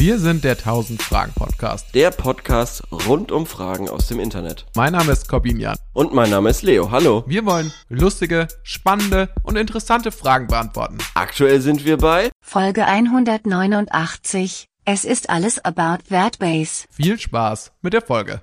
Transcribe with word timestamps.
Wir 0.00 0.20
sind 0.20 0.44
der 0.44 0.52
1000 0.52 1.02
Fragen 1.02 1.32
Podcast. 1.32 1.92
Der 1.92 2.12
Podcast 2.12 2.84
rund 2.92 3.32
um 3.32 3.46
Fragen 3.46 3.88
aus 3.88 4.06
dem 4.06 4.20
Internet. 4.20 4.64
Mein 4.76 4.92
Name 4.92 5.10
ist 5.10 5.28
Corbinian. 5.28 5.76
Und 5.92 6.14
mein 6.14 6.30
Name 6.30 6.50
ist 6.50 6.62
Leo. 6.62 6.92
Hallo. 6.92 7.24
Wir 7.26 7.44
wollen 7.44 7.72
lustige, 7.88 8.46
spannende 8.62 9.28
und 9.42 9.56
interessante 9.56 10.12
Fragen 10.12 10.46
beantworten. 10.46 10.98
Aktuell 11.14 11.60
sind 11.60 11.84
wir 11.84 11.96
bei 11.96 12.30
Folge 12.40 12.86
189. 12.86 14.66
Es 14.84 15.04
ist 15.04 15.30
alles 15.30 15.58
about 15.64 16.04
that 16.10 16.38
base. 16.38 16.86
Viel 16.92 17.18
Spaß 17.18 17.72
mit 17.82 17.92
der 17.92 18.02
Folge. 18.02 18.40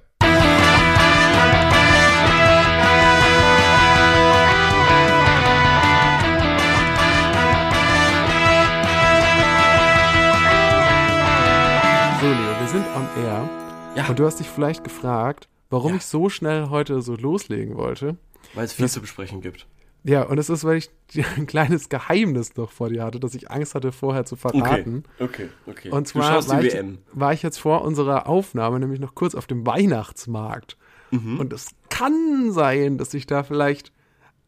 Sind 12.75 12.85
on 12.93 13.07
air. 13.23 13.49
Ja. 13.95 14.07
Und 14.09 14.19
du 14.19 14.25
hast 14.25 14.41
dich 14.41 14.49
vielleicht 14.49 14.83
gefragt, 14.83 15.47
warum 15.69 15.91
Ja. 15.91 15.97
ich 15.97 16.05
so 16.05 16.27
schnell 16.27 16.67
heute 16.69 17.01
so 17.01 17.15
loslegen 17.15 17.77
wollte. 17.77 18.17
weil 18.53 18.65
es 18.65 18.73
viel 18.73 18.89
zu 18.89 18.99
besprechen 18.99 19.39
gibt. 19.39 19.65
Ja, 20.03 20.23
und 20.23 20.37
es 20.37 20.49
ist, 20.49 20.65
weil 20.65 20.75
ich 20.77 20.89
ein 21.37 21.47
kleines 21.47 21.87
Geheimnis 21.87 22.57
noch 22.57 22.71
vor 22.71 22.89
dir 22.89 23.03
hatte, 23.05 23.19
dass 23.21 23.33
ich 23.33 23.49
Angst 23.49 23.75
hatte, 23.75 23.93
vorher 23.93 24.25
zu 24.25 24.35
verraten. 24.35 25.03
okay, 25.21 25.47
okay. 25.67 25.89
Und 25.89 26.07
du 26.07 26.11
zwar 26.19 26.45
war 26.49 26.63
ich, 26.63 26.75
war 27.13 27.31
ich 27.33 27.43
jetzt 27.43 27.59
vor 27.59 27.81
unserer 27.83 28.27
Aufnahme 28.27 28.77
nämlich 28.81 28.99
noch 28.99 29.15
kurz 29.15 29.35
auf 29.35 29.47
dem 29.47 29.65
Weihnachtsmarkt. 29.65 30.75
Mhm. 31.11 31.39
Und 31.39 31.53
es 31.53 31.69
kann 31.89 32.51
sein, 32.51 32.97
dass 32.97 33.13
ich 33.13 33.25
da 33.25 33.43
vielleicht 33.43 33.93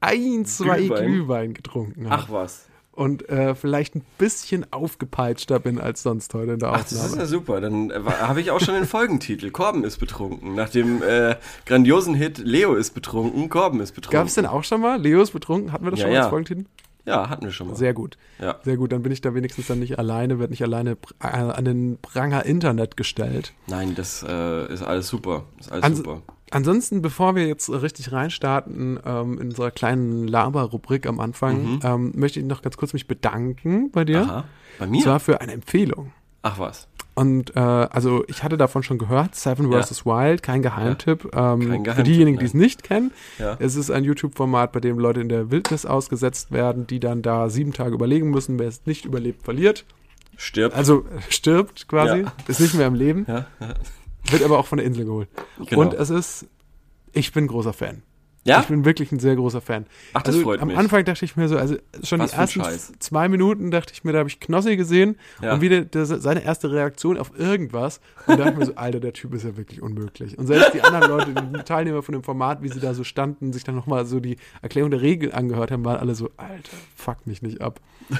ein, 0.01 0.43
zwei 0.45 0.79
Glühwein? 0.79 1.05
Glühwein, 1.05 1.53
getrunken 1.53 2.09
habe. 2.09 2.23
Ach 2.27 2.29
was. 2.31 2.66
Und 2.97 3.29
äh, 3.29 3.53
vielleicht 3.53 3.93
ein 3.95 4.01
bisschen 4.17 4.65
aufgepeitschter 4.73 5.59
bin 5.59 5.79
als 5.79 6.01
sonst 6.01 6.33
heute 6.33 6.53
in 6.53 6.59
der 6.59 6.69
Ach, 6.73 6.81
das 6.81 6.93
ist 6.93 6.99
Aufnahme. 7.01 7.21
ja 7.21 7.27
super. 7.27 7.61
Dann 7.61 7.91
äh, 7.91 7.99
habe 8.03 8.41
ich 8.41 8.49
auch 8.49 8.59
schon 8.59 8.73
den 8.73 8.85
Folgentitel. 8.85 9.51
Korben 9.51 9.83
ist 9.83 9.99
betrunken. 9.99 10.55
Nach 10.55 10.69
dem 10.69 11.03
äh, 11.03 11.35
grandiosen 11.67 12.15
Hit 12.15 12.39
Leo 12.39 12.73
ist 12.73 12.95
betrunken, 12.95 13.49
Korben 13.49 13.81
ist 13.81 13.91
betrunken. 13.93 14.17
Gab 14.17 14.25
es 14.27 14.33
denn 14.33 14.47
auch 14.47 14.63
schon 14.63 14.81
mal? 14.81 14.99
Leo 14.99 15.21
ist 15.21 15.29
betrunken? 15.29 15.71
Hatten 15.71 15.85
wir 15.85 15.91
das 15.91 15.99
Ja, 15.99 16.05
schon 16.05 16.11
mal 16.11 16.17
als 16.17 16.25
ja. 16.25 16.29
Folgentitel? 16.31 16.65
Ja, 17.05 17.29
hatten 17.29 17.45
wir 17.45 17.51
schon 17.51 17.67
mal. 17.67 17.75
Sehr 17.75 17.93
gut. 17.93 18.17
ja. 18.39 18.55
Sehr 18.63 18.77
gut, 18.77 18.91
dann 18.91 19.03
bin 19.03 19.11
ich 19.11 19.21
da 19.21 19.33
wenigstens 19.35 19.67
dann 19.67 19.77
nicht 19.77 19.99
alleine, 19.99 20.39
werde 20.39 20.51
nicht 20.51 20.63
alleine 20.63 20.97
äh, 21.21 21.27
an 21.27 21.63
den 21.65 21.99
Pranger 22.01 22.45
Internet 22.47 22.97
gestellt. 22.97 23.53
Nein, 23.67 23.93
das 23.95 24.25
äh, 24.27 24.73
ist 24.73 24.81
alles 24.81 25.07
super. 25.07 25.43
Ist 25.59 25.71
alles 25.71 25.83
Ans- 25.83 25.97
super. 25.99 26.21
Ansonsten, 26.51 27.01
bevor 27.01 27.35
wir 27.35 27.45
jetzt 27.47 27.69
richtig 27.69 28.11
reinstarten 28.11 28.99
ähm, 29.05 29.39
in 29.39 29.49
unserer 29.49 29.71
kleinen 29.71 30.27
Laber-Rubrik 30.27 31.05
am 31.05 31.19
Anfang, 31.19 31.79
ähm, 31.83 32.11
möchte 32.15 32.39
ich 32.39 32.45
noch 32.45 32.61
ganz 32.61 32.77
kurz 32.77 32.93
mich 32.93 33.07
bedanken 33.07 33.91
bei 33.91 34.05
dir. 34.05 34.23
Mhm. 34.23 34.29
Aha. 34.29 34.43
Bei 34.79 34.85
Und 34.85 34.91
mir? 34.91 35.03
zwar 35.03 35.19
für 35.19 35.41
eine 35.41 35.51
Empfehlung. 35.53 36.13
Ach 36.43 36.57
was. 36.59 36.87
Und 37.15 37.55
äh, 37.55 37.59
also 37.59 38.23
ich 38.27 38.43
hatte 38.43 38.57
davon 38.57 38.83
schon 38.83 38.99
gehört, 38.99 39.33
Seven 39.35 39.71
Ja. 39.71 39.81
vs. 39.81 40.05
Wild, 40.05 40.43
kein 40.43 40.61
Geheimtipp. 40.61 41.31
Ähm, 41.35 41.61
für 41.63 41.79
Geheimtipp, 41.79 42.05
diejenigen, 42.05 42.37
die 42.37 42.45
es 42.45 42.53
nicht 42.53 42.83
kennen, 42.83 43.11
Ja. 43.39 43.57
es 43.59 43.75
ist 43.75 43.89
ein 43.89 44.03
YouTube-Format, 44.03 44.71
bei 44.71 44.79
dem 44.79 44.99
Leute 44.99 45.19
in 45.21 45.27
der 45.27 45.49
Wildnis 45.49 45.85
ausgesetzt 45.87 46.51
werden, 46.51 46.85
die 46.87 46.99
dann 46.99 47.23
da 47.23 47.49
sieben 47.49 47.73
Tage 47.73 47.95
überlegen 47.95 48.29
müssen. 48.29 48.59
Wer 48.59 48.67
es 48.67 48.85
nicht 48.85 49.03
überlebt, 49.05 49.43
verliert. 49.43 49.83
Stirbt. 50.37 50.75
Also 50.75 50.99
äh, 51.05 51.21
stirbt 51.29 51.87
quasi, 51.87 52.19
Ja. 52.21 52.33
ist 52.47 52.59
nicht 52.61 52.75
mehr 52.75 52.85
im 52.87 52.93
Leben, 52.95 53.25
ja, 53.27 53.47
ja. 53.59 53.73
Wird 54.31 54.43
aber 54.43 54.59
auch 54.59 54.67
von 54.67 54.77
der 54.77 54.85
Insel 54.87 55.05
geholt. 55.05 55.29
Genau. 55.67 55.81
Und 55.81 55.93
es 55.93 56.09
ist, 56.09 56.45
ich 57.13 57.31
bin 57.33 57.47
großer 57.47 57.73
Fan. 57.73 58.03
ja? 58.43 58.59
Ich 58.61 58.67
bin 58.67 58.85
wirklich 58.85 59.11
ein 59.11 59.19
sehr 59.19 59.35
großer 59.35 59.59
Fan. 59.61 59.85
Ach, 60.13 60.21
das 60.21 60.35
also 60.35 60.45
freut 60.45 60.61
am 60.61 60.67
mich. 60.69 60.77
Anfang 60.77 61.03
dachte 61.05 61.25
ich 61.25 61.35
mir 61.35 61.47
so, 61.49 61.57
also 61.57 61.75
schon 62.03 62.19
Was 62.19 62.31
die 62.31 62.37
ersten 62.37 62.61
zwei 62.99 63.27
Minuten 63.27 63.71
dachte 63.71 63.91
ich 63.93 64.03
mir, 64.03 64.13
da 64.13 64.19
habe 64.19 64.29
ich 64.29 64.39
Knossi 64.39 64.77
gesehen 64.77 65.17
Ja. 65.41 65.53
und 65.53 65.61
wieder 65.61 65.81
das, 65.81 66.09
seine 66.09 66.43
erste 66.43 66.71
Reaktion 66.71 67.17
auf 67.17 67.31
irgendwas 67.37 67.99
und 68.25 68.39
dachte 68.39 68.57
mir 68.57 68.65
so, 68.65 68.73
Alter, 68.75 68.99
der 68.99 69.13
Typ 69.13 69.33
ist 69.33 69.43
ja 69.43 69.57
wirklich 69.57 69.81
unmöglich. 69.81 70.37
Und 70.37 70.47
selbst 70.47 70.73
die 70.73 70.81
anderen 70.81 71.09
Leute, 71.09 71.33
die 71.33 71.63
Teilnehmer 71.63 72.03
von 72.03 72.13
dem 72.13 72.23
Format, 72.23 72.61
wie 72.63 72.69
sie 72.69 72.79
da 72.79 72.93
so 72.93 73.03
standen, 73.03 73.51
sich 73.53 73.63
dann 73.63 73.75
nochmal 73.75 74.05
so 74.05 74.19
die 74.19 74.37
Erklärung 74.61 74.91
der 74.91 75.01
Regel 75.01 75.31
angehört 75.33 75.71
haben, 75.71 75.83
waren 75.83 75.97
alle 75.99 76.15
so, 76.15 76.29
Alter, 76.37 76.71
fuck 76.95 77.25
mich 77.27 77.41
nicht 77.41 77.59
ab. 77.61 77.81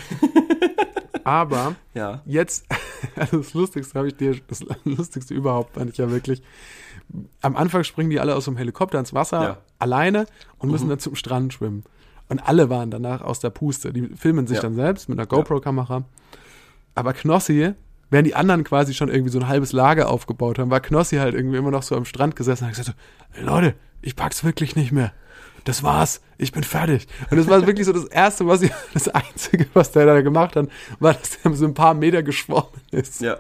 Aber 1.27 1.75
ja. 1.93 2.21
jetzt, 2.25 2.65
also 3.15 3.37
das 3.37 3.53
Lustigste 3.53 3.97
habe 3.99 4.07
ich 4.07 4.15
dir, 4.15 4.35
das 4.47 4.63
Lustigste 4.85 5.33
überhaupt 5.33 5.75
fand 5.75 5.89
ich 5.91 5.97
ja 5.97 6.09
wirklich, 6.09 6.41
am 7.41 7.55
Anfang 7.55 7.83
springen 7.83 8.09
die 8.09 8.19
alle 8.19 8.35
aus 8.35 8.45
dem 8.45 8.57
Helikopter 8.57 8.97
ins 8.99 9.13
Wasser, 9.13 9.41
Ja. 9.43 9.51
Mhm. 9.51 9.57
alleine 9.79 10.25
und 10.57 10.71
müssen 10.71 10.89
dann 10.89 10.99
zum 10.99 11.15
Strand 11.15 11.53
schwimmen. 11.53 11.83
Und 12.29 12.39
alle 12.39 12.69
waren 12.69 12.91
danach 12.91 13.21
aus 13.21 13.39
der 13.39 13.49
Puste. 13.51 13.93
Die 13.93 14.07
filmen 14.15 14.47
sich 14.47 14.55
Ja. 14.57 14.61
dann 14.63 14.75
selbst 14.75 15.07
mit 15.07 15.17
einer 15.17 15.27
GoPro-Kamera. 15.27 16.03
Aber 16.95 17.13
Knossi, 17.13 17.73
während 18.09 18.27
die 18.27 18.35
anderen 18.35 18.63
quasi 18.65 18.93
schon 18.93 19.07
irgendwie 19.09 19.31
so 19.31 19.39
ein 19.39 19.47
halbes 19.47 19.71
Lager 19.71 20.09
aufgebaut 20.09 20.59
haben, 20.59 20.69
war 20.69 20.81
Knossi 20.81 21.17
halt 21.17 21.35
irgendwie 21.35 21.57
immer 21.57 21.71
noch 21.71 21.83
so 21.83 21.95
am 21.95 22.03
Strand 22.05 22.35
gesessen 22.35 22.63
und 22.65 22.71
hat 22.71 22.77
gesagt 22.77 22.97
so, 23.33 23.39
"Ey, 23.39 23.45
Leute, 23.45 23.75
ich 24.01 24.15
pack's 24.17 24.43
wirklich 24.43 24.75
nicht 24.75 24.91
mehr. 24.91 25.13
Das 25.67 25.83
war's, 25.83 26.21
ich 26.37 26.53
bin 26.53 26.63
fertig. 26.63 27.07
Und 27.29 27.35
das 27.35 27.47
war 27.49 27.65
wirklich 27.67 27.85
so 27.85 27.91
das 27.91 28.05
Erste, 28.05 28.47
was 28.47 28.61
ich, 28.61 28.71
das 28.93 29.09
Einzige, 29.09 29.67
was 29.73 29.91
der 29.91 30.05
da 30.05 30.21
gemacht 30.21 30.55
hat, 30.55 30.69
war, 30.99 31.13
dass 31.13 31.37
er 31.43 31.53
so 31.53 31.65
ein 31.65 31.73
paar 31.73 31.93
Meter 31.93 32.23
geschwommen 32.23 32.69
ist. 32.91 33.19
Ja. 33.19 33.37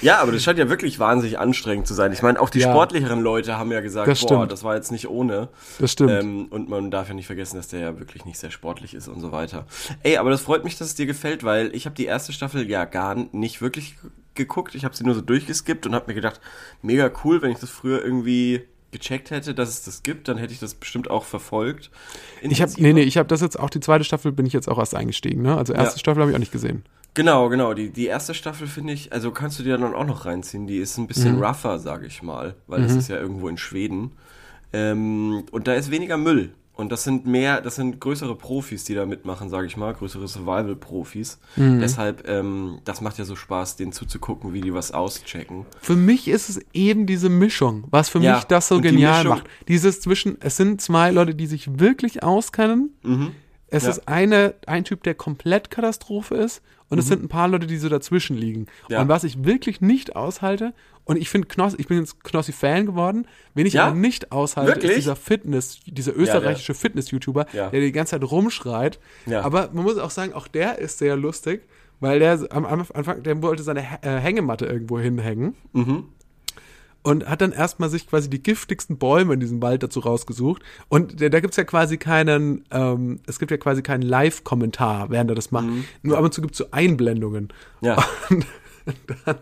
Ja, 0.00 0.20
aber 0.22 0.32
das 0.32 0.42
scheint 0.42 0.58
ja 0.58 0.70
wirklich 0.70 0.98
wahnsinnig 1.00 1.38
anstrengend 1.38 1.86
zu 1.86 1.92
sein. 1.92 2.12
Ich 2.12 2.22
meine, 2.22 2.40
auch 2.40 2.48
die 2.48 2.60
Ja. 2.60 2.70
sportlicheren 2.70 3.20
Leute 3.20 3.58
haben 3.58 3.72
ja 3.72 3.80
gesagt, 3.80 4.08
Das 4.08 4.20
boah, 4.24 4.46
das 4.46 4.62
war 4.64 4.76
jetzt 4.76 4.90
nicht 4.92 5.08
ohne. 5.08 5.48
Das 5.80 5.92
stimmt. 5.92 6.12
Ähm, 6.12 6.46
und 6.48 6.70
man 6.70 6.90
darf 6.90 7.08
ja 7.08 7.14
nicht 7.14 7.26
vergessen, 7.26 7.56
dass 7.56 7.68
der 7.68 7.80
ja 7.80 7.98
wirklich 7.98 8.24
nicht 8.24 8.38
sehr 8.38 8.50
sportlich 8.52 8.94
ist 8.94 9.08
und 9.08 9.20
so 9.20 9.30
weiter. 9.32 9.66
Ey, 10.02 10.16
aber 10.16 10.30
das 10.30 10.40
freut 10.40 10.64
mich, 10.64 10.78
dass 10.78 10.88
es 10.88 10.94
dir 10.94 11.06
gefällt, 11.06 11.44
weil 11.44 11.74
ich 11.74 11.84
habe 11.86 11.96
die 11.96 12.06
erste 12.06 12.32
Staffel 12.32 12.70
ja 12.70 12.84
gar 12.86 13.16
nicht 13.32 13.60
wirklich 13.60 13.96
geguckt. 14.34 14.74
Ich 14.76 14.84
habe 14.84 14.96
sie 14.96 15.04
nur 15.04 15.14
so 15.14 15.20
durchgeskippt 15.20 15.86
und 15.86 15.94
habe 15.94 16.06
mir 16.06 16.14
gedacht, 16.14 16.40
mega 16.80 17.10
cool, 17.24 17.42
wenn 17.42 17.50
ich 17.50 17.58
das 17.58 17.68
früher 17.70 18.02
irgendwie 18.02 18.62
gecheckt 18.94 19.30
hätte, 19.30 19.54
dass 19.54 19.68
es 19.68 19.82
das 19.82 20.02
gibt, 20.02 20.28
dann 20.28 20.38
hätte 20.38 20.52
ich 20.52 20.60
das 20.60 20.74
bestimmt 20.74 21.10
auch 21.10 21.24
verfolgt. 21.24 21.90
Ich 22.40 22.62
habe, 22.62 22.72
nee, 22.78 22.92
nee, 22.92 23.02
ich 23.02 23.18
habe 23.18 23.28
das 23.28 23.40
jetzt 23.40 23.58
auch, 23.58 23.68
die 23.68 23.80
zweite 23.80 24.04
Staffel 24.04 24.32
bin 24.32 24.46
ich 24.46 24.52
jetzt 24.52 24.68
auch 24.68 24.78
erst 24.78 24.94
eingestiegen, 24.94 25.42
ne? 25.42 25.56
Also 25.56 25.72
erste 25.72 25.96
Ja. 25.96 25.98
Staffel 25.98 26.22
habe 26.22 26.30
ich 26.30 26.36
auch 26.36 26.40
nicht 26.40 26.52
gesehen. 26.52 26.84
Genau, 27.14 27.48
genau. 27.48 27.74
Die, 27.74 27.90
die 27.90 28.06
erste 28.06 28.34
Staffel 28.34 28.66
finde 28.66 28.92
ich, 28.92 29.12
also 29.12 29.30
kannst 29.30 29.58
du 29.58 29.62
dir 29.62 29.76
dann 29.76 29.94
auch 29.94 30.06
noch 30.06 30.24
reinziehen. 30.24 30.66
Die 30.66 30.78
ist 30.78 30.96
ein 30.98 31.06
bisschen 31.06 31.42
rougher, 31.42 31.78
sage 31.78 32.06
ich 32.06 32.22
mal, 32.22 32.54
weil 32.66 32.82
es 32.84 32.94
ist 32.94 33.08
ja 33.08 33.16
irgendwo 33.18 33.48
in 33.48 33.56
Schweden. 33.58 34.12
Ähm, 34.72 35.44
und 35.52 35.68
da 35.68 35.74
ist 35.74 35.90
weniger 35.90 36.16
Müll. 36.16 36.54
Und 36.76 36.90
das 36.90 37.04
sind 37.04 37.24
mehr, 37.24 37.60
das 37.60 37.76
sind 37.76 38.00
größere 38.00 38.34
Profis, 38.34 38.82
die 38.82 38.94
da 38.94 39.06
mitmachen, 39.06 39.48
sage 39.48 39.66
ich 39.68 39.76
mal, 39.76 39.94
größere 39.94 40.26
Survival-Profis. 40.26 41.38
Deshalb, 41.56 42.28
ähm, 42.28 42.80
das 42.84 43.00
macht 43.00 43.16
ja 43.18 43.24
so 43.24 43.36
Spaß, 43.36 43.76
denen 43.76 43.92
zuzugucken, 43.92 44.52
wie 44.52 44.60
die 44.60 44.74
was 44.74 44.90
auschecken. 44.90 45.66
Für 45.80 45.94
mich 45.94 46.26
ist 46.26 46.48
es 46.48 46.60
eben 46.72 47.06
diese 47.06 47.28
Mischung, 47.28 47.84
was 47.90 48.08
für 48.08 48.18
Ja, 48.18 48.34
mich 48.36 48.44
das 48.44 48.66
so 48.68 48.76
die 48.80 48.88
genial 48.88 49.22
Mischung- 49.22 49.38
macht. 49.38 49.46
Dieses 49.68 50.00
zwischen, 50.00 50.36
es 50.40 50.56
sind 50.56 50.80
zwei 50.80 51.12
Leute, 51.12 51.36
die 51.36 51.46
sich 51.46 51.78
wirklich 51.78 52.24
auskennen. 52.24 52.90
Es 53.74 53.84
Ja. 53.84 53.90
ist 53.90 54.08
eine, 54.08 54.54
ein 54.66 54.84
Typ, 54.84 55.02
der 55.02 55.14
komplett 55.14 55.70
Katastrophe 55.70 56.34
ist. 56.36 56.62
Und 56.90 56.98
es 56.98 57.08
sind 57.08 57.24
ein 57.24 57.28
paar 57.28 57.48
Leute, 57.48 57.66
die 57.66 57.76
so 57.78 57.88
dazwischen 57.88 58.36
liegen. 58.36 58.60
Mhm. 58.60 58.66
Ja. 58.88 59.00
Und 59.02 59.08
was 59.08 59.24
ich 59.24 59.44
wirklich 59.44 59.80
nicht 59.80 60.14
aushalte, 60.14 60.74
und 61.04 61.16
ich 61.16 61.28
finde 61.28 61.48
Knossi, 61.48 61.76
ich 61.80 61.88
bin 61.88 61.98
jetzt 61.98 62.22
Knossi-Fan 62.22 62.86
geworden, 62.86 63.26
wen 63.54 63.66
ich 63.66 63.72
Ja? 63.74 63.86
aber 63.88 63.96
nicht 63.96 64.30
aushalte, 64.32 64.70
Wirklich? 64.72 64.90
ist 64.92 64.96
dieser 64.98 65.16
Fitness, 65.16 65.80
dieser 65.86 66.14
österreichische 66.16 66.72
Fitness-YouTuber, 66.74 67.46
Ja. 67.52 67.70
der 67.70 67.80
die 67.80 67.90
ganze 67.92 68.12
Zeit 68.12 68.30
rumschreit. 68.30 69.00
Aber 69.30 69.70
man 69.72 69.82
muss 69.84 69.98
auch 69.98 70.10
sagen, 70.10 70.32
auch 70.34 70.46
der 70.46 70.78
ist 70.78 70.98
sehr 70.98 71.16
lustig, 71.16 71.62
weil 72.00 72.20
der 72.20 72.38
am 72.50 72.64
Anfang, 72.64 73.22
der 73.22 73.42
wollte 73.42 73.62
seine 73.64 73.80
äh, 74.02 74.18
Hängematte 74.18 74.66
irgendwo 74.66 74.98
hinhängen 75.00 75.54
Mhm. 75.72 76.04
Und 77.04 77.28
hat 77.28 77.42
dann 77.42 77.52
erstmal 77.52 77.90
sich 77.90 78.08
quasi 78.08 78.28
die 78.30 78.42
giftigsten 78.42 78.96
Bäume 78.96 79.34
in 79.34 79.40
diesem 79.40 79.62
Wald 79.62 79.82
dazu 79.82 80.00
rausgesucht. 80.00 80.62
Und 80.88 81.20
da, 81.20 81.28
da 81.28 81.40
gibt's 81.40 81.58
ja 81.58 81.64
quasi 81.64 81.98
keinen, 81.98 82.64
ähm, 82.70 83.20
es 83.26 83.38
gibt 83.38 83.50
ja 83.50 83.58
quasi 83.58 83.82
keinen 83.82 84.02
Live-Kommentar, 84.02 85.10
während 85.10 85.30
er 85.30 85.36
das 85.36 85.50
macht. 85.50 85.66
Nur 86.02 86.16
ab 86.16 86.24
und 86.24 86.32
zu 86.32 86.40
gibt's 86.40 86.58
so 86.58 86.64
Einblendungen. 86.70 87.52
Ja. 87.80 88.02
Und 88.86 88.96
dann, 89.24 89.36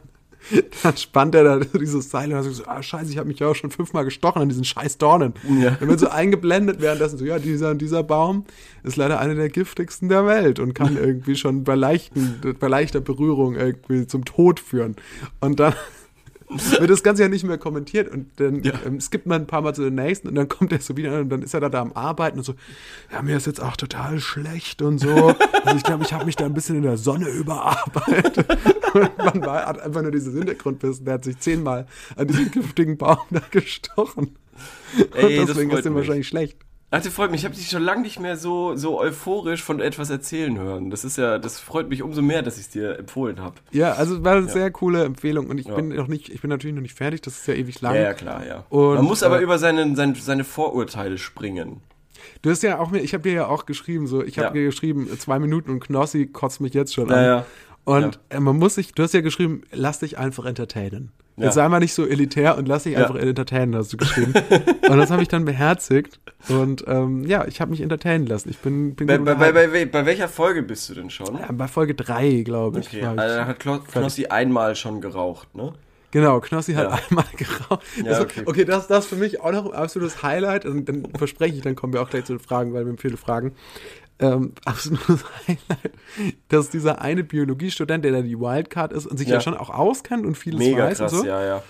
dann 0.85 0.97
spannt 0.97 1.35
er 1.35 1.43
da 1.43 1.59
dieses 1.59 2.11
Seil 2.11 2.31
und 2.31 2.37
hat 2.37 2.45
so, 2.45 2.65
ah 2.67 2.81
scheiße, 2.81 3.11
ich 3.11 3.19
habe 3.19 3.27
mich 3.27 3.41
ja 3.41 3.49
auch 3.49 3.57
schon 3.57 3.73
fünfmal 3.73 4.05
gestochen 4.05 4.41
an 4.41 4.49
diesen 4.49 4.63
scheiß 4.63 4.99
Dornen. 4.99 5.35
Ja. 5.61 5.71
Dann 5.81 5.89
wird 5.89 5.99
so 5.99 6.09
eingeblendet 6.09 6.81
währenddessen 6.81 7.19
so, 7.19 7.25
ja, 7.25 7.41
dieser, 7.41 7.75
dieser 7.75 8.05
Baum 8.05 8.45
ist 8.85 8.95
leider 8.95 9.19
einer 9.19 9.35
der 9.35 9.49
giftigsten 9.49 10.09
der 10.09 10.25
Welt 10.25 10.61
und 10.61 10.75
kann 10.75 10.97
irgendwie 11.01 11.35
schon 11.35 11.65
bei, 11.65 11.75
leichten, 11.75 12.41
bei 12.61 12.69
leichter 12.69 13.01
Berührung 13.01 13.57
irgendwie 13.57 14.07
zum 14.07 14.25
Tod 14.25 14.61
führen. 14.61 14.95
Und 15.41 15.59
dann 15.59 15.75
wird 16.79 16.91
das 16.91 17.03
Ganze 17.03 17.23
ja 17.23 17.29
nicht 17.29 17.45
mehr 17.45 17.59
kommentiert 17.59 18.11
und 18.11 18.29
dann 18.37 18.63
Ja. 18.63 18.75
ähm, 18.87 18.99
gibt 19.11 19.27
man 19.27 19.43
ein 19.43 19.47
paar 19.47 19.63
Mal 19.63 19.75
zu 19.75 19.83
den 19.83 19.95
nächsten 19.95 20.29
und 20.29 20.35
dann 20.35 20.49
kommt 20.49 20.73
er 20.73 20.81
so 20.81 20.97
wieder 20.97 21.21
und 21.21 21.29
dann 21.31 21.43
ist 21.43 21.55
er 21.55 21.61
da, 21.61 21.69
da 21.69 21.81
am 21.81 21.93
Arbeiten 21.93 22.39
und 22.39 22.45
so, 22.45 22.55
ja, 23.13 23.23
mir 23.23 23.37
ist 23.37 23.47
jetzt 23.47 23.61
auch 23.63 23.77
total 23.77 24.21
schlecht 24.21 24.83
und 24.83 24.99
so. 24.99 25.35
Also 25.65 25.77
ich 25.77 25.83
glaube, 25.83 26.05
ich 26.05 26.13
habe 26.13 26.25
mich 26.25 26.37
da 26.37 26.45
ein 26.45 26.55
bisschen 26.55 26.77
in 26.77 26.83
der 26.83 26.97
Sonne 26.97 27.29
überarbeitet. 27.29 28.47
Und 28.93 29.17
man 29.17 29.41
war, 29.47 29.65
hat 29.67 29.81
einfach 29.81 30.03
nur 30.03 30.11
dieses 30.11 30.35
Hintergrundwissen, 30.35 31.07
der 31.07 31.15
hat 31.15 31.25
sich 31.25 31.39
zehnmal 31.39 31.87
an 32.15 32.27
diesen 32.27 32.51
giftigen 32.51 32.99
Baum 32.99 33.17
da 33.31 33.41
gestochen. 33.51 34.37
Ey, 35.15 35.39
und 35.39 35.49
deswegen 35.49 35.71
ist 35.71 35.87
ihm 35.87 35.95
wahrscheinlich 35.95 36.29
schlecht. 36.29 36.59
Ach, 36.95 37.01
das 37.03 37.13
freut 37.15 37.31
mich. 37.31 37.41
Ich 37.41 37.45
habe 37.47 37.55
dich 37.55 37.71
schon 37.71 37.83
lange 37.83 38.03
nicht 38.03 38.21
mehr 38.21 38.37
so, 38.37 38.77
so 38.77 39.01
euphorisch 39.01 39.63
von 39.63 39.81
etwas 39.81 40.11
erzählen 40.11 40.59
hören. 40.59 40.91
Das 40.91 41.05
ist 41.05 41.17
ja, 41.17 41.39
das 41.39 41.59
freut 41.59 41.89
mich 41.89 42.03
umso 42.03 42.21
mehr, 42.21 42.43
dass 42.43 42.57
ich 42.57 42.65
es 42.65 42.69
dir 42.69 42.99
empfohlen 42.99 43.41
habe. 43.41 43.55
Ja, 43.71 43.93
also 43.95 44.23
war 44.23 44.37
eine 44.37 44.49
sehr 44.51 44.71
coole 44.71 45.03
Empfehlung 45.05 45.47
und 45.49 45.57
ich 45.57 45.67
bin 45.69 45.89
noch 45.89 46.07
nicht, 46.07 46.29
ich 46.29 46.43
bin 46.43 46.51
natürlich 46.51 46.75
noch 46.77 46.83
nicht 46.83 46.95
fertig, 46.95 47.23
das 47.23 47.39
ist 47.39 47.47
ja 47.49 47.55
ewig 47.55 47.81
lang. 47.81 47.95
Ja, 47.95 48.03
ja 48.03 48.13
klar, 48.15 48.47
ja. 48.47 48.67
Und, 48.69 48.97
Man 48.97 49.05
muss 49.07 49.23
aber 49.23 49.41
äh, 49.41 49.43
über 49.43 49.59
seine, 49.59 49.97
seine, 49.97 50.15
seine 50.17 50.45
Vorurteile 50.45 51.17
springen. 51.17 51.81
Du 52.43 52.51
hast 52.51 52.63
ja 52.63 52.79
auch 52.79 52.91
mir, 52.91 53.01
ich 53.01 53.15
habe 53.15 53.23
dir 53.23 53.33
ja 53.33 53.47
auch 53.47 53.65
geschrieben, 53.65 54.07
so, 54.07 54.23
ich 54.23 54.37
habe 54.39 54.49
Ja. 54.49 54.53
dir 54.53 54.65
geschrieben, 54.67 55.09
zwei 55.19 55.39
Minuten 55.39 55.71
und 55.71 55.81
Knossi 55.81 56.27
kotzt 56.27 56.61
mich 56.61 56.75
jetzt 56.75 56.93
schon 56.95 57.09
Ja, 57.09 57.17
an. 57.17 57.25
ja. 57.25 57.47
Und 57.85 58.21
äh, 58.29 58.39
man 58.41 58.57
muss 58.59 58.77
sich, 58.77 58.93
du 58.93 59.03
hast 59.03 59.13
ja 59.15 59.21
geschrieben, 59.23 59.63
lass 59.73 59.99
dich 60.01 60.17
einfach 60.19 60.45
entertainen. 60.45 61.11
Ja. 61.37 61.47
Jetzt 61.47 61.55
sei 61.55 61.67
mal 61.69 61.81
nicht 61.81 61.95
so 61.95 62.07
elitär 62.07 62.59
und 62.59 62.69
lass 62.69 62.83
dich 62.85 62.93
Ja. 62.93 63.01
einfach 63.01 63.17
entertainen, 63.17 63.75
hast 63.75 63.93
du 63.93 63.97
geschrieben. 63.97 64.35
und 64.89 64.99
das 64.99 65.11
habe 65.11 65.23
ich 65.23 65.29
dann 65.29 65.45
beherzigt. 65.47 66.21
Und 66.49 66.85
ähm, 66.87 67.25
ja, 67.25 67.47
ich 67.47 67.61
habe 67.61 67.71
mich 67.71 67.81
entertainen 67.81 68.27
lassen. 68.27 68.51
Ich 68.51 68.59
bin, 68.59 68.95
bin 68.95 69.07
Bei, 69.07 69.17
bei, 69.19 69.35
bei, 69.35 69.67
bei, 69.67 69.87
bei 69.87 70.07
welcher 70.07 70.29
Folge 70.29 70.63
bist 70.63 70.89
du 70.91 70.95
denn 70.95 71.09
schon? 71.11 71.35
ja, 71.39 71.49
bei 71.51 71.67
Folge 71.69 71.95
3, 71.95 72.43
glaube 72.43 72.81
ich. 72.81 72.89
Okay, 72.89 73.05
also 73.05 73.17
da 73.37 73.47
hat 73.47 73.61
Klo- 73.61 73.81
Knossi 73.81 74.27
einmal 74.27 74.77
schon 74.77 75.01
geraucht, 75.01 75.55
ne? 75.57 75.73
Genau, 76.11 76.41
Knossi 76.41 76.75
hat 76.75 76.91
Ja. 76.91 76.99
einmal 77.09 77.25
geraucht. 77.37 77.83
Ja, 77.97 78.03
Das- 78.11 78.21
okay. 78.21 78.43
okay, 78.45 78.65
das, 78.67 78.87
das 78.87 79.05
ist 79.05 79.09
für 79.09 79.17
mich 79.17 79.41
auch 79.41 79.51
noch 79.53 79.65
ein 79.65 79.73
absolutes 79.73 80.23
Highlight. 80.23 80.67
Und 80.67 80.87
dann 80.87 81.09
verspreche 81.17 81.57
ich, 81.57 81.63
dann 81.63 81.75
kommen 81.75 81.95
wir 81.95 82.03
auch 82.03 82.11
gleich 82.11 82.27
zu 82.27 82.35
den 82.35 82.41
Fragen, 82.41 82.75
weil 82.75 82.85
wir 82.85 82.91
haben 82.91 82.99
viele 82.99 83.17
Fragen. 83.17 83.53
Ähm, 84.19 84.53
absolutes 84.65 85.25
Highlight, 85.47 85.93
dass 86.49 86.71
dieser 86.71 87.01
eine 87.01 87.25
Biologiestudent, 87.25 88.05
der 88.05 88.13
da 88.13 88.23
die 88.23 88.39
Wildcard 88.39 88.93
ist 88.93 89.07
und 89.07 89.17
sich 89.19 89.29
ja, 89.29 89.35
Ja. 89.35 89.41
schon 89.41 89.57
auch 89.57 89.71
auskennt 89.71 90.25
und 90.27 90.37
vieles 90.37 90.61
Mega 90.61 90.85
weiß 90.85 90.99
krass, 90.99 91.13
und 91.13 91.21
so, 91.21 91.27
ja, 91.27 91.45
ja. 91.45 91.63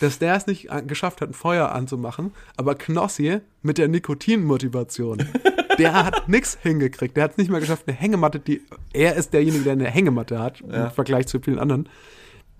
dass 0.00 0.18
der 0.18 0.34
es 0.36 0.46
nicht 0.46 0.70
an- 0.70 0.86
geschafft 0.86 1.20
hat, 1.20 1.30
ein 1.30 1.34
Feuer 1.34 1.70
anzumachen, 1.72 2.32
aber 2.56 2.74
Knossi 2.76 3.40
mit 3.62 3.78
der 3.78 3.88
Nikotinmotivation, 3.88 5.28
der 5.78 5.92
hat 6.04 6.28
nichts 6.28 6.58
hingekriegt. 6.62 7.16
Der 7.16 7.24
hat 7.24 7.32
es 7.32 7.36
nicht 7.36 7.50
mal 7.50 7.60
geschafft, 7.60 7.84
eine 7.86 7.96
Hängematte, 7.96 8.38
die 8.40 8.62
er 8.92 9.14
ist 9.16 9.32
derjenige, 9.32 9.64
der 9.64 9.72
eine 9.74 9.90
Hängematte 9.90 10.38
hat, 10.38 10.60
im 10.62 10.90
Vergleich 10.90 11.26
zu 11.26 11.40
vielen 11.40 11.58
anderen. 11.58 11.88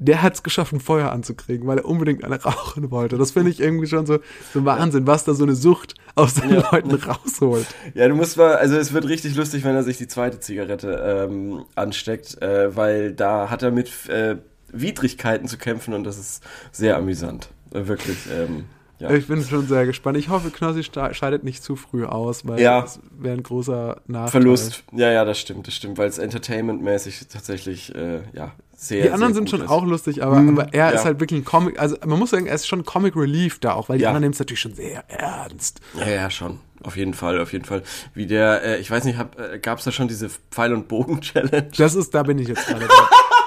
Der 0.00 0.22
hat 0.22 0.34
es 0.34 0.42
geschafft, 0.44 0.72
ein 0.72 0.80
Feuer 0.80 1.10
anzukriegen, 1.10 1.66
weil 1.66 1.78
er 1.78 1.84
unbedingt 1.84 2.22
eine 2.24 2.40
rauchen 2.42 2.90
wollte. 2.92 3.18
Das 3.18 3.32
finde 3.32 3.50
ich 3.50 3.58
irgendwie 3.60 3.86
schon 3.88 4.06
so, 4.06 4.18
so 4.54 4.64
Wahnsinn, 4.64 5.06
was 5.08 5.24
da 5.24 5.34
so 5.34 5.42
eine 5.44 5.54
Sucht 5.56 5.94
aus 6.14 6.34
den 6.34 6.50
Ja. 6.54 6.68
Leuten 6.70 6.94
rausholt. 6.94 7.66
Ja, 7.94 8.06
du 8.08 8.14
musst 8.14 8.36
mal, 8.36 8.54
also 8.56 8.76
es 8.76 8.92
wird 8.92 9.08
richtig 9.08 9.34
lustig, 9.34 9.64
wenn 9.64 9.74
er 9.74 9.82
sich 9.82 9.98
die 9.98 10.06
zweite 10.06 10.38
Zigarette 10.40 11.26
ähm, 11.28 11.64
ansteckt, 11.74 12.40
äh, 12.40 12.74
weil 12.76 13.12
da 13.12 13.50
hat 13.50 13.62
er 13.62 13.70
mit 13.72 14.08
äh, 14.08 14.36
Widrigkeiten 14.72 15.48
zu 15.48 15.58
kämpfen 15.58 15.94
und 15.94 16.04
das 16.04 16.18
ist 16.18 16.44
sehr 16.70 16.96
amüsant. 16.96 17.48
Äh, 17.72 17.86
wirklich, 17.88 18.18
ähm, 18.32 18.66
ja. 19.00 19.10
Ich 19.10 19.26
bin 19.28 19.42
schon 19.42 19.66
sehr 19.68 19.86
gespannt. 19.86 20.16
Ich 20.18 20.28
hoffe, 20.28 20.50
Knossi 20.50 20.82
scheidet 20.84 21.44
nicht 21.44 21.62
zu 21.62 21.76
früh 21.76 22.04
aus, 22.04 22.46
weil 22.46 22.60
Ja. 22.60 22.80
das 22.82 23.00
wäre 23.18 23.36
ein 23.36 23.42
großer 23.42 24.00
Nachteil. 24.06 24.30
Verlust. 24.42 24.84
Ja, 24.92 25.10
ja, 25.10 25.24
das 25.24 25.38
stimmt, 25.38 25.66
das 25.68 25.74
stimmt, 25.74 25.98
weil 25.98 26.08
es 26.08 26.18
entertainmentmäßig 26.18 27.26
tatsächlich, 27.28 27.94
äh, 27.94 28.20
ja, 28.32 28.52
sehr 28.80 29.02
Die 29.02 29.10
anderen 29.10 29.34
sind 29.34 29.50
schon 29.50 29.60
ist. 29.62 29.68
auch 29.68 29.84
lustig, 29.84 30.22
aber, 30.22 30.36
Mhm, 30.36 30.56
aber 30.60 30.72
er 30.72 30.90
ja. 30.90 30.90
ist 30.90 31.04
halt 31.04 31.18
wirklich 31.18 31.40
ein 31.40 31.44
Comic, 31.44 31.80
also 31.80 31.96
man 32.06 32.16
muss 32.18 32.30
sagen, 32.30 32.46
er 32.46 32.54
ist 32.54 32.68
schon 32.68 32.84
Comic 32.84 33.16
Relief 33.16 33.58
da 33.58 33.72
auch, 33.72 33.88
weil 33.88 33.98
die 33.98 34.04
Ja. 34.04 34.10
anderen 34.10 34.22
nehmen 34.22 34.32
es 34.34 34.38
natürlich 34.38 34.60
schon 34.60 34.74
sehr 34.74 35.02
ernst. 35.10 35.80
Ja, 35.98 36.08
ja, 36.08 36.30
schon. 36.30 36.60
Auf 36.84 36.96
jeden 36.96 37.12
Fall, 37.12 37.40
auf 37.40 37.52
jeden 37.52 37.64
Fall. 37.64 37.82
Wie 38.14 38.26
der, 38.28 38.62
äh, 38.62 38.78
ich 38.78 38.88
weiß 38.88 39.02
nicht, 39.02 39.18
äh, 39.36 39.58
gab's 39.58 39.82
da 39.82 39.90
schon 39.90 40.06
diese 40.06 40.28
Pfeil- 40.52 40.72
und 40.72 40.86
Bogen-Challenge, 40.86 41.70
Das 41.76 41.96
ist, 41.96 42.14
da 42.14 42.22
bin 42.22 42.38
ich 42.38 42.46
jetzt 42.46 42.68
gerade. 42.68 42.86
dran. 42.86 43.06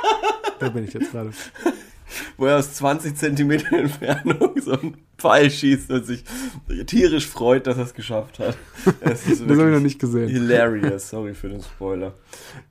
da 0.60 0.68
bin 0.70 0.84
ich 0.84 0.94
jetzt 0.94 1.12
gerade. 1.14 1.32
Wo 2.38 2.46
er 2.46 2.58
aus 2.58 2.74
20 2.76 3.16
Zentimeter 3.16 3.78
Entfernung 3.78 4.60
so 4.62 4.72
einen 4.72 4.98
Pfeil 5.18 5.52
schießt 5.52 5.92
und 5.92 6.06
sich 6.06 6.24
tierisch 6.88 7.28
freut, 7.28 7.68
dass 7.68 7.78
er 7.78 7.84
es 7.84 7.94
geschafft 7.94 8.40
hat. 8.40 8.58
Es 9.02 9.28
ist 9.28 9.42
Das 9.48 9.58
habe 9.58 9.70
ich 9.70 9.76
noch 9.76 9.80
nicht 9.80 10.00
gesehen. 10.00 10.30
Hilarious, 10.30 11.10
sorry 11.10 11.34
für 11.34 11.50
den 11.50 11.62
Spoiler. 11.62 12.14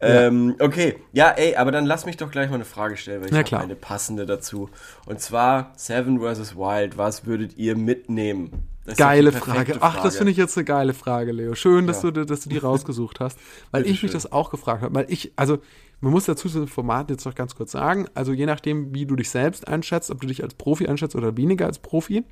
Ähm, 0.02 0.56
okay, 0.60 0.96
ja, 1.12 1.30
ey, 1.30 1.56
aber 1.56 1.72
dann 1.72 1.84
lass 1.84 2.06
mich 2.06 2.16
doch 2.16 2.30
gleich 2.30 2.48
mal 2.48 2.54
eine 2.54 2.64
Frage 2.64 2.96
stellen, 2.96 3.20
weil 3.22 3.28
ich 3.28 3.52
habe 3.52 3.62
eine 3.62 3.76
passende 3.76 4.24
dazu. 4.24 4.70
Und 5.04 5.20
zwar 5.20 5.72
Seven 5.76 6.20
vs. 6.20 6.56
Wild, 6.56 6.96
was 6.96 7.26
würdet 7.26 7.56
ihr 7.58 7.76
mitnehmen? 7.76 8.69
Geile 8.96 9.30
perfekte 9.30 9.74
Frage. 9.74 9.78
Ach, 9.82 10.02
das 10.02 10.16
finde 10.16 10.32
ich 10.32 10.38
jetzt 10.38 10.56
eine 10.56 10.64
geile 10.64 10.94
Frage, 10.94 11.32
Leo. 11.32 11.54
Schön, 11.54 11.86
dass, 11.86 12.02
Ja. 12.02 12.10
du, 12.10 12.24
dass 12.26 12.40
du 12.40 12.48
die 12.48 12.58
rausgesucht 12.58 13.20
hast. 13.20 13.38
Weil 13.70 13.86
ich 13.86 14.02
mich 14.02 14.10
das 14.12 14.30
auch 14.32 14.50
gefragt 14.50 14.82
habe. 14.82 14.94
Weil 14.94 15.06
ich, 15.08 15.32
also, 15.36 15.58
man 16.00 16.12
muss 16.12 16.24
dazu 16.24 16.48
so 16.48 16.62
ein 16.62 16.66
Format 16.68 17.10
jetzt 17.10 17.24
noch 17.26 17.34
ganz 17.34 17.54
kurz 17.54 17.72
sagen. 17.72 18.06
Also, 18.14 18.32
je 18.32 18.46
nachdem, 18.46 18.94
wie 18.94 19.06
du 19.06 19.16
dich 19.16 19.30
selbst 19.30 19.68
einschätzt, 19.68 20.10
ob 20.10 20.20
du 20.20 20.26
dich 20.26 20.42
als 20.42 20.54
Profi 20.54 20.86
einschätzt 20.88 21.14
oder 21.14 21.36
weniger 21.36 21.66
als 21.66 21.78
Profi, 21.78 22.24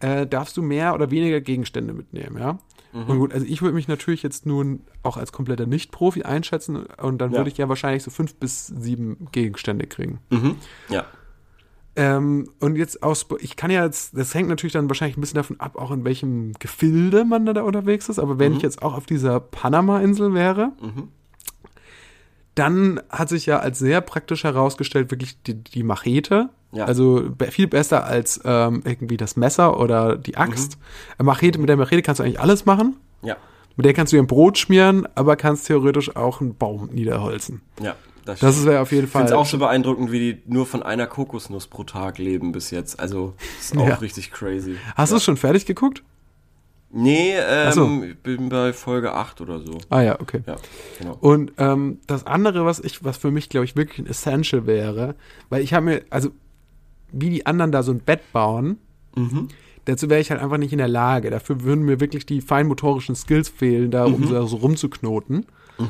äh, 0.00 0.26
darfst 0.26 0.56
du 0.56 0.62
mehr 0.62 0.94
oder 0.94 1.10
weniger 1.10 1.40
Gegenstände 1.40 1.92
mitnehmen, 1.92 2.38
ja. 2.38 2.58
Mhm. 2.92 3.02
Und 3.08 3.18
gut, 3.18 3.32
also 3.34 3.46
ich 3.46 3.62
würde 3.62 3.74
mich 3.74 3.86
natürlich 3.88 4.22
jetzt 4.22 4.46
nun 4.46 4.80
auch 5.02 5.16
als 5.16 5.30
kompletter 5.32 5.66
Nicht-Profi 5.66 6.22
einschätzen 6.24 6.76
und 6.86 7.18
dann 7.18 7.30
Ja. 7.32 7.38
würde 7.38 7.50
ich 7.50 7.56
ja 7.58 7.68
wahrscheinlich 7.68 8.02
so 8.02 8.10
fünf 8.10 8.34
bis 8.34 8.66
sieben 8.66 9.28
Gegenstände 9.32 9.86
kriegen. 9.86 10.18
Mhm. 10.30 10.56
Ja. 10.88 11.06
Ähm, 12.02 12.48
und 12.60 12.76
jetzt 12.76 13.02
aus, 13.02 13.26
ich 13.40 13.56
kann 13.56 13.70
ja 13.70 13.84
jetzt, 13.84 14.16
das 14.16 14.32
hängt 14.34 14.48
natürlich 14.48 14.72
dann 14.72 14.88
wahrscheinlich 14.88 15.18
ein 15.18 15.20
bisschen 15.20 15.36
davon 15.36 15.60
ab, 15.60 15.76
auch 15.76 15.90
in 15.90 16.02
welchem 16.04 16.54
Gefilde 16.58 17.26
man 17.26 17.44
da 17.44 17.60
unterwegs 17.60 18.08
ist, 18.08 18.18
aber 18.18 18.38
wenn 18.38 18.56
ich 18.56 18.62
jetzt 18.62 18.80
auch 18.80 18.94
auf 18.96 19.04
dieser 19.04 19.38
Panama-Insel 19.38 20.32
wäre, 20.32 20.72
Mhm. 20.80 21.08
dann 22.54 23.00
hat 23.10 23.28
sich 23.28 23.44
ja 23.46 23.58
als 23.58 23.78
sehr 23.78 24.00
praktisch 24.00 24.44
herausgestellt, 24.44 25.10
wirklich 25.10 25.42
die, 25.42 25.54
die 25.54 25.82
Machete. 25.82 26.48
Ja. 26.72 26.84
Also 26.84 27.24
viel 27.50 27.66
besser 27.66 28.04
als 28.04 28.40
ähm, 28.44 28.82
irgendwie 28.84 29.16
das 29.16 29.36
Messer 29.36 29.78
oder 29.78 30.16
die 30.16 30.36
Axt. 30.36 30.78
Äh, 31.18 31.22
Machete, 31.24 31.58
mit 31.58 31.68
der 31.68 31.76
Machete 31.76 32.02
kannst 32.02 32.20
du 32.20 32.24
eigentlich 32.24 32.40
alles 32.40 32.64
machen. 32.64 32.96
Ja. 33.22 33.36
Mit 33.76 33.86
der 33.86 33.92
kannst 33.94 34.12
du 34.12 34.16
dir 34.16 34.22
ein 34.22 34.26
Brot 34.26 34.56
schmieren, 34.58 35.06
aber 35.14 35.36
kannst 35.36 35.66
theoretisch 35.66 36.14
auch 36.16 36.40
einen 36.40 36.54
Baum 36.56 36.88
niederholzen. 36.92 37.60
Ja. 37.82 37.94
Das 38.38 38.56
ist 38.56 38.64
ja 38.66 38.80
auf 38.82 38.92
jeden 38.92 39.06
Ich 39.06 39.10
finde 39.10 39.26
Fall. 39.28 39.32
es 39.34 39.38
auch 39.38 39.46
so 39.46 39.58
beeindruckend, 39.58 40.12
wie 40.12 40.18
die 40.34 40.42
nur 40.46 40.66
von 40.66 40.82
einer 40.82 41.06
Kokosnuss 41.06 41.66
pro 41.66 41.82
Tag 41.84 42.18
leben 42.18 42.52
bis 42.52 42.70
jetzt. 42.70 43.00
Also, 43.00 43.34
ist 43.60 43.76
auch 43.76 43.88
Ja. 43.88 43.94
richtig 43.96 44.30
crazy. 44.30 44.76
Hast 44.94 45.10
du 45.12 45.16
es 45.16 45.24
schon 45.24 45.36
fertig 45.36 45.66
geguckt? 45.66 46.02
Nee, 46.92 47.34
Ach 47.38 47.72
so. 47.72 47.84
ähm, 47.84 48.02
ich 48.02 48.18
bin 48.18 48.48
bei 48.48 48.72
Folge 48.72 49.12
8 49.14 49.40
oder 49.40 49.60
so. 49.60 49.78
Ah 49.90 50.00
ja, 50.02 50.20
okay. 50.20 50.40
Ja, 50.46 50.56
genau. 50.98 51.16
Und 51.20 51.52
ähm, 51.58 51.98
das 52.08 52.26
andere, 52.26 52.64
was 52.64 52.80
ich, 52.80 53.04
was 53.04 53.16
für 53.16 53.30
mich, 53.30 53.48
glaube 53.48 53.64
ich, 53.64 53.76
wirklich 53.76 54.00
ein 54.00 54.06
Essential 54.06 54.66
wäre, 54.66 55.14
weil 55.50 55.62
ich 55.62 55.72
habe 55.72 55.84
mir, 55.86 56.02
also 56.10 56.30
wie 57.12 57.30
die 57.30 57.46
anderen 57.46 57.70
da 57.70 57.82
so 57.84 57.92
ein 57.92 58.00
Bett 58.00 58.20
bauen, 58.32 58.78
Mhm. 59.16 59.48
dazu 59.86 60.08
wäre 60.10 60.20
ich 60.20 60.30
halt 60.30 60.40
einfach 60.40 60.56
nicht 60.58 60.72
in 60.72 60.78
der 60.78 60.86
Lage. 60.88 61.30
Dafür 61.30 61.62
würden 61.62 61.84
mir 61.84 62.00
wirklich 62.00 62.26
die 62.26 62.40
feinmotorischen 62.40 63.14
Skills 63.16 63.48
fehlen, 63.48 63.90
da 63.92 64.08
Mhm. 64.08 64.14
um 64.14 64.26
so, 64.26 64.46
so 64.46 64.56
rumzuknoten. 64.56 65.46
Äh, 65.78 65.82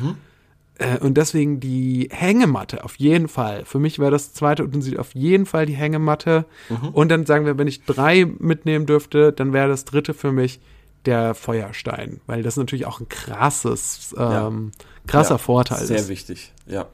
und 1.00 1.14
deswegen 1.14 1.60
die 1.60 2.08
Hängematte 2.10 2.84
auf 2.84 2.96
jeden 2.96 3.28
Fall. 3.28 3.64
Für 3.64 3.78
mich 3.78 3.98
wäre 3.98 4.10
das 4.10 4.32
zweite 4.32 4.64
Utensil 4.64 4.98
auf 4.98 5.14
jeden 5.14 5.46
Fall 5.46 5.66
die 5.66 5.74
Hängematte. 5.74 6.46
Mhm. 6.68 6.88
Und 6.88 7.08
dann 7.10 7.26
sagen 7.26 7.44
wir, 7.46 7.58
wenn 7.58 7.68
ich 7.68 7.84
drei 7.84 8.24
mitnehmen 8.38 8.86
dürfte, 8.86 9.32
dann 9.32 9.52
wäre 9.52 9.68
das 9.68 9.84
dritte 9.84 10.14
für 10.14 10.32
mich 10.32 10.60
der 11.06 11.34
Feuerstein, 11.34 12.20
weil 12.26 12.42
das 12.42 12.56
natürlich 12.56 12.86
auch 12.86 13.00
ein 13.00 13.08
krasses, 13.08 14.14
ähm, 14.18 14.72
krasser 15.06 15.34
Ja, 15.34 15.38
Vorteil 15.38 15.84
Sehr 15.86 15.96
ist. 15.96 16.08
wichtig, 16.08 16.52
ja. 16.66 16.86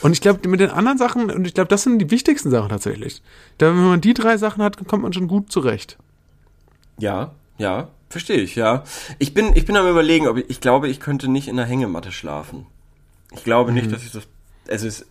Und 0.00 0.12
ich 0.12 0.20
glaube, 0.20 0.48
mit 0.48 0.60
den 0.60 0.70
anderen 0.70 0.98
Sachen, 0.98 1.30
und 1.30 1.46
ich 1.46 1.54
glaube, 1.54 1.68
das 1.68 1.82
sind 1.82 1.98
die 1.98 2.10
wichtigsten 2.10 2.50
Sachen 2.50 2.68
tatsächlich. 2.68 3.22
Da, 3.58 3.68
wenn 3.68 3.84
man 3.84 4.00
die 4.00 4.14
drei 4.14 4.36
Sachen 4.36 4.62
hat, 4.62 4.86
kommt 4.86 5.02
man 5.02 5.12
schon 5.12 5.28
gut 5.28 5.50
zurecht. 5.52 5.98
Ja, 6.98 7.32
ja, 7.58 7.88
verstehe 8.08 8.38
ich, 8.38 8.54
ja. 8.54 8.84
Ich 9.18 9.34
bin, 9.34 9.54
ich 9.54 9.66
bin 9.66 9.76
am 9.76 9.88
überlegen, 9.88 10.26
ob 10.26 10.38
ich, 10.38 10.48
ich 10.48 10.60
glaube, 10.60 10.88
ich 10.88 11.00
könnte 11.00 11.28
nicht 11.28 11.48
in 11.48 11.56
der 11.56 11.66
Hängematte 11.66 12.12
schlafen. 12.12 12.66
Ich 13.32 13.44
glaube 13.44 13.70
Mhm. 13.70 13.76
nicht, 13.78 13.92
dass 13.92 14.02
ich 14.04 14.12
das, 14.12 14.24
also 14.68 14.86
es, 14.86 15.06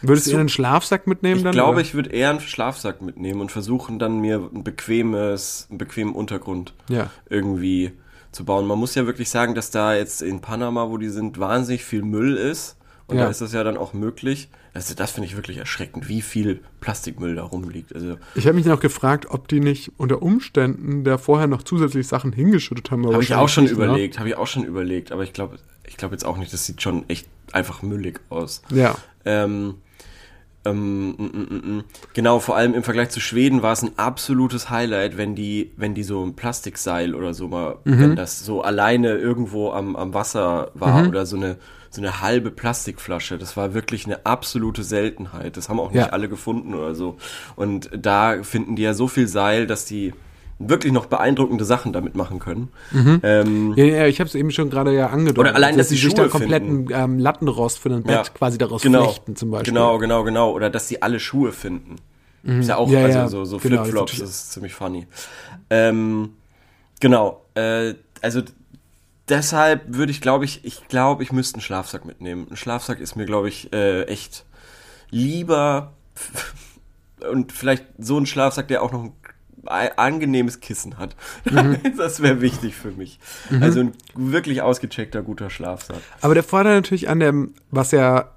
Würdest 0.00 0.26
So- 0.26 0.32
du 0.32 0.38
einen 0.38 0.48
Schlafsack 0.48 1.08
mitnehmen 1.08 1.38
ich 1.38 1.42
dann? 1.42 1.50
glaube, 1.52 1.72
oder? 1.72 1.80
ich 1.80 1.92
würde 1.94 2.10
eher 2.10 2.30
einen 2.30 2.38
Schlafsack 2.40 3.02
mitnehmen 3.02 3.40
und 3.40 3.50
versuchen 3.50 3.98
dann 3.98 4.20
mir 4.20 4.36
ein 4.54 4.62
bequemes, 4.62 5.66
einen 5.70 5.78
bequemen 5.78 6.14
Untergrund 6.14 6.72
Ja. 6.88 7.10
irgendwie 7.28 7.92
zu 8.30 8.44
bauen. 8.44 8.66
Man 8.68 8.78
muss 8.78 8.94
ja 8.94 9.06
wirklich 9.06 9.28
sagen, 9.28 9.56
dass 9.56 9.70
da 9.72 9.94
jetzt 9.94 10.22
in 10.22 10.40
Panama, 10.40 10.88
wo 10.90 10.98
die 10.98 11.08
sind, 11.08 11.40
wahnsinnig 11.40 11.84
viel 11.84 12.02
Müll 12.02 12.36
ist. 12.36 12.76
Und 13.08 13.16
Ja. 13.16 13.24
da 13.24 13.30
ist 13.30 13.40
das 13.40 13.52
ja 13.52 13.64
dann 13.64 13.76
auch 13.76 13.92
möglich. 13.92 14.48
Also 14.74 14.94
das 14.94 15.12
finde 15.12 15.26
ich 15.26 15.36
wirklich 15.36 15.56
erschreckend, 15.56 16.08
wie 16.08 16.20
viel 16.22 16.60
Plastikmüll 16.80 17.34
da 17.36 17.42
rumliegt. 17.44 17.94
Also 17.94 18.16
Ich 18.34 18.46
habe 18.46 18.56
mich 18.56 18.66
noch 18.66 18.80
gefragt, 18.80 19.26
ob 19.30 19.48
die 19.48 19.60
nicht 19.60 19.92
unter 19.96 20.22
Umständen 20.22 21.04
da 21.04 21.18
vorher 21.18 21.46
noch 21.46 21.62
zusätzlich 21.62 22.06
Sachen 22.06 22.32
hingeschüttet 22.32 22.90
haben. 22.90 23.06
habe 23.06 23.22
ich 23.22 23.34
auch 23.34 23.48
schon 23.48 23.64
ne? 23.64 23.70
überlegt, 23.70 24.18
habe 24.18 24.28
ich 24.28 24.36
auch 24.36 24.46
schon 24.46 24.64
überlegt, 24.64 25.12
aber 25.12 25.22
ich 25.24 25.32
glaube, 25.32 25.58
ich 25.86 25.96
glaube 25.96 26.14
jetzt 26.14 26.24
auch 26.24 26.36
nicht, 26.36 26.52
das 26.52 26.66
sieht 26.66 26.82
schon 26.82 27.08
echt 27.08 27.26
einfach 27.52 27.82
müllig 27.82 28.20
aus. 28.28 28.62
Ja. 28.70 28.96
Ähm, 29.24 29.76
ähm, 30.64 31.10
mm, 31.10 31.22
mm, 31.22 31.76
mm. 31.78 31.84
genau, 32.14 32.40
vor 32.40 32.56
allem 32.56 32.74
im 32.74 32.82
Vergleich 32.82 33.10
zu 33.10 33.20
Schweden 33.20 33.62
war 33.62 33.72
es 33.72 33.82
ein 33.82 33.92
absolutes 33.96 34.70
Highlight, 34.70 35.16
wenn 35.16 35.34
die, 35.34 35.70
wenn 35.76 35.94
die 35.94 36.02
so 36.02 36.24
ein 36.24 36.34
Plastikseil 36.34 37.14
oder 37.14 37.32
so 37.32 37.48
mal, 37.48 37.76
Mhm. 37.84 38.00
wenn 38.00 38.16
das 38.16 38.44
so 38.44 38.62
alleine 38.62 39.12
irgendwo 39.16 39.70
am, 39.70 39.96
am 39.96 40.14
Wasser 40.14 40.70
war 40.74 41.06
oder 41.08 41.26
so 41.26 41.36
eine, 41.36 41.56
so 41.90 42.00
eine 42.00 42.20
halbe 42.20 42.50
Plastikflasche. 42.50 43.38
Das 43.38 43.56
war 43.56 43.74
wirklich 43.74 44.04
eine 44.06 44.24
absolute 44.26 44.82
Seltenheit. 44.82 45.56
Das 45.56 45.68
haben 45.68 45.80
auch 45.80 45.90
nicht 45.90 45.98
Ja. 46.00 46.10
alle 46.10 46.28
gefunden 46.28 46.74
oder 46.74 46.94
so. 46.94 47.16
Und 47.56 47.90
da 47.96 48.42
finden 48.42 48.76
die 48.76 48.82
ja 48.82 48.94
so 48.94 49.08
viel 49.08 49.26
Seil, 49.28 49.66
dass 49.66 49.84
die, 49.84 50.12
wirklich 50.60 50.92
noch 50.92 51.06
beeindruckende 51.06 51.64
Sachen 51.64 51.92
damit 51.92 52.16
machen 52.16 52.40
können. 52.40 52.68
Mhm. 52.90 53.20
Ähm, 53.22 53.74
Ja, 53.76 53.84
ja, 53.84 54.06
ich 54.06 54.18
habe 54.18 54.26
es 54.26 54.34
eben 54.34 54.50
schon 54.50 54.70
gerade 54.70 54.92
ja 54.92 55.06
angedeutet. 55.06 55.38
Oder 55.38 55.54
allein, 55.54 55.76
dass 55.78 55.88
sie 55.88 55.94
die 55.94 56.00
sich 56.02 56.14
da 56.14 56.22
Schuhe 56.22 56.30
kompletten 56.30 56.88
ähm, 56.90 57.18
Lattenrost 57.20 57.78
für 57.78 57.90
ein 57.90 58.02
Bett 58.02 58.12
Ja, 58.12 58.22
quasi 58.24 58.58
daraus 58.58 58.82
genau, 58.82 59.04
flechten 59.04 59.36
zum 59.36 59.52
Beispiel. 59.52 59.72
Genau, 59.72 59.98
genau, 59.98 60.24
genau. 60.24 60.50
Oder 60.52 60.68
dass 60.68 60.88
sie 60.88 61.00
alle 61.00 61.20
Schuhe 61.20 61.52
finden. 61.52 61.96
Ist 62.42 62.68
ja 62.68 62.76
auch, 62.76 62.90
Ja, 62.90 63.04
also 63.04 63.28
so, 63.28 63.44
so 63.44 63.58
genau, 63.58 63.76
das 63.76 63.86
Flipflops, 63.88 64.12
ist 64.14 64.22
das 64.22 64.30
ist 64.30 64.52
ziemlich 64.52 64.74
funny. 64.74 65.06
Ähm, 65.70 66.30
genau, 67.00 67.44
äh, 67.54 67.94
also 68.22 68.42
deshalb 69.28 69.82
würde 69.86 70.12
ich, 70.12 70.20
glaube 70.20 70.44
ich, 70.44 70.64
ich 70.64 70.88
glaube, 70.88 71.22
ich 71.22 71.32
müsste 71.32 71.56
einen 71.56 71.62
Schlafsack 71.62 72.04
mitnehmen. 72.04 72.46
Ein 72.50 72.56
Schlafsack 72.56 73.00
ist 73.00 73.16
mir, 73.16 73.26
glaube 73.26 73.48
ich, 73.48 73.72
äh, 73.72 74.04
echt 74.04 74.44
lieber 75.10 75.92
und 77.30 77.52
vielleicht 77.52 77.84
so 77.98 78.18
ein 78.18 78.26
Schlafsack, 78.26 78.68
der 78.68 78.82
auch 78.82 78.92
noch 78.92 79.12
ein 79.66 79.90
angenehmes 79.96 80.60
Kissen 80.60 80.98
hat. 80.98 81.16
Das 81.96 82.22
wäre 82.22 82.40
wichtig 82.40 82.74
für 82.74 82.92
mich. 82.92 83.18
Also 83.60 83.80
ein 83.80 83.92
wirklich 84.14 84.62
ausgecheckter, 84.62 85.22
guter 85.22 85.50
Schlafsack. 85.50 86.00
Aber 86.20 86.34
der 86.34 86.44
Vorteil 86.44 86.76
natürlich 86.76 87.08
an 87.08 87.20
dem, 87.20 87.54
was 87.70 87.90
ja, 87.90 88.32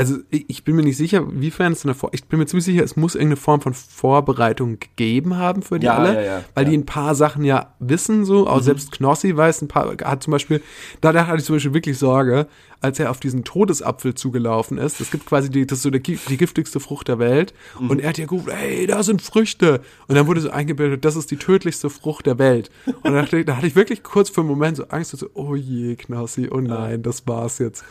also 0.00 0.16
ich 0.30 0.64
bin 0.64 0.76
mir 0.76 0.82
nicht 0.82 0.96
sicher, 0.96 1.24
wiefern 1.30 1.72
es 1.72 1.84
eine 1.84 1.94
Vor 1.94 2.10
ich 2.12 2.24
bin 2.24 2.38
mir 2.38 2.46
ziemlich 2.46 2.64
sicher, 2.64 2.82
es 2.82 2.96
muss 2.96 3.14
irgendeine 3.14 3.36
Form 3.36 3.60
von 3.60 3.74
Vorbereitung 3.74 4.78
gegeben 4.80 5.36
haben 5.36 5.62
für 5.62 5.78
die 5.78 5.86
Ja, 5.86 5.96
alle, 5.98 6.14
ja, 6.14 6.20
ja, 6.22 6.44
weil 6.54 6.64
die. 6.64 6.76
Mhm. 6.76 6.82
ein 6.82 6.86
paar 6.86 7.14
Sachen 7.14 7.44
ja 7.44 7.74
wissen, 7.78 8.24
so, 8.24 8.46
auch 8.48 8.62
selbst 8.62 8.92
Knossi 8.92 9.36
weiß 9.36 9.62
ein 9.62 9.68
paar, 9.68 9.94
hat 10.02 10.22
zum 10.22 10.30
Beispiel, 10.32 10.62
da, 11.00 11.12
hatte 11.26 11.38
ich 11.38 11.44
zum 11.44 11.56
Beispiel 11.56 11.74
wirklich 11.74 11.98
Sorge, 11.98 12.46
als 12.82 12.98
er 12.98 13.10
auf 13.10 13.20
diesen 13.20 13.44
Todesapfel 13.44 14.14
zugelaufen 14.14 14.78
ist, 14.78 15.02
es 15.02 15.10
gibt 15.10 15.26
quasi 15.26 15.50
die, 15.50 15.66
das 15.66 15.78
ist 15.78 15.82
so 15.82 15.90
gi- 15.90 16.18
die 16.30 16.36
giftigste 16.38 16.80
Frucht 16.80 17.08
der 17.08 17.18
Welt 17.18 17.52
Mhm. 17.78 17.90
und 17.90 17.98
er 18.00 18.08
hat 18.08 18.16
ja 18.18 18.24
gerufen, 18.24 18.50
hey, 18.54 18.86
da 18.86 19.02
sind 19.02 19.20
Früchte 19.20 19.82
und 20.08 20.14
dann 20.14 20.26
wurde 20.26 20.40
so 20.40 20.48
eingebildet, 20.50 21.04
das 21.04 21.14
ist 21.14 21.30
die 21.30 21.36
tödlichste 21.36 21.90
Frucht 21.90 22.24
der 22.26 22.38
Welt 22.38 22.70
und 23.02 23.12
da, 23.12 23.22
da 23.22 23.56
hatte 23.58 23.66
ich 23.66 23.76
wirklich 23.76 24.02
kurz 24.02 24.30
für 24.30 24.40
einen 24.40 24.48
Moment 24.48 24.78
so 24.78 24.84
Angst, 24.88 25.10
so, 25.10 25.26
oh 25.34 25.54
je, 25.54 25.94
Knossi, 25.96 26.48
oh 26.50 26.60
nein, 26.60 27.02
das 27.02 27.26
war's 27.26 27.58
jetzt. 27.58 27.84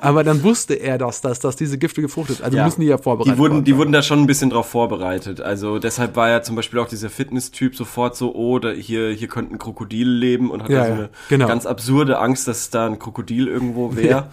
Aber 0.00 0.24
dann 0.24 0.42
wusste 0.42 0.74
er, 0.74 0.98
dass 0.98 1.22
das, 1.22 1.40
dass 1.54 1.58
diese 1.58 1.78
giftige 1.78 2.08
Frucht 2.08 2.30
ist, 2.30 2.42
also 2.42 2.58
müssen 2.58 2.80
die 2.80 2.86
ja 2.88 2.98
vorbereitet 2.98 3.34
Die 3.34 3.38
wurden, 3.38 3.64
die 3.64 3.76
wurden 3.76 3.92
da 3.92 4.02
schon 4.02 4.20
ein 4.20 4.26
bisschen 4.26 4.50
drauf 4.50 4.68
vorbereitet. 4.68 5.40
Also 5.40 5.78
deshalb 5.78 6.16
war 6.16 6.28
ja 6.28 6.42
zum 6.42 6.56
Beispiel 6.56 6.78
auch 6.80 6.88
dieser 6.88 7.10
Fitness-Typ 7.10 7.76
sofort 7.76 8.16
so, 8.16 8.34
oh, 8.34 8.58
da, 8.58 8.70
hier, 8.70 9.10
hier 9.10 9.28
könnte 9.28 9.54
ein 9.54 9.58
Krokodil 9.58 10.08
leben 10.08 10.50
und 10.50 10.62
hat 10.62 10.70
Ja, 10.70 10.84
so 10.84 10.88
ja, 10.88 10.94
eine 10.94 11.10
genau. 11.28 11.46
ganz 11.46 11.66
absurde 11.66 12.18
Angst, 12.18 12.48
dass 12.48 12.70
da 12.70 12.86
ein 12.86 12.98
Krokodil 12.98 13.48
irgendwo 13.48 13.94
wäre. 13.96 14.28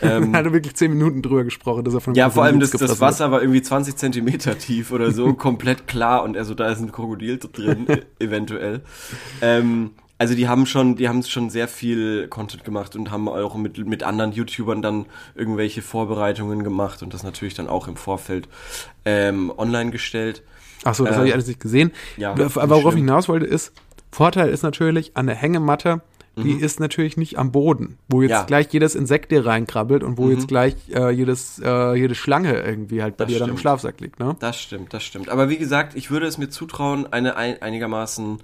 Ähm, 0.00 0.32
Er 0.32 0.40
hatte 0.40 0.52
wirklich 0.52 0.74
zehn 0.74 0.90
Minuten 0.92 1.22
drüber 1.22 1.44
gesprochen, 1.44 1.84
dass 1.84 1.94
er 1.94 2.00
von 2.00 2.14
ja, 2.14 2.30
vor 2.30 2.44
allem 2.44 2.60
das, 2.60 2.70
das 2.70 3.00
Wasser 3.00 3.30
war 3.30 3.40
irgendwie 3.40 3.62
20 3.62 3.96
Zentimeter 3.96 4.58
tief 4.58 4.92
oder 4.92 5.10
so, 5.10 5.34
komplett 5.34 5.86
klar 5.88 6.22
und 6.22 6.36
er 6.36 6.44
so, 6.44 6.54
da 6.54 6.70
ist 6.70 6.80
ein 6.80 6.92
Krokodil 6.92 7.38
drin, 7.38 7.86
eventuell. 8.18 8.82
Ähm, 9.40 9.90
also 10.22 10.34
die 10.36 10.48
haben 10.48 10.66
schon, 10.66 10.94
die 10.96 11.08
haben 11.08 11.22
schon 11.24 11.50
sehr 11.50 11.66
viel 11.68 12.28
Content 12.28 12.64
gemacht 12.64 12.94
und 12.96 13.10
haben 13.10 13.28
auch 13.28 13.56
mit, 13.56 13.76
mit 13.86 14.02
anderen 14.04 14.32
YouTubern 14.32 14.80
dann 14.82 15.06
irgendwelche 15.34 15.82
Vorbereitungen 15.82 16.62
gemacht 16.62 17.02
und 17.02 17.12
das 17.12 17.22
natürlich 17.24 17.54
dann 17.54 17.68
auch 17.68 17.88
im 17.88 17.96
Vorfeld 17.96 18.48
ähm, 19.04 19.52
online 19.56 19.90
gestellt. 19.90 20.42
Ach 20.84 20.94
so, 20.94 21.04
das 21.04 21.14
Äh, 21.14 21.16
habe 21.16 21.26
ich 21.28 21.34
alles 21.34 21.48
nicht 21.48 21.60
gesehen. 21.60 21.90
ja, 22.16 22.30
Aber 22.32 22.70
worauf 22.70 22.94
ich 22.94 23.00
hinaus 23.00 23.28
wollte 23.28 23.46
ist, 23.46 23.72
Vorteil 24.12 24.48
ist 24.50 24.62
natürlich 24.62 25.16
an 25.16 25.26
der 25.26 25.34
Hängematte, 25.36 26.02
die 26.34 26.52
ist 26.52 26.80
natürlich 26.80 27.18
nicht 27.18 27.38
am 27.38 27.52
Boden, 27.52 27.98
wo 28.08 28.22
jetzt 28.22 28.30
Mhm. 28.30 28.32
Ja. 28.32 28.42
Mhm. 28.42 28.46
gleich 28.46 28.68
jedes 28.72 28.94
Insekt 28.94 29.32
dir 29.32 29.44
reinkrabbelt 29.44 30.02
und 30.02 30.16
wo 30.16 30.30
jetzt 30.30 30.48
gleich 30.48 30.74
äh, 30.90 31.10
jedes, 31.10 31.60
äh, 31.62 31.92
jede 31.94 32.14
Schlange 32.14 32.58
irgendwie 32.58 33.02
halt 33.02 33.18
bei 33.18 33.24
Das 33.26 33.34
dir 33.34 33.38
dann 33.38 33.50
im 33.50 33.56
stimmt. 33.56 33.60
Schlafsack 33.60 34.00
liegt, 34.00 34.18
ne? 34.18 34.34
Das 34.40 34.58
stimmt, 34.58 34.94
das 34.94 35.02
stimmt. 35.02 35.28
Aber 35.28 35.50
wie 35.50 35.58
gesagt, 35.58 35.94
ich 35.94 36.10
würde 36.10 36.24
es 36.26 36.38
mir 36.38 36.48
zutrauen, 36.48 37.06
eine 37.12 37.36
ein, 37.36 37.60
einigermaßen 37.60 38.38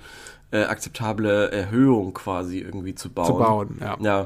äh, 0.50 0.62
akzeptable 0.64 1.50
Erhöhung 1.52 2.14
quasi 2.14 2.58
irgendwie 2.58 2.94
zu 2.94 3.10
bauen. 3.10 3.26
Zu 3.26 3.34
bauen, 3.34 3.78
ja. 3.80 3.96
Ja. 4.00 4.20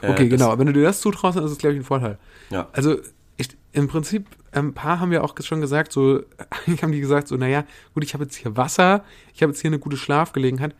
Äh, 0.00 0.10
Okay, 0.10 0.28
genau. 0.28 0.58
Wenn 0.58 0.66
du 0.66 0.72
dir 0.72 0.82
das 0.82 1.00
zutraust, 1.00 1.36
dann 1.36 1.44
ist 1.44 1.52
es, 1.52 1.58
glaube 1.58 1.74
ich, 1.74 1.80
ein 1.80 1.84
Vorteil. 1.84 2.18
Ja. 2.50 2.68
Also 2.72 2.96
ich, 3.36 3.48
im 3.72 3.86
Prinzip, 3.86 4.26
ein 4.50 4.74
paar 4.74 4.98
haben 4.98 5.12
ja 5.12 5.22
auch 5.22 5.34
schon 5.40 5.60
gesagt, 5.60 5.92
so, 5.92 6.20
eigentlich 6.66 6.82
haben 6.82 6.90
die 6.92 7.00
gesagt, 7.00 7.28
so, 7.28 7.36
naja, 7.36 7.64
gut, 7.94 8.02
ich 8.02 8.12
habe 8.14 8.24
jetzt 8.24 8.34
hier 8.36 8.56
Wasser, 8.56 9.04
ich 9.34 9.42
habe 9.42 9.52
jetzt 9.52 9.60
hier 9.60 9.70
eine 9.70 9.78
gute 9.78 9.96
Schlafgelegenheit. 9.96 10.74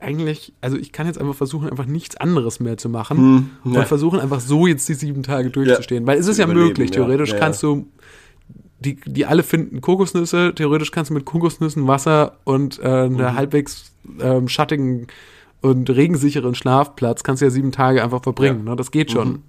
Eigentlich, 0.00 0.52
also 0.60 0.76
ich 0.76 0.90
kann 0.90 1.06
jetzt 1.06 1.18
einfach 1.20 1.34
versuchen, 1.36 1.70
einfach 1.70 1.86
nichts 1.86 2.16
anderes 2.16 2.58
mehr 2.58 2.76
zu 2.76 2.88
machen 2.88 3.18
Hm, 3.62 3.72
ja. 3.72 3.80
und 3.80 3.86
versuchen 3.86 4.18
einfach 4.18 4.40
so 4.40 4.66
jetzt 4.66 4.88
die 4.88 4.94
sieben 4.94 5.22
Tage 5.22 5.50
durchzustehen. 5.50 6.06
Weil 6.06 6.18
es 6.18 6.26
ist 6.26 6.38
ja 6.38 6.46
überleben, 6.46 6.66
möglich, 6.68 6.90
ja. 6.90 6.96
theoretisch 6.96 7.28
Ja, 7.28 7.36
ja. 7.36 7.40
kannst 7.40 7.62
du, 7.62 7.86
die, 8.82 8.96
die 9.04 9.24
alle 9.26 9.42
finden 9.42 9.80
Kokosnüsse, 9.80 10.52
theoretisch 10.54 10.90
kannst 10.90 11.10
du 11.10 11.14
mit 11.14 11.24
Kokosnüssen 11.24 11.86
Wasser 11.88 12.36
und 12.44 12.78
äh, 12.82 13.08
Mhm. 13.08 13.16
einer 13.18 13.34
halbwegs 13.34 13.92
ähm, 14.20 14.48
schattigen 14.48 15.06
und 15.60 15.88
regensicheren 15.88 16.54
Schlafplatz 16.54 17.22
kannst 17.22 17.40
du 17.40 17.46
ja 17.46 17.50
sieben 17.50 17.72
Tage 17.72 18.02
einfach 18.02 18.22
verbringen. 18.22 18.64
Ja. 18.64 18.70
Ne? 18.70 18.76
Das 18.76 18.90
geht 18.90 19.10
schon. 19.12 19.28
Mhm. 19.28 19.42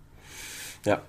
Ja. 0.86 1.02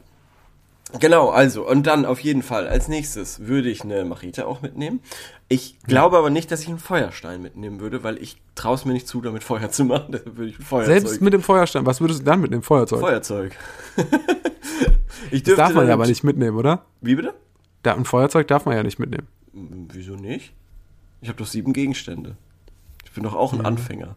Genau, 1.00 1.30
also, 1.30 1.68
und 1.68 1.86
dann 1.88 2.04
auf 2.06 2.20
jeden 2.20 2.42
Fall, 2.42 2.68
als 2.68 2.86
nächstes 2.86 3.46
würde 3.46 3.68
ich 3.68 3.82
eine 3.82 4.04
Machete 4.04 4.46
auch 4.46 4.62
mitnehmen. 4.62 5.00
Ich 5.48 5.76
glaube 5.86 6.16
aber 6.16 6.30
nicht, 6.30 6.52
dass 6.52 6.62
ich 6.62 6.68
einen 6.68 6.78
Feuerstein 6.78 7.42
mitnehmen 7.42 7.80
würde, 7.80 8.04
weil 8.04 8.16
ich 8.22 8.36
traue 8.54 8.76
es 8.76 8.84
mir 8.84 8.92
nicht 8.92 9.08
zu, 9.08 9.20
damit 9.20 9.42
Feuer 9.42 9.70
zu 9.70 9.84
machen. 9.84 10.06
Deshalb 10.12 10.36
würde 10.36 10.50
ich 10.50 10.58
ein 10.58 10.62
Feuerzeug. 10.64 11.00
Selbst 11.00 11.20
mit 11.20 11.32
dem 11.32 11.42
Feuerstein, 11.42 11.84
was 11.84 12.00
würdest 12.00 12.20
du 12.20 12.24
dann 12.24 12.40
mit 12.40 12.52
dem 12.52 12.62
Feuerzeug? 12.62 13.00
Feuerzeug. 13.00 13.56
ich 15.32 15.42
das 15.42 15.56
darf 15.56 15.74
man 15.74 15.88
ja 15.88 15.94
aber 15.94 16.06
nicht 16.06 16.22
mitnehmen, 16.22 16.56
oder? 16.56 16.84
Wie 17.00 17.16
bitte? 17.16 17.34
Da, 17.84 17.94
ein 17.94 18.04
Feuerzeug 18.04 18.48
darf 18.48 18.64
man 18.66 18.74
ja 18.76 18.82
nicht 18.82 18.98
mitnehmen. 18.98 19.28
Hm, 19.52 19.86
Wieso 19.92 20.16
nicht? 20.16 20.52
Ich 21.20 21.28
habe 21.28 21.38
doch 21.38 21.46
sieben 21.46 21.72
Gegenstände. 21.72 22.36
Ich 23.04 23.12
bin 23.12 23.22
doch 23.22 23.34
auch 23.34 23.52
ein 23.52 23.64
Anfänger. 23.64 24.16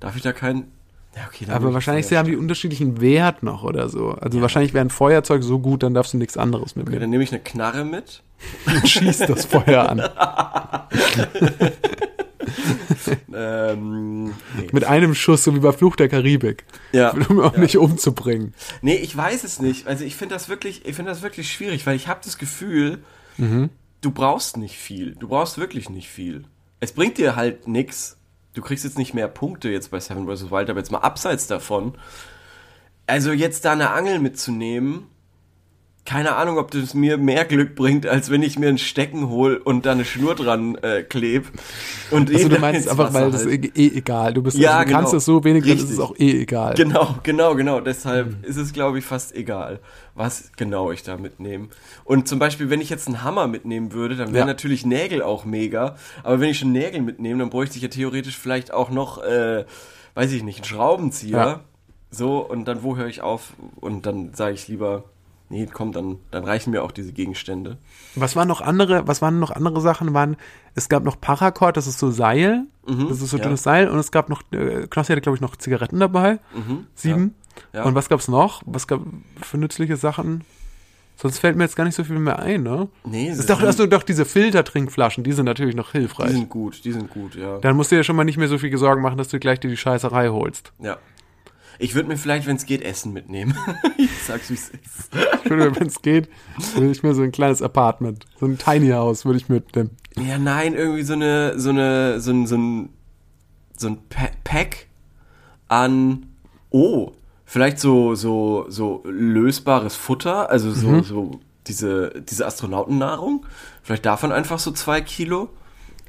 Darf 0.00 0.16
ich 0.16 0.22
da 0.22 0.32
keinen. 0.32 0.70
Ja, 1.16 1.22
okay, 1.26 1.44
dann 1.46 1.56
Aber 1.56 1.72
wahrscheinlich 1.74 2.12
haben 2.12 2.28
die 2.28 2.36
unterschiedlichen 2.36 3.00
Wert 3.00 3.42
noch 3.42 3.64
oder 3.64 3.88
so. 3.88 4.10
Also 4.10 4.40
wahrscheinlich 4.40 4.74
wäre 4.74 4.84
ein 4.84 4.90
Feuerzeug 4.90 5.42
so 5.42 5.58
gut, 5.58 5.82
dann 5.82 5.92
darfst 5.94 6.12
du 6.12 6.18
nichts 6.18 6.36
anderes 6.36 6.72
Okay, 6.72 6.80
mitnehmen. 6.80 7.00
dann 7.00 7.10
nehme 7.10 7.24
ich 7.24 7.32
eine 7.32 7.40
Knarre 7.42 7.84
mit. 7.84 8.22
Und 8.66 8.88
schießt 8.88 9.28
das 9.28 9.44
Feuer 9.46 9.88
an. 9.88 10.00
Ähm, 13.32 14.34
nee. 14.56 14.68
Mit 14.72 14.84
einem 14.84 15.14
Schuss, 15.14 15.44
so 15.44 15.54
wie 15.54 15.60
bei 15.60 15.72
Fluch 15.72 15.96
der 15.96 16.08
Karibik. 16.08 16.64
Ja. 16.92 17.14
Um 17.28 17.40
auch 17.40 17.56
nicht 17.56 17.76
umzubringen. 17.78 18.54
Nee, 18.82 18.96
ich 18.96 19.16
weiß 19.16 19.44
es 19.44 19.60
nicht. 19.60 19.86
Also 19.86 20.04
ich 20.04 20.16
finde 20.16 20.34
das 20.34 20.48
wirklich, 20.48 20.84
ich 20.84 20.96
finde 20.96 21.10
das 21.10 21.22
wirklich 21.22 21.50
schwierig, 21.50 21.86
weil 21.86 21.96
ich 21.96 22.08
habe 22.08 22.20
das 22.24 22.38
Gefühl, 22.38 23.02
du 24.00 24.10
brauchst 24.10 24.56
nicht 24.56 24.76
viel. 24.76 25.14
Du 25.14 25.28
brauchst 25.28 25.58
wirklich 25.58 25.90
nicht 25.90 26.08
viel. 26.08 26.44
Es 26.80 26.92
bringt 26.92 27.18
dir 27.18 27.36
halt 27.36 27.68
nix. 27.68 28.16
Du 28.54 28.62
kriegst 28.62 28.84
jetzt 28.84 28.98
nicht 28.98 29.14
mehr 29.14 29.28
Punkte 29.28 29.68
jetzt 29.70 29.90
bei 29.90 30.00
Seven 30.00 30.26
vs. 30.26 30.50
Wild, 30.50 30.70
aber 30.70 30.80
jetzt 30.80 30.90
mal 30.90 30.98
abseits 30.98 31.46
davon. 31.46 31.94
Also 33.06 33.32
jetzt 33.32 33.64
da 33.64 33.72
eine 33.72 33.90
Angel 33.90 34.18
mitzunehmen, 34.18 35.06
keine 36.06 36.34
Ahnung, 36.36 36.58
ob 36.58 36.70
das 36.72 36.94
mir 36.94 37.18
mehr 37.18 37.44
Glück 37.44 37.74
bringt, 37.76 38.06
als 38.06 38.30
wenn 38.30 38.42
ich 38.42 38.58
mir 38.58 38.68
ein 38.68 38.78
Stecken 38.78 39.28
hol 39.28 39.56
und 39.56 39.86
da 39.86 39.92
eine 39.92 40.04
Schnur 40.04 40.34
dran 40.34 40.74
äh, 40.76 41.02
kleb. 41.02 41.46
Und 42.10 42.30
Also 42.30 42.40
ihn 42.44 42.48
du 42.48 42.58
meinst 42.58 42.80
ins 42.82 42.88
einfach, 42.88 43.12
weil 43.14 43.30
das 43.30 43.44
halt. 43.46 43.76
eh, 43.76 43.86
eh 43.86 43.98
egal. 43.98 44.32
Du 44.34 44.42
bist 44.42 44.56
Ja, 44.58 44.78
also, 44.78 44.86
du 44.88 44.92
kannst 44.92 45.10
genau. 45.10 45.18
es 45.18 45.24
so 45.24 45.44
wenig, 45.44 45.64
dann 45.64 45.76
ist 45.76 45.82
es 45.84 45.90
Richtig. 45.90 46.04
auch 46.04 46.16
eh 46.18 46.40
egal. 46.42 46.74
Genau, 46.74 47.14
genau, 47.22 47.54
genau. 47.54 47.80
Deshalb 47.80 48.28
Mhm. 48.38 48.44
ist 48.44 48.56
es, 48.56 48.72
glaube 48.72 48.98
ich, 48.98 49.04
fast 49.04 49.34
egal, 49.36 49.78
was 50.14 50.50
genau 50.56 50.90
ich 50.90 51.02
da 51.02 51.16
mitnehme. 51.16 51.68
Und 52.04 52.26
zum 52.26 52.38
Beispiel, 52.38 52.70
wenn 52.70 52.80
ich 52.80 52.90
jetzt 52.90 53.06
einen 53.06 53.22
Hammer 53.22 53.46
mitnehmen 53.46 53.92
würde, 53.92 54.16
dann 54.16 54.28
wären 54.32 54.46
Ja. 54.48 54.52
natürlich 54.54 54.84
Nägel 54.84 55.22
auch 55.22 55.44
mega. 55.44 55.96
Aber 56.24 56.40
wenn 56.40 56.48
ich 56.48 56.58
schon 56.58 56.72
Nägel 56.72 57.02
mitnehme, 57.02 57.38
dann 57.40 57.50
bräuchte 57.50 57.76
ich 57.76 57.82
ja 57.82 57.88
theoretisch 57.88 58.36
vielleicht 58.36 58.72
auch 58.72 58.90
noch, 58.90 59.22
äh, 59.22 59.64
weiß 60.14 60.32
ich 60.32 60.42
nicht, 60.42 60.58
einen 60.60 60.64
Schraubenzieher. 60.64 61.36
Ja. 61.38 61.60
So, 62.10 62.38
und 62.38 62.64
dann 62.64 62.82
wo 62.82 62.96
höre 62.96 63.06
ich 63.06 63.20
auf? 63.20 63.52
Und 63.76 64.06
dann 64.06 64.34
sage 64.34 64.54
ich 64.54 64.66
lieber, 64.66 65.04
nee, 65.50 65.68
komm, 65.70 65.92
dann, 65.92 66.18
dann 66.30 66.44
reichen 66.44 66.70
mir 66.70 66.82
auch 66.82 66.92
diese 66.92 67.12
Gegenstände. 67.12 67.76
Was 68.14 68.34
waren 68.36 68.48
noch 68.48 68.62
andere, 68.62 69.06
was 69.06 69.20
waren 69.20 69.38
noch 69.38 69.50
andere 69.50 69.80
Sachen? 69.82 70.14
Waren, 70.14 70.36
es 70.74 70.88
gab 70.88 71.04
noch 71.04 71.20
Paracord, 71.20 71.76
das 71.76 71.86
ist 71.86 71.98
so 71.98 72.10
Seil. 72.10 72.64
das 72.86 73.20
ist 73.20 73.30
so 73.30 73.36
ja. 73.36 73.42
dünnes 73.42 73.62
Seil. 73.62 73.88
Und 73.88 73.98
es 73.98 74.10
gab 74.10 74.28
noch, 74.30 74.42
äh, 74.52 74.86
Knossi 74.88 75.12
hatte, 75.12 75.20
glaube 75.20 75.36
ich, 75.36 75.42
noch 75.42 75.56
Zigaretten 75.56 76.00
dabei. 76.00 76.38
Sieben. 76.94 77.34
Ja. 77.74 77.84
Und 77.84 77.94
was 77.94 78.08
gab's 78.08 78.28
noch? 78.28 78.62
Was 78.64 78.86
gab 78.86 79.02
für 79.42 79.58
nützliche 79.58 79.96
Sachen? 79.96 80.44
Sonst 81.20 81.38
fällt 81.38 81.54
mir 81.54 81.64
jetzt 81.64 81.76
gar 81.76 81.84
nicht 81.84 81.96
so 81.96 82.02
viel 82.02 82.18
mehr 82.18 82.38
ein, 82.38 82.62
ne? 82.62 82.88
Nee, 83.04 83.28
Das 83.28 83.40
ist 83.40 83.50
doch, 83.50 83.60
sind 83.72 83.92
doch 83.92 84.02
diese 84.02 84.24
Filtertrinkflaschen, 84.24 85.22
die 85.22 85.32
sind 85.32 85.44
natürlich 85.44 85.76
noch 85.76 85.92
Die 85.92 85.98
hilfreich. 85.98 86.30
sind 86.30 86.48
gut, 86.48 86.82
die 86.82 86.92
sind 86.92 87.10
gut, 87.10 87.34
ja. 87.34 87.58
Dann 87.58 87.76
musst 87.76 87.92
du 87.92 87.96
dir 87.96 88.04
schon 88.04 88.16
mal 88.16 88.24
nicht 88.24 88.38
mehr 88.38 88.48
so 88.48 88.56
viel 88.56 88.74
Sorgen 88.78 89.02
machen, 89.02 89.18
dass 89.18 89.28
du 89.28 89.38
gleich 89.38 89.60
dir 89.60 89.68
die 89.68 89.76
Scheißerei 89.76 90.30
holst. 90.30 90.72
Ja. 90.78 90.96
Ich 91.84 91.94
würde 91.94 92.08
mir 92.08 92.16
vielleicht, 92.18 92.46
wenn 92.46 92.56
es 92.56 92.66
geht, 92.66 92.82
Essen 92.82 93.12
mitnehmen. 93.14 93.56
ich 93.96 94.10
sag's, 94.26 94.50
wie 94.50 94.54
es 94.54 94.68
ist. 94.68 95.10
Ich 95.44 95.50
würde, 95.50 95.74
wenn 95.74 95.86
es 95.86 96.02
geht, 96.02 96.28
würde 96.74 96.90
ich 96.90 97.02
mir 97.02 97.14
so 97.14 97.22
ein 97.22 97.32
kleines 97.32 97.62
Apartment, 97.62 98.26
so 98.38 98.46
ein 98.46 98.58
Tiny 98.58 98.90
House 98.90 99.24
würde 99.24 99.38
ich 99.38 99.48
mitnehmen. 99.48 99.90
Ja, 100.18 100.38
nein, 100.38 100.74
irgendwie 100.74 101.02
so 101.02 101.14
eine, 101.14 101.58
so 101.58 101.70
eine, 101.70 102.20
so 102.20 102.32
ein, 102.32 102.46
so 102.46 102.56
ein, 102.56 102.90
so 103.78 103.86
ein 103.88 103.98
Pa- 104.10 104.28
Pack 104.44 104.88
an, 105.68 106.26
oh, 106.70 107.12
vielleicht 107.46 107.78
so, 107.78 108.14
so, 108.14 108.66
so 108.68 109.02
lösbares 109.06 109.96
Futter, 109.96 110.50
also 110.50 110.72
so, 110.72 111.00
so 111.02 111.40
diese, 111.66 112.12
diese 112.28 112.46
Astronautennahrung. 112.46 113.46
Vielleicht 113.82 114.04
davon 114.04 114.32
einfach 114.32 114.58
so 114.58 114.70
zwei 114.72 115.00
Kilo. 115.00 115.48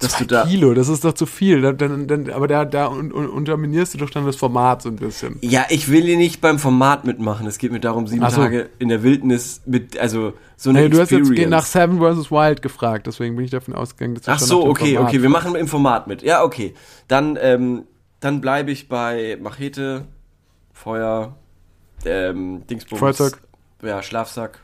Dass 0.01 0.11
Zwei 0.13 0.19
du 0.25 0.27
da. 0.27 0.45
Kilo, 0.45 0.73
das 0.73 0.87
ist 0.89 1.03
doch 1.05 1.13
zu 1.13 1.25
viel. 1.25 1.61
Dann, 1.61 2.07
dann, 2.07 2.29
aber 2.31 2.47
da, 2.47 2.65
da 2.65 2.87
un, 2.87 3.11
un, 3.11 3.27
unterminierst 3.29 3.93
du 3.93 3.97
doch 3.99 4.09
dann 4.09 4.25
das 4.25 4.35
Format 4.35 4.81
so 4.81 4.89
ein 4.89 4.95
bisschen. 4.97 5.37
Ja, 5.41 5.65
ich 5.69 5.89
will 5.89 6.03
hier 6.03 6.17
nicht 6.17 6.41
beim 6.41 6.59
Format 6.59 7.05
mitmachen. 7.05 7.47
Es 7.47 7.57
geht 7.57 7.71
mir 7.71 7.79
darum, 7.79 8.07
sieben 8.07 8.27
so. 8.29 8.35
Tage 8.37 8.69
in 8.79 8.89
der 8.89 9.03
Wildnis 9.03 9.61
mit, 9.65 9.97
also 9.97 10.33
so 10.57 10.69
eine 10.69 10.79
Hey, 10.79 10.89
du 10.89 10.99
hast 10.99 11.11
Experience. 11.11 11.39
jetzt 11.39 11.49
nach 11.49 11.65
Seven 11.65 11.99
vs. 11.99 12.31
Wild 12.31 12.61
gefragt, 12.61 13.07
deswegen 13.07 13.35
bin 13.35 13.45
ich 13.45 13.51
davon 13.51 13.73
ausgegangen, 13.75 14.15
dass 14.15 14.25
du 14.25 14.31
Ach 14.31 14.39
so, 14.39 14.65
okay, 14.67 14.95
Format 14.95 15.09
okay, 15.09 15.21
wir 15.21 15.29
machen 15.29 15.55
im 15.55 15.67
Format 15.67 16.07
mit. 16.07 16.21
Ja, 16.23 16.43
okay. 16.43 16.73
Dann, 17.07 17.37
ähm, 17.41 17.83
dann 18.19 18.41
bleibe 18.41 18.71
ich 18.71 18.87
bei 18.89 19.37
Machete, 19.41 20.05
Feuer, 20.73 21.35
ähm, 22.05 22.63
Dingsbums. 22.69 22.99
Feuerzeug. 22.99 23.41
Ja, 23.83 24.01
Schlafsack. 24.03 24.59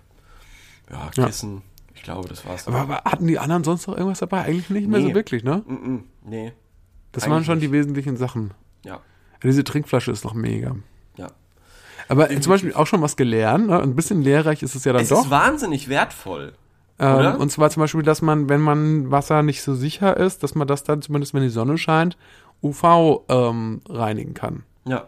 Ja, 0.91 1.09
Ja. 1.15 1.25
Kissen. 1.25 1.61
Ich 1.61 1.66
glaube, 2.07 2.29
das 2.29 2.45
war's. 2.45 2.67
Aber, 2.67 2.79
aber 2.79 2.95
hatten 3.05 3.27
die 3.27 3.37
anderen 3.39 3.63
sonst 3.63 3.87
noch 3.87 3.95
irgendwas 3.97 4.19
dabei? 4.19 4.43
Eigentlich 4.43 4.69
nicht 4.69 4.87
mehr 4.87 4.99
Nee. 4.99 5.09
so 5.09 5.15
wirklich, 5.15 5.43
ne? 5.43 5.63
Mm 5.67 5.97
nee, 6.29 6.53
Das 7.11 7.23
Eigentlich 7.23 7.31
waren 7.33 7.43
schon 7.45 7.59
die 7.59 7.71
wesentlichen 7.71 8.17
Sachen. 8.17 8.51
ja, 8.83 8.93
Ja, 8.93 8.99
diese 9.43 9.63
Trinkflasche 9.63 10.11
ist 10.11 10.23
noch 10.23 10.33
mega. 10.33 10.75
ja. 11.17 11.27
Aber 12.09 12.23
Definitiv. 12.23 12.43
zum 12.43 12.51
Beispiel 12.53 12.73
auch 12.73 12.87
schon 12.87 13.01
was 13.01 13.15
gelernt. 13.17 13.67
Ne? 13.67 13.79
Ein 13.81 13.95
bisschen 13.95 14.21
lehrreich 14.21 14.63
ist 14.63 14.75
es 14.75 14.83
ja 14.85 14.93
dann 14.93 15.01
Es 15.01 15.09
doch. 15.09 15.25
ist 15.25 15.29
wahnsinnig 15.29 15.89
wertvoll. 15.89 16.53
Ähm, 16.99 17.35
und 17.35 17.51
zwar 17.51 17.69
zum 17.69 17.81
Beispiel, 17.81 18.01
dass 18.03 18.21
man, 18.21 18.49
wenn 18.49 18.61
man 18.61 19.11
Wasser 19.11 19.43
nicht 19.43 19.61
so 19.61 19.75
sicher 19.75 20.17
ist, 20.17 20.41
dass 20.41 20.55
man 20.55 20.67
das 20.67 20.83
dann 20.83 21.01
zumindest, 21.01 21.33
wenn 21.33 21.43
die 21.43 21.49
Sonne 21.49 21.77
scheint, 21.77 22.17
UV 22.63 23.23
ähm, 23.29 23.81
reinigen 23.87 24.33
kann. 24.33 24.63
Ja. 24.85 25.05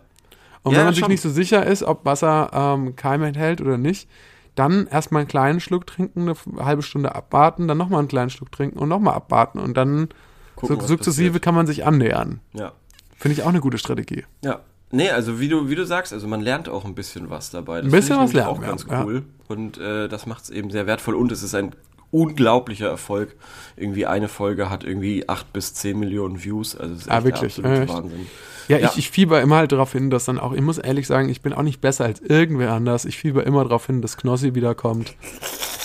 Und 0.62 0.74
Ja, 0.74 0.79
wenn 0.79 0.86
man 0.86 0.94
sich 0.94 1.01
schon. 1.01 1.10
nicht 1.12 1.22
so 1.22 1.29
sicher 1.29 1.65
ist, 1.65 1.82
ob 1.84 2.06
Wasser 2.06 2.50
ähm, 2.53 2.96
Keime 2.96 3.27
enthält 3.27 3.62
oder 3.62 3.77
nicht, 3.77 4.08
dann 4.56 4.88
erstmal 4.88 5.22
einen 5.22 5.27
kleinen 5.27 5.60
Schluck 5.60 5.88
trinken, 5.88 6.22
eine 6.22 6.65
halbe 6.65 6.82
Stunde 6.82 7.15
abwarten, 7.15 7.68
dann 7.68 7.77
nochmal 7.77 8.00
einen 8.00 8.08
kleinen 8.08 8.29
Schluck 8.29 8.51
trinken 8.51 8.79
und 8.79 8.89
nochmal 8.89 9.15
abwarten 9.15 9.60
und 9.60 9.75
dann 9.77 10.10
Gucken, 10.56 10.79
so, 10.82 10.88
sukzessive 10.88 11.29
passiert. 11.29 11.44
kann 11.44 11.56
man 11.56 11.68
sich 11.68 11.86
annähern. 11.86 12.41
Ja. 12.53 12.74
Finde 13.18 13.34
ich 13.34 13.44
auch 13.44 13.50
eine 13.50 13.62
gute 13.62 13.77
Strategie. 13.77 14.25
Ja. 14.44 14.62
Nee, 14.91 15.12
also 15.12 15.39
wie 15.39 15.48
du, 15.48 15.70
wie 15.70 15.75
du 15.75 15.86
sagst, 15.86 16.13
also 16.13 16.27
man 16.27 16.41
lernt 16.41 16.68
auch 16.68 16.84
ein 16.84 16.96
bisschen 16.96 17.29
was 17.29 17.51
dabei. 17.51 17.82
Das 17.82 17.86
Ein 17.86 17.91
bisschen 17.91 18.18
was 18.18 18.34
lernen 18.34 18.50
auch 18.50 18.62
ganz 18.62 18.88
ja. 18.89 19.03
cool. 19.03 19.24
Und 19.48 19.77
äh, 19.77 20.08
das 20.08 20.25
macht 20.25 20.46
es 20.46 20.50
eben 20.50 20.72
sehr 20.72 20.88
wertvoll 20.88 21.15
und 21.15 21.32
es 21.32 21.44
ist 21.44 21.53
ein 21.53 21.75
unglaublicher 22.12 22.88
Erfolg. 22.89 23.36
Irgendwie 23.75 24.06
eine 24.06 24.28
Folge 24.28 24.70
hat 24.70 24.84
irgendwie 24.84 25.28
acht 25.30 25.51
bis 25.54 25.74
zehn 25.74 26.00
Millionen 26.00 26.44
Views. 26.44 26.75
Also 26.75 26.94
das 26.94 27.04
ist 27.04 27.10
Ah, 27.12 27.18
echt 27.18 27.25
wirklich? 27.25 27.56
der 27.56 27.66
absolute 27.66 27.84
Echt? 27.84 27.94
Wahnsinn. 27.94 28.28
Ja, 28.68 28.78
Ja. 28.78 28.89
Ich, 28.92 28.98
ich 29.00 29.10
fieber 29.10 29.42
immer 29.42 29.56
halt 29.58 29.72
darauf 29.72 29.92
hin, 29.94 30.10
dass 30.10 30.25
dann 30.25 30.38
auch, 30.39 30.54
ich 30.54 30.62
muss 30.62 30.78
ehrlich 30.78 31.08
sagen, 31.08 31.30
ich 31.30 31.42
bin 31.42 31.54
auch 31.54 31.63
nicht 31.63 31.82
besser 31.82 32.06
als 32.06 32.20
irgendwer 32.22 32.74
anders. 32.74 33.06
Ich 33.06 33.18
fieber 33.18 33.46
immer 33.46 33.63
darauf 33.63 33.86
hin, 33.88 34.01
dass 34.01 34.16
Knossi 34.18 34.54
wiederkommt. 34.54 35.16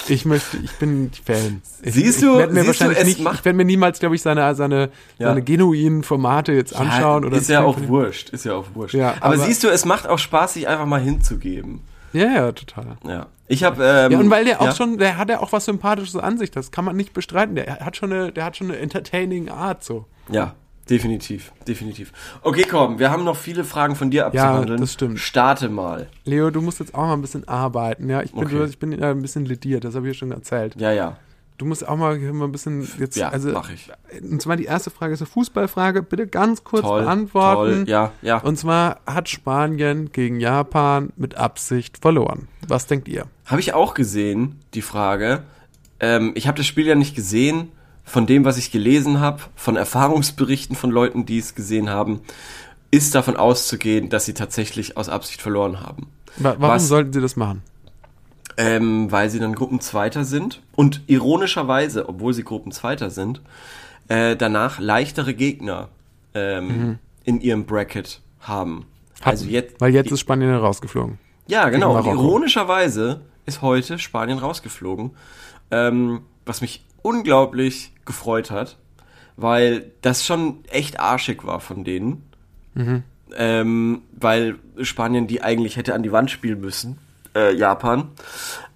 Ich 0.06 0.26
möchte, 0.26 0.58
ich 0.58 0.70
bin 0.72 1.10
Fan. 1.24 1.62
Ich, 1.82 1.94
Siehst 1.94 2.18
ich 2.18 2.24
du- 2.28 2.36
werd 2.36 2.52
mir 2.52 2.62
siehst 2.64 2.66
du, 2.80 2.84
wahrscheinlich 2.84 2.98
es 2.98 3.04
nicht, 3.06 3.20
macht- 3.22 3.38
ich 3.38 3.44
werde 3.46 3.56
mir 3.56 3.64
niemals, 3.64 4.00
glaube 4.00 4.14
ich, 4.14 4.20
seine, 4.20 4.54
seine, 4.54 4.90
Ja. 5.18 5.28
seine 5.28 5.40
genuinen 5.40 6.02
Formate 6.02 6.52
jetzt 6.52 6.76
anschauen. 6.76 7.22
ja, 7.22 7.28
oder 7.28 7.36
ist 7.38 7.48
ja 7.48 7.62
auch 7.64 7.78
Film- 7.78 7.88
wurscht, 7.88 8.28
ist 8.28 8.44
ja 8.44 8.52
auch 8.52 8.66
wurscht. 8.74 8.94
Ja, 8.94 9.14
aber, 9.20 9.24
aber- 9.24 9.38
siehst 9.38 9.64
du, 9.64 9.68
es 9.68 9.86
macht 9.86 10.06
auch 10.06 10.18
Spaß, 10.18 10.52
sich 10.54 10.68
einfach 10.68 10.84
mal 10.84 11.00
hinzugeben. 11.00 11.80
Ja, 12.12 12.26
ja, 12.26 12.52
total. 12.52 12.98
Ja. 13.06 13.28
Ich 13.46 13.62
habe 13.64 13.82
ähm, 13.84 14.12
Ja, 14.12 14.18
und 14.18 14.30
weil 14.30 14.44
der 14.44 14.60
auch 14.60 14.66
ja. 14.66 14.74
schon, 14.74 14.98
der 14.98 15.18
hat 15.18 15.28
ja 15.28 15.40
auch 15.40 15.52
was 15.52 15.66
Sympathisches 15.66 16.16
an 16.16 16.38
sich, 16.38 16.50
das 16.50 16.70
kann 16.70 16.84
man 16.84 16.96
nicht 16.96 17.12
bestreiten. 17.12 17.54
Der 17.54 17.80
hat 17.80 17.96
schon 17.96 18.12
eine, 18.12 18.32
der 18.32 18.44
hat 18.44 18.56
schon 18.56 18.70
eine 18.70 18.78
entertaining 18.78 19.48
Art, 19.50 19.84
so. 19.84 20.06
Ja, 20.30 20.54
definitiv, 20.88 21.52
definitiv. 21.68 22.12
Okay, 22.42 22.64
komm, 22.70 22.98
wir 22.98 23.10
haben 23.10 23.24
noch 23.24 23.36
viele 23.36 23.64
Fragen 23.64 23.96
von 23.96 24.10
dir 24.10 24.18
Ja, 24.20 24.26
abzuhandeln. 24.28 24.80
das 24.80 24.92
stimmt. 24.94 25.18
Starte 25.18 25.68
mal. 25.68 26.08
Leo, 26.24 26.50
du 26.50 26.62
musst 26.62 26.80
jetzt 26.80 26.94
auch 26.94 27.02
mal 27.06 27.12
ein 27.12 27.20
bisschen 27.22 27.46
arbeiten, 27.46 28.08
ja. 28.08 28.22
Ich 28.22 28.32
bin, 28.32 28.44
Okay. 28.44 28.64
ich 28.64 28.78
bin 28.78 28.92
ja 28.92 29.10
ein 29.10 29.20
bisschen 29.22 29.44
lediert, 29.44 29.84
das 29.84 29.94
habe 29.94 30.08
ich 30.08 30.14
ja 30.16 30.18
schon 30.18 30.32
erzählt. 30.32 30.74
Ja, 30.80 30.92
ja. 30.92 31.16
Du 31.56 31.66
musst 31.66 31.86
auch 31.86 31.96
mal, 31.96 32.14
ein 32.16 32.52
bisschen 32.52 32.88
jetzt, 32.98 33.16
Ja, 33.16 33.28
also, 33.28 33.52
mach 33.52 33.70
ich. 33.70 33.88
und 34.20 34.42
zwar 34.42 34.56
die 34.56 34.64
erste 34.64 34.90
Frage 34.90 35.14
ist 35.14 35.20
eine 35.20 35.28
Fußballfrage, 35.28 36.02
bitte 36.02 36.26
ganz 36.26 36.64
kurz 36.64 36.82
Toll, 36.82 37.02
beantworten. 37.02 37.84
toll. 37.84 37.84
Ja, 37.88 38.10
ja. 38.22 38.38
Und 38.38 38.58
zwar 38.58 38.98
hat 39.06 39.28
Spanien 39.28 40.10
gegen 40.10 40.40
Japan 40.40 41.12
mit 41.16 41.36
Absicht 41.36 41.98
verloren. 41.98 42.48
Was 42.66 42.86
denkt 42.88 43.06
ihr? 43.06 43.26
Habe 43.46 43.60
ich 43.60 43.72
auch 43.72 43.94
gesehen, 43.94 44.56
die 44.74 44.82
Frage. 44.82 45.44
Ähm, 46.00 46.32
ich 46.34 46.48
habe 46.48 46.56
das 46.56 46.66
Spiel 46.66 46.86
ja 46.86 46.96
nicht 46.96 47.14
gesehen. 47.14 47.68
Von 48.06 48.26
dem, 48.26 48.44
was 48.44 48.58
ich 48.58 48.70
gelesen 48.70 49.20
habe, 49.20 49.40
von 49.54 49.76
Erfahrungsberichten 49.76 50.76
von 50.76 50.90
Leuten, 50.90 51.24
die 51.24 51.38
es 51.38 51.54
gesehen 51.54 51.88
haben, 51.88 52.20
ist 52.90 53.14
davon 53.14 53.36
auszugehen, 53.36 54.10
dass 54.10 54.26
sie 54.26 54.34
tatsächlich 54.34 54.96
aus 54.96 55.08
Absicht 55.08 55.40
verloren 55.40 55.80
haben. 55.80 56.08
Wa 56.36 56.56
warum 56.58 56.74
Was- 56.76 56.88
sollten 56.88 57.12
sie 57.12 57.20
das 57.20 57.36
machen? 57.36 57.62
Ähm, 58.56 59.10
weil 59.10 59.30
sie 59.30 59.40
dann 59.40 59.54
Gruppenzweiter 59.54 60.24
sind 60.24 60.62
und 60.76 61.02
ironischerweise, 61.08 62.08
obwohl 62.08 62.32
sie 62.34 62.44
Gruppenzweiter 62.44 63.10
sind, 63.10 63.40
äh, 64.06 64.36
danach 64.36 64.78
leichtere 64.78 65.34
Gegner 65.34 65.88
ähm, 66.34 66.98
in 67.24 67.40
ihrem 67.40 67.64
Bracket 67.64 68.20
haben. 68.40 68.86
Also 69.22 69.46
jetzt, 69.46 69.80
Weil 69.80 69.92
jetzt 69.94 70.12
ist 70.12 70.20
Spanien 70.20 70.54
rausgeflogen. 70.54 71.18
Ja, 71.46 71.68
genau. 71.68 71.96
Und 71.96 72.06
ironischerweise 72.06 73.22
ist 73.46 73.62
heute 73.62 73.98
Spanien 73.98 74.38
rausgeflogen, 74.38 75.12
ähm, 75.70 76.20
was 76.46 76.60
mich 76.60 76.84
unglaublich 77.02 77.92
gefreut 78.04 78.50
hat, 78.50 78.78
weil 79.36 79.90
das 80.02 80.24
schon 80.24 80.64
echt 80.70 81.00
arschig 81.00 81.44
war 81.44 81.60
von 81.60 81.84
denen. 81.84 82.22
Ähm, 83.36 84.02
weil 84.12 84.56
Spanien 84.82 85.26
die 85.26 85.42
eigentlich 85.42 85.76
hätte 85.76 85.94
an 85.94 86.02
die 86.02 86.12
Wand 86.12 86.30
spielen 86.30 86.60
müssen, 86.60 86.98
äh, 87.34 87.54
Japan. 87.54 88.08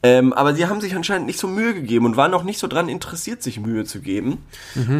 Ähm, 0.01 0.33
aber 0.33 0.53
die 0.53 0.67
haben 0.67 0.81
sich 0.81 0.95
anscheinend 0.95 1.27
nicht 1.27 1.41
so 1.41 1.49
Mühe 1.49 1.75
gegeben 1.75 2.05
und 2.07 2.17
waren 2.17 2.33
auch 2.33 2.45
nicht 2.45 2.61
so 2.61 2.69
dran 2.69 2.89
interessiert, 2.89 3.43
sich 3.43 3.59
Mühe 3.59 3.85
zu 3.85 4.01
geben. 4.01 4.45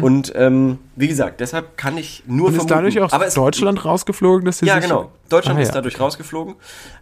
Und 0.01 0.33
ähm, 0.35 0.77
wie 0.97 1.07
gesagt, 1.07 1.39
deshalb 1.39 1.77
kann 1.77 1.97
ich 1.97 2.23
nur 2.27 2.47
Und 2.47 2.53
ist 2.55 2.67
vermuten. 2.67 2.73
dadurch 2.75 2.99
auch 2.99 3.13
aber 3.13 3.25
es, 3.27 3.33
Deutschland 3.33 3.85
rausgeflogen, 3.85 4.43
dass 4.45 4.57
sie 4.57 4.65
ja, 4.65 4.79
genau. 4.79 5.09
Deutschland 5.29 5.57
Ah, 5.57 5.61
ist 5.61 5.69
ja. 5.69 5.75
dadurch 5.75 5.99
rausgeflogen. 6.01 6.55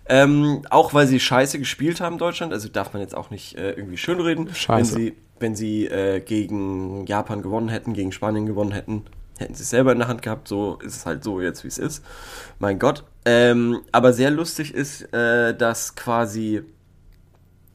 Ähm, 0.08 0.62
auch 0.70 0.94
weil 0.94 1.08
sie 1.08 1.20
scheiße 1.20 1.58
gespielt 1.58 2.00
haben, 2.00 2.20
Deutschland. 2.20 2.54
Also 2.54 2.68
darf 2.70 2.94
man 2.94 3.02
jetzt 3.02 3.18
auch 3.18 3.32
nicht 3.32 3.58
äh, 3.58 3.72
irgendwie 3.72 3.98
schönreden. 3.98 4.54
Scheiße. 4.54 4.94
Wenn 4.94 5.02
sie, 5.02 5.14
wenn 5.40 5.56
sie 5.56 5.86
äh, 5.88 6.20
gegen 6.20 7.08
Japan 7.08 7.42
gewonnen 7.42 7.70
hätten, 7.70 7.94
gegen 7.94 8.12
Spanien 8.12 8.46
gewonnen 8.46 8.74
hätten, 8.74 9.06
hätten 9.40 9.54
sie 9.56 9.64
es 9.64 9.70
selber 9.70 9.92
in 9.92 10.00
der 10.00 10.08
Hand 10.08 10.22
gehabt. 10.22 10.48
So 10.48 10.78
ist 10.84 10.96
es 10.96 11.06
halt 11.06 11.24
so 11.24 11.42
jetzt, 11.42 11.64
wie 11.64 11.68
es 11.68 11.78
ist. 11.78 12.04
Mein 12.60 12.80
Gott. 12.80 13.04
Ähm, 13.26 13.82
aber 13.92 14.14
sehr 14.14 14.32
lustig 14.32 14.74
ist, 14.74 15.14
äh, 15.14 15.56
dass 15.56 15.96
quasi 15.96 16.64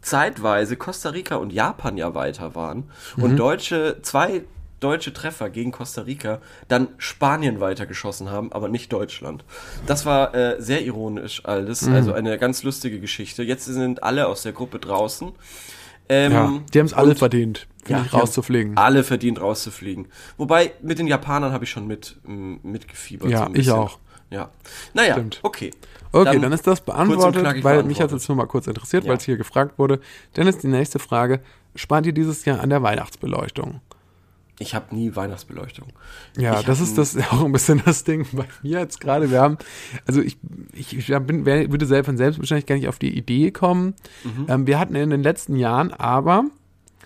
zeitweise 0.01 0.77
Costa 0.77 1.11
Rica 1.11 1.37
und 1.37 1.53
Japan 1.53 1.97
ja 1.97 2.15
weiter 2.15 2.55
waren 2.55 2.91
Mhm. 3.17 3.23
und 3.23 3.37
deutsche 3.37 3.99
zwei 4.03 4.45
deutsche 4.81 5.13
Treffer 5.13 5.49
gegen 5.49 5.71
Costa 5.71 6.03
Rica 6.03 6.41
dann 6.67 6.89
Spanien 6.99 7.61
weitergeschossen 7.61 8.31
haben, 8.31 8.51
aber 8.53 8.69
nicht 8.69 8.93
Deutschland. 8.93 9.45
Das 9.87 10.05
war 10.07 10.35
äh, 10.35 10.61
sehr 10.61 10.83
ironisch 10.83 11.43
alles, 11.45 11.83
Mhm. 11.83 11.95
also 11.95 12.13
eine 12.15 12.37
ganz 12.37 12.65
lustige 12.65 12.99
Geschichte. 12.99 13.45
Jetzt 13.45 13.67
sind 13.67 14.03
alle 14.03 14.27
aus 14.27 14.43
der 14.43 14.51
Gruppe 14.51 14.81
draußen. 14.81 15.31
Ähm, 16.09 16.33
Ja, 16.33 16.53
die 16.73 16.79
haben 16.79 16.87
es 16.87 16.93
alle 16.95 17.15
verdient, 17.15 17.67
Ja, 17.89 18.03
rauszufliegen. 18.13 18.77
Alle 18.77 19.05
verdient 19.05 19.41
rauszufliegen. 19.41 20.09
Wobei 20.37 20.73
mit 20.83 20.99
den 20.99 21.07
Japanern 21.07 21.53
habe 21.53 21.65
ich 21.65 21.71
schon 21.71 21.87
mit 21.87 22.17
mitgefiebert. 22.25 23.31
Ja, 23.31 23.47
so 23.47 23.55
ich 23.55 23.71
auch. 23.71 23.99
Ja. 24.31 24.51
Naja, 24.95 25.15
Stimmt. 25.15 25.41
okay. 25.43 25.71
Okay, 26.15 26.39
dann, 26.39 26.53
ist 26.53 26.67
das 26.67 26.81
beantwortet, 26.83 27.65
weil 27.65 27.83
mich 27.85 28.01
hat 28.01 28.13
jetzt 28.13 28.29
nur 28.29 28.37
mal 28.37 28.47
kurz 28.47 28.67
interessiert, 28.67 29.05
Ja. 29.05 29.11
weil 29.11 29.17
es 29.17 29.25
hier 29.25 29.37
gefragt 29.39 29.79
wurde. 29.79 30.01
Dann 30.35 30.47
ist 30.47 30.63
die 30.63 30.69
nächste 30.69 30.99
Frage, 30.99 31.41
spart 31.75 32.05
ihr 32.07 32.13
dieses 32.13 32.45
Jahr 32.45 32.61
an 32.61 32.69
der 32.69 32.83
Weihnachtsbeleuchtung? 32.83 33.81
Ich 34.63 34.75
habe 34.75 34.95
nie 34.95 35.15
Weihnachtsbeleuchtung. 35.17 35.89
Ja, 36.39 36.61
Ich 36.61 36.67
das 36.67 36.81
ist 36.81 36.97
das 36.99 37.17
auch 37.33 37.45
ein 37.45 37.53
bisschen 37.53 37.83
das 37.85 38.05
Ding 38.05 38.27
bei 38.33 38.45
mir 38.63 38.79
jetzt 38.81 39.01
gerade. 39.01 39.31
Wir 39.31 39.41
haben, 39.41 39.59
also 40.07 40.21
ich, 40.21 40.39
ich, 40.73 40.97
ich 40.97 41.19
bin, 41.19 41.45
würde 41.45 41.87
selbst 41.87 42.07
von 42.07 42.17
selbst 42.17 42.39
wahrscheinlich 42.39 42.67
gar 42.67 42.77
nicht 42.77 42.89
auf 42.89 42.99
die 42.99 43.17
Idee 43.17 43.51
kommen. 43.51 43.95
Mhm. 44.25 44.47
Ähm, 44.49 44.67
wir 44.67 44.79
hatten 44.79 44.95
in 44.95 45.11
den 45.11 45.23
letzten 45.23 45.57
Jahren 45.57 45.93
aber 45.93 46.45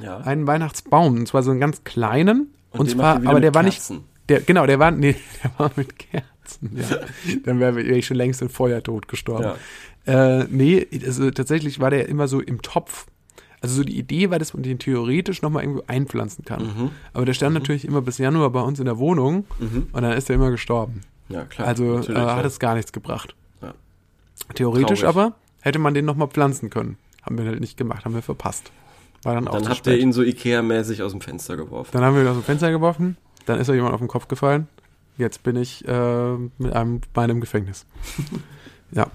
Ja. 0.00 0.18
einen 0.18 0.46
Weihnachtsbaum, 0.46 1.14
und 1.16 1.26
zwar 1.28 1.42
so 1.42 1.50
einen 1.50 1.60
ganz 1.60 1.82
kleinen. 1.84 2.52
Und 2.70 2.80
Und, 2.80 2.90
zwar, 2.90 3.16
aber 3.16 3.40
der 3.40 3.50
mit 3.50 3.54
war 3.54 3.62
Kerzen. 3.64 3.96
nicht, 3.96 4.06
der, 4.28 4.40
genau, 4.42 4.66
der 4.66 4.78
war, 4.78 4.90
nee, 4.90 5.16
der 5.42 5.50
war 5.58 5.70
mit 5.76 5.98
Kerzen. 5.98 6.76
Ja. 6.76 6.98
Dann 7.44 7.58
wäre 7.60 7.80
ich 7.80 8.06
schon 8.06 8.16
längst 8.18 8.42
in 8.42 8.48
Feuertod 8.48 9.08
gestorben. 9.08 9.52
Äh, 10.06 10.44
nee, 10.44 10.86
also 11.04 11.30
tatsächlich 11.32 11.80
war 11.80 11.90
der 11.90 12.08
immer 12.08 12.28
so 12.28 12.40
im 12.40 12.62
Topf. 12.62 13.06
Also 13.60 13.76
so 13.76 13.84
die 13.84 13.98
Idee 13.98 14.30
war, 14.30 14.38
dass 14.38 14.54
man 14.54 14.62
den 14.62 14.78
theoretisch 14.78 15.42
nochmal 15.42 15.62
irgendwo 15.62 15.82
einpflanzen 15.86 16.44
kann. 16.44 16.62
Mhm. 16.62 16.90
Aber 17.12 17.24
der 17.24 17.34
stand 17.34 17.54
natürlich 17.54 17.84
immer 17.84 18.02
bis 18.02 18.18
Januar 18.18 18.50
bei 18.50 18.60
uns 18.60 18.78
in 18.78 18.84
der 18.84 18.98
Wohnung 18.98 19.46
und 19.92 20.02
dann 20.02 20.12
ist 20.12 20.28
er 20.28 20.36
immer 20.36 20.50
gestorben. 20.50 21.00
Ja, 21.28 21.44
klar. 21.44 21.68
Also 21.68 21.98
äh, 21.98 22.14
hat 22.14 22.44
es 22.44 22.58
gar 22.58 22.74
nichts 22.74 22.92
gebracht. 22.92 23.34
Ja. 23.62 23.74
Theoretisch 24.54 25.00
Traurig. 25.00 25.16
aber 25.16 25.36
hätte 25.60 25.78
man 25.78 25.94
den 25.94 26.04
nochmal 26.04 26.28
pflanzen 26.28 26.70
können. 26.70 26.96
Haben 27.22 27.38
wir 27.38 27.46
halt 27.46 27.60
nicht 27.60 27.76
gemacht, 27.76 28.04
haben 28.04 28.14
wir 28.14 28.22
verpasst. 28.22 28.70
War 29.22 29.34
dann, 29.34 29.48
auch 29.48 29.54
Dann 29.54 29.68
habt 29.68 29.78
spät. 29.78 29.96
ihr 29.96 30.02
ihn 30.02 30.12
so 30.12 30.22
Ikea-mäßig 30.22 31.02
aus 31.02 31.10
dem 31.10 31.20
Fenster 31.20 31.56
geworfen. 31.56 31.90
Dann 31.92 32.04
haben 32.04 32.14
wir 32.14 32.22
ihn 32.22 32.28
aus 32.28 32.36
dem 32.36 32.44
Fenster 32.44 32.70
geworfen, 32.70 33.16
dann 33.46 33.58
ist 33.58 33.68
er 33.68 33.74
jemand 33.74 33.94
auf 33.94 34.00
den 34.00 34.08
Kopf 34.08 34.28
gefallen. 34.28 34.68
Jetzt 35.18 35.42
bin 35.42 35.56
ich 35.56 35.86
äh, 35.88 36.36
mit 36.58 36.72
einem 36.72 37.00
Bein 37.14 37.30
im 37.30 37.40
Gefängnis. 37.40 37.86
ja. 38.92 39.06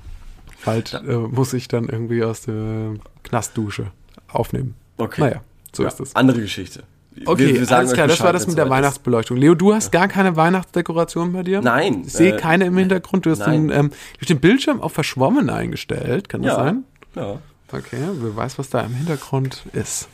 Bald 0.66 0.94
äh, 0.94 1.16
muss 1.16 1.54
ich 1.54 1.68
dann 1.68 1.88
irgendwie 1.88 2.24
aus 2.24 2.42
der 2.42 2.96
Knastdusche 3.24 3.92
aufnehmen. 4.34 4.76
Okay. 4.98 5.22
Naja, 5.22 5.42
so 5.74 5.84
ja, 5.84 5.90
ist 5.90 6.00
es. 6.00 6.16
Andere 6.16 6.42
Geschichte. 6.42 6.84
Okay, 7.26 7.54
wir 7.56 7.66
sagen 7.66 7.80
alles 7.80 7.94
klar, 7.94 8.08
das 8.08 8.22
war 8.22 8.32
das 8.32 8.48
mit 8.48 8.58
der. 8.58 8.70
Weihnachtsbeleuchtung. 8.70 9.36
Leo, 9.36 9.54
du 9.54 9.74
hast 9.74 9.92
gar 9.92 10.08
keine 10.08 10.38
Weihnachtsdekoration 10.38 11.34
bei 11.34 11.44
dir? 11.44 11.62
Nein, 11.62 12.04
Ich 12.06 12.14
sehe 12.14 12.36
äh, 12.36 12.38
keine 12.38 12.66
im 12.66 12.78
Hintergrund. 12.78 13.26
Du 13.26 13.32
hast 13.32 13.46
den, 13.46 13.70
ähm, 13.70 13.90
du 13.90 14.22
hast 14.22 14.30
den 14.30 14.40
Bildschirm 14.40 14.82
auf 14.82 14.94
verschwommen 14.94 15.50
eingestellt. 15.50 16.30
Kann 16.30 16.42
das 16.42 16.52
Ja. 16.58 16.64
sein? 16.64 16.84
Ja, 17.16 17.40
Okay, 17.74 17.98
wer 18.14 18.36
weiß, 18.36 18.60
was 18.60 18.70
da 18.70 18.82
im 18.82 18.94
Hintergrund 18.94 19.64
ist. 19.74 20.08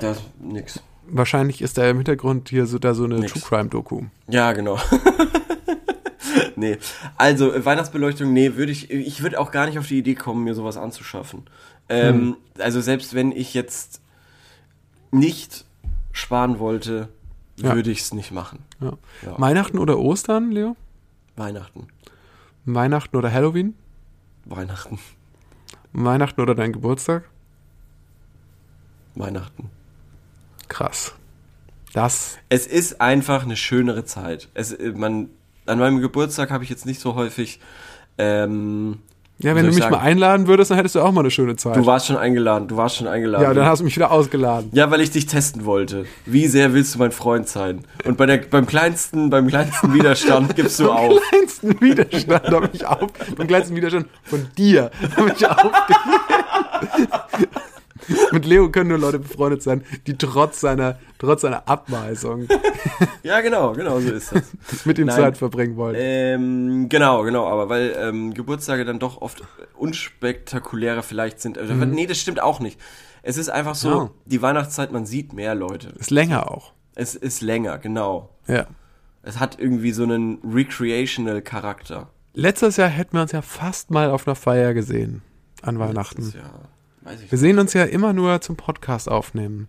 das 0.00 0.22
nix. 0.40 0.80
Wahrscheinlich 1.08 1.60
ist 1.60 1.76
da 1.76 1.88
im 1.88 1.98
Hintergrund 1.98 2.48
hier 2.48 2.66
so, 2.66 2.78
da 2.78 2.94
so 2.94 3.04
eine 3.04 3.16
Nix. 3.18 3.32
True 3.32 3.42
Crime 3.42 3.68
Doku. 3.68 4.02
Ja, 4.28 4.52
genau. 4.52 4.78
nee, 6.56 6.78
also 7.16 7.52
äh, 7.52 7.64
Weihnachtsbeleuchtung, 7.64 8.32
nee, 8.32 8.54
würde 8.56 8.72
ich, 8.72 8.90
ich 8.90 9.22
würde 9.22 9.38
auch 9.38 9.50
gar 9.50 9.66
nicht 9.66 9.78
auf 9.78 9.86
die 9.86 9.98
Idee 9.98 10.14
kommen, 10.14 10.44
mir 10.44 10.54
sowas 10.54 10.76
anzuschaffen. 10.76 11.42
Ähm, 11.88 12.14
Hm. 12.14 12.36
Also 12.58 12.80
selbst 12.80 13.14
wenn 13.14 13.32
ich 13.32 13.52
jetzt 13.54 14.00
nicht 15.10 15.64
sparen 16.12 16.58
wollte, 16.58 17.08
Ja. 17.56 17.74
würde 17.74 17.90
ich 17.90 18.00
es 18.00 18.12
nicht 18.14 18.30
machen. 18.32 18.60
Ja. 18.80 18.92
Ja. 19.22 19.40
Weihnachten 19.40 19.78
oder 19.78 19.98
Ostern, 19.98 20.50
Leo? 20.50 20.76
Weihnachten. 21.36 21.88
Weihnachten 22.64 23.16
oder 23.16 23.32
Halloween? 23.32 23.74
Weihnachten. 24.44 24.98
Weihnachten 25.92 26.40
oder 26.40 26.54
dein 26.54 26.72
Geburtstag? 26.72 27.24
Weihnachten. 29.14 29.70
Krass. 30.68 31.14
Das, 31.92 32.38
Es 32.48 32.66
ist 32.66 33.00
einfach 33.00 33.44
eine 33.44 33.56
schönere 33.56 34.04
Zeit. 34.04 34.48
Es, 34.54 34.72
äh, 34.72 34.92
man, 34.92 35.30
an 35.66 35.78
meinem 35.78 36.00
Geburtstag 36.00 36.50
habe 36.50 36.64
ich 36.64 36.70
jetzt 36.70 36.86
nicht 36.86 37.00
so 37.00 37.14
häufig. 37.14 37.60
Ähm, 38.18 38.98
ja, 39.38 39.54
wenn 39.54 39.64
du 39.64 39.70
ich 39.70 39.74
mich 39.76 39.84
sagen? 39.84 39.96
mal 39.96 40.00
einladen 40.00 40.46
würdest, 40.46 40.70
dann 40.70 40.76
hättest 40.76 40.94
du 40.94 41.00
auch 41.00 41.10
mal 41.12 41.20
eine 41.20 41.30
schöne 41.30 41.56
Zeit. 41.56 41.76
du 41.76 41.84
warst 41.86 42.06
schon 42.06 42.16
eingeladen. 42.16 42.68
Du 42.68 42.76
warst 42.76 42.96
schon 42.96 43.08
eingeladen. 43.08 43.42
ja, 43.44 43.52
dann 43.52 43.66
hast 43.66 43.80
du 43.80 43.84
mich 43.84 43.96
wieder 43.96 44.10
ausgeladen. 44.12 44.70
Ja, 44.72 44.90
weil 44.90 45.00
ich 45.00 45.10
dich 45.10 45.26
testen 45.26 45.64
wollte. 45.64 46.06
Wie 46.24 46.46
sehr 46.46 46.72
willst 46.72 46.94
du 46.94 46.98
mein 47.00 47.10
Freund 47.12 47.48
sein? 47.48 47.84
Und 48.04 48.16
bei 48.16 48.26
der, 48.26 48.38
beim 48.38 48.66
kleinsten, 48.66 49.30
beim 49.30 49.48
kleinsten 49.48 49.92
Widerstand 49.92 50.54
gibst 50.56 50.78
du 50.78 50.90
auf. 50.90 51.20
kleinsten 51.30 51.80
Widerstand 51.80 52.48
habe 52.50 52.70
ich 52.72 52.86
auf, 52.86 53.10
beim 53.36 53.46
kleinsten 53.46 53.74
Widerstand 53.74 54.06
von 54.22 54.46
dir 54.56 54.90
habe 55.16 55.32
ich 55.36 55.46
aufgegeben. 55.46 57.08
Mit 58.32 58.44
Leo 58.46 58.70
können 58.70 58.88
nur 58.90 58.98
Leute 58.98 59.18
befreundet 59.18 59.62
sein, 59.62 59.84
die 60.06 60.16
trotz 60.16 60.60
seiner, 60.60 60.98
trotz 61.18 61.42
seiner 61.42 61.68
Abweisung 61.68 62.46
Ja, 63.22 63.40
genau, 63.40 63.72
genau 63.72 64.00
so 64.00 64.10
ist 64.10 64.32
das. 64.32 64.44
mit 64.84 64.98
ihm 64.98 65.06
Nein. 65.06 65.16
Zeit 65.16 65.38
verbringen 65.38 65.76
wollen. 65.76 65.96
Ähm, 65.98 66.88
genau, 66.88 67.22
genau, 67.22 67.46
aber 67.46 67.68
weil 67.68 67.94
ähm, 67.98 68.34
Geburtstage 68.34 68.84
dann 68.84 68.98
doch 68.98 69.20
oft 69.22 69.42
unspektakulärer 69.76 71.02
vielleicht 71.02 71.40
sind. 71.40 71.58
Also, 71.58 71.74
Nee, 71.74 72.06
das 72.06 72.18
stimmt 72.18 72.40
auch 72.40 72.60
nicht. 72.60 72.80
Es 73.22 73.38
ist 73.38 73.48
einfach 73.48 73.74
so, 73.74 73.88
Ja. 73.90 74.10
die 74.26 74.42
Weihnachtszeit, 74.42 74.92
man 74.92 75.06
sieht 75.06 75.32
mehr 75.32 75.54
Leute. 75.54 75.88
Ist 75.98 76.10
länger 76.10 76.50
auch. 76.50 76.72
Es 76.94 77.14
ist 77.14 77.40
länger, 77.40 77.78
genau. 77.78 78.30
Ja. 78.46 78.66
Es 79.22 79.40
hat 79.40 79.58
irgendwie 79.58 79.92
so 79.92 80.02
einen 80.02 80.38
recreational 80.44 81.40
Charakter. 81.40 82.10
Letztes 82.34 82.76
Jahr 82.76 82.88
hätten 82.88 83.16
wir 83.16 83.22
uns 83.22 83.32
ja 83.32 83.42
fast 83.42 83.90
mal 83.90 84.10
auf 84.10 84.26
einer 84.26 84.34
Feier 84.34 84.74
gesehen. 84.74 85.22
An 85.62 85.78
Weihnachten. 85.78 86.30
Ja, 86.34 86.50
weiß 87.04 87.22
ich 87.22 87.30
Wir 87.30 87.38
sehen 87.38 87.58
uns 87.58 87.72
ja 87.72 87.84
immer 87.84 88.12
nur 88.12 88.40
zum 88.40 88.56
Podcast 88.56 89.08
aufnehmen. 89.08 89.68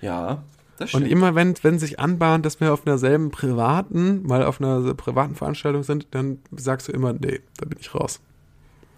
Ja, 0.00 0.42
das 0.78 0.92
Und 0.94 1.00
stimmt. 1.02 1.12
immer 1.12 1.34
wenn, 1.34 1.54
wenn 1.62 1.78
sich 1.78 2.00
anbahnt, 2.00 2.44
dass 2.44 2.60
wir 2.60 2.72
auf 2.72 2.86
einer 2.86 2.98
selben 2.98 3.30
privaten, 3.30 4.22
mal 4.26 4.44
auf 4.44 4.60
einer 4.60 4.94
privaten 4.94 5.34
Veranstaltung 5.34 5.82
sind, 5.82 6.08
dann 6.10 6.38
sagst 6.52 6.88
du 6.88 6.92
immer, 6.92 7.12
nee, 7.12 7.40
da 7.58 7.66
bin 7.66 7.78
ich 7.80 7.94
raus. 7.94 8.20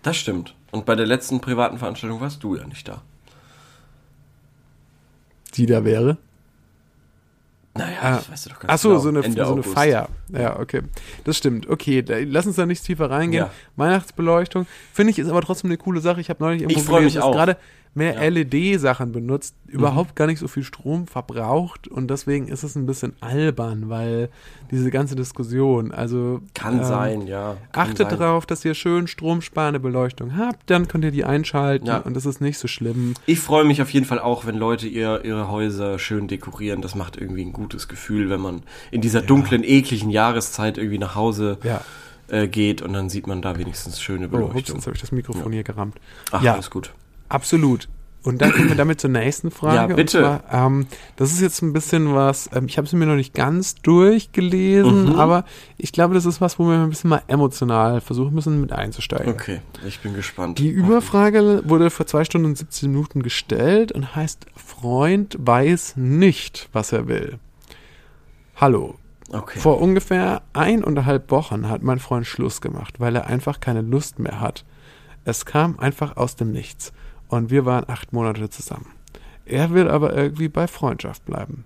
Das 0.03 0.17
stimmt. 0.17 0.55
Und 0.71 0.87
bei 0.87 0.95
der 0.95 1.07
letzten 1.07 1.41
privaten 1.41 1.79
Veranstaltung 1.79 2.21
warst 2.21 2.43
du 2.43 2.57
ja 2.57 2.67
nicht 2.67 2.89
da. 2.89 3.03
Die 5.55 5.67
da 5.67 5.85
wäre. 5.85 6.19
Naja, 7.79 7.99
Ah. 8.03 8.11
das 8.17 8.31
weißt 8.31 8.47
du 8.47 8.51
doch 8.51 8.61
ganz 8.61 8.73
Ach 8.73 8.79
so, 8.79 8.89
genau. 8.91 9.01
so 9.01 9.09
eine, 9.11 9.23
Ende 9.25 9.37
so 9.45 9.53
eine 9.53 9.61
August. 9.61 9.75
Feier. 9.75 10.09
Ja, 10.33 10.59
okay. 10.59 10.83
Das 11.25 11.37
stimmt. 11.37 11.69
Okay, 11.69 12.05
lass 12.27 12.47
uns 12.47 12.57
da 12.57 12.67
nicht 12.67 12.85
tiefer 12.85 13.11
reingehen. 13.11 13.45
Ja. 13.45 13.51
Weihnachtsbeleuchtung 13.77 14.67
finde 14.93 15.11
ich 15.13 15.19
ist 15.19 15.29
aber 15.29 15.41
trotzdem 15.43 15.71
eine 15.71 15.79
coole 15.79 16.01
Sache. 16.01 16.21
Ich 16.21 16.29
habe 16.31 16.43
neulich 16.43 16.63
irgendwo 16.63 16.81
Ich 16.81 16.87
freu 16.87 17.01
mich 17.03 17.19
auch. 17.21 17.33
gerade 17.33 17.57
mehr 17.97 18.15
Ja. 18.23 18.31
Mhm. 18.31 18.37
LED-Sachen 18.37 19.13
benutzt, 19.13 19.55
überhaupt 19.67 20.15
gar 20.17 20.27
nicht 20.27 20.39
so 20.39 20.49
viel 20.49 20.63
Strom 20.63 21.07
verbraucht 21.07 21.89
und 21.89 22.09
deswegen 22.09 22.49
ist 22.49 22.63
es 22.63 22.77
ein 22.77 22.87
bisschen 22.87 23.15
albern, 23.21 23.89
weil 23.89 24.29
diese 24.71 24.91
ganze 24.91 25.17
Diskussion, 25.17 25.93
also 25.93 26.41
Kann 26.55 26.79
ähm, 26.79 26.85
sein, 26.85 27.27
ja. 27.27 27.57
Kann 27.73 27.89
Achtet 27.89 28.11
sein. 28.11 28.19
darauf, 28.19 28.47
dass 28.47 28.65
ihr 28.65 28.75
schön 28.75 29.07
stromsparende 29.07 29.81
Beleuchtung 29.81 30.37
habt, 30.37 30.69
dann 30.71 30.87
könnt 30.89 31.05
ihr 31.05 31.11
die 31.11 31.25
einschalten 31.25 31.87
Ja. 31.87 31.99
und 31.99 32.15
das 32.15 32.27
ist 32.27 32.41
nicht 32.41 32.59
so 32.59 32.69
schlimm. 32.69 33.15
Ich 33.27 33.41
freue 33.41 33.65
mich 33.65 33.81
auf 33.83 33.91
jeden 33.91 34.07
Fall 34.07 34.19
auch, 34.19 34.47
wenn 34.47 34.57
Leute 34.57 34.87
ihr, 34.87 35.25
ihre 35.25 35.49
Häuser 35.51 35.99
schön 35.99 36.29
dekorieren. 36.29 36.83
Das 36.83 36.95
macht 36.95 37.17
irgendwie 37.17 37.45
ein 37.45 37.53
gutes 37.53 37.89
Gefühl, 37.89 38.31
wenn 38.31 38.41
man 38.41 38.63
in 38.91 39.01
dieser 39.01 39.23
dunklen, 39.23 39.65
ekligen 39.65 40.11
Jahreszeit 40.11 40.79
irgendwie 40.79 40.99
nach 40.99 41.15
Hause 41.15 41.59
Ja. 41.63 41.81
äh, 42.29 42.47
geht 42.49 42.83
und 42.83 42.93
dann 42.93 43.09
sieht 43.09 43.27
man 43.27 43.41
da 43.43 43.57
wenigstens 43.59 44.01
schöne 44.01 44.27
Oh, 44.27 44.29
ups, 44.29 44.33
Beleuchtung. 44.49 44.77
jetzt 44.77 44.87
habe 44.87 44.95
ich 44.97 45.01
das 45.01 45.13
Mikrofon 45.13 45.53
hier 45.53 45.63
gerammt. 45.65 45.97
Ach, 46.33 46.43
ja, 46.43 46.55
alles 46.55 46.71
gut. 46.71 46.93
Absolut. 47.29 47.89
Und 48.23 48.43
dann 48.43 48.51
kommen 48.51 48.69
wir 48.71 48.75
damit 48.77 49.01
zur 49.01 49.11
nächsten 49.11 49.53
Frage. 49.53 49.77
Ja, 49.77 49.87
bitte. 49.87 50.19
Und 50.19 50.41
zwar, 50.49 50.67
ähm, 50.67 50.87
das 51.15 51.31
ist 51.33 51.41
jetzt 51.41 51.63
ein 51.63 51.73
bisschen 51.73 52.13
was, 52.13 52.51
ähm, 52.53 52.67
ich 52.67 52.77
habe 52.77 52.85
es 52.85 52.93
mir 52.93 53.07
noch 53.07 53.15
nicht 53.15 53.35
ganz 53.35 53.77
durchgelesen, 53.77 55.11
Mhm. 55.13 55.15
aber 55.17 55.45
ich 55.79 55.93
glaube, 55.93 56.15
das 56.15 56.27
ist 56.27 56.41
was, 56.41 56.59
wo 56.59 56.65
wir 56.67 56.75
ein 56.75 56.89
bisschen 56.91 57.09
mal 57.11 57.23
emotional 57.29 58.01
versuchen 58.01 58.35
müssen, 58.35 58.61
mit 58.61 58.73
einzusteigen. 58.73 59.33
Okay, 59.33 59.61
ich 59.87 60.01
bin 60.01 60.15
gespannt. 60.15 60.59
Die 60.59 60.71
Überfrage 60.71 61.63
wurde 61.67 61.89
vor 61.91 62.07
zwei 62.09 62.25
Stunden 62.25 62.47
und 62.49 62.59
17 62.59 62.91
Minuten 62.91 63.23
gestellt 63.23 63.93
und 63.93 64.17
heißt, 64.17 64.47
Freund 64.57 65.37
weiß 65.39 65.95
nicht, 65.97 66.69
was 66.73 66.91
er 66.91 67.07
will. 67.07 67.39
Hallo. 68.57 68.97
Okay. 69.31 69.59
Vor 69.59 69.81
ungefähr 69.81 70.43
eineinhalb 70.53 71.31
Wochen 71.31 71.69
hat 71.69 71.83
mein 71.83 71.99
Freund 71.99 72.27
Schluss 72.27 72.61
gemacht, 72.61 72.99
weil 72.99 73.15
er 73.17 73.27
einfach 73.27 73.61
keine 73.61 73.83
Lust 73.83 74.19
mehr 74.19 74.41
hat. 74.41 74.65
Es 75.25 75.45
kam 75.45 75.79
einfach 75.79 76.17
aus 76.17 76.37
dem 76.37 76.53
Nichts 76.53 76.93
und 77.29 77.51
wir 77.51 77.65
waren 77.65 77.89
acht 77.89 78.13
Monate 78.13 78.49
zusammen. 78.51 78.87
Er 79.45 79.71
will 79.71 79.89
aber 79.89 80.15
irgendwie 80.15 80.49
bei 80.49 80.67
Freundschaft 80.67 81.25
bleiben. 81.25 81.65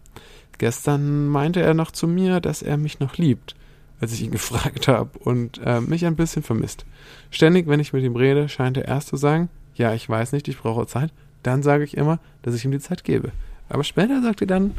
Gestern 0.58 1.26
meinte 1.28 1.62
er 1.62 1.72
noch 1.72 1.90
zu 1.90 2.06
mir, 2.06 2.40
dass 2.40 2.60
er 2.60 2.76
mich 2.76 3.00
noch 3.00 3.16
liebt, 3.16 3.54
als 4.00 4.12
ich 4.12 4.22
ihn 4.22 4.30
gefragt 4.32 4.88
habe 4.88 5.18
und 5.18 5.60
äh, 5.64 5.80
mich 5.80 6.04
ein 6.04 6.16
bisschen 6.16 6.42
vermisst. 6.42 6.84
Ständig, 7.30 7.66
wenn 7.66 7.80
ich 7.80 7.92
mit 7.92 8.04
ihm 8.04 8.16
rede, 8.16 8.48
scheint 8.48 8.76
er 8.76 8.86
erst 8.86 9.08
zu 9.08 9.16
sagen, 9.16 9.48
ja, 9.74 9.94
ich 9.94 10.08
weiß 10.08 10.32
nicht, 10.32 10.48
ich 10.48 10.58
brauche 10.58 10.86
Zeit. 10.86 11.12
Dann 11.42 11.62
sage 11.62 11.84
ich 11.84 11.96
immer, 11.96 12.18
dass 12.42 12.54
ich 12.54 12.64
ihm 12.66 12.72
die 12.72 12.80
Zeit 12.80 13.04
gebe. 13.04 13.32
Aber 13.70 13.84
später 13.84 14.20
sagt 14.20 14.42
er 14.42 14.46
dann 14.46 14.74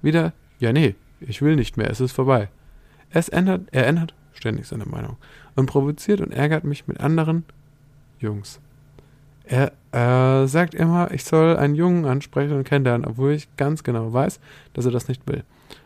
wieder, 0.00 0.32
ja, 0.58 0.72
nee, 0.72 0.94
ich 1.20 1.42
will 1.42 1.56
nicht 1.56 1.76
mehr, 1.76 1.90
es 1.90 2.00
ist 2.00 2.12
vorbei. 2.12 2.48
Es 3.10 3.28
ändert, 3.28 3.62
er 3.72 3.86
ändert 3.86 4.14
ständig 4.32 4.66
seine 4.66 4.86
Meinung 4.86 5.16
und 5.56 5.66
provoziert 5.66 6.20
und 6.20 6.32
ärgert 6.32 6.64
mich 6.64 6.86
mit 6.86 7.00
anderen 7.00 7.44
Jungs. 8.20 8.60
Er 9.50 9.72
äh, 9.92 10.46
sagt 10.46 10.74
immer, 10.74 11.10
ich 11.12 11.24
soll 11.24 11.56
einen 11.56 11.74
Jungen 11.74 12.04
ansprechen 12.04 12.52
und 12.56 12.64
kennenlernen, 12.64 13.06
obwohl 13.06 13.32
ich 13.32 13.48
ganz 13.56 13.82
genau 13.82 14.12
weiß, 14.12 14.40
dass 14.74 14.84
er 14.84 14.90
das 14.90 15.08
nicht 15.08 15.22
will. 15.26 15.42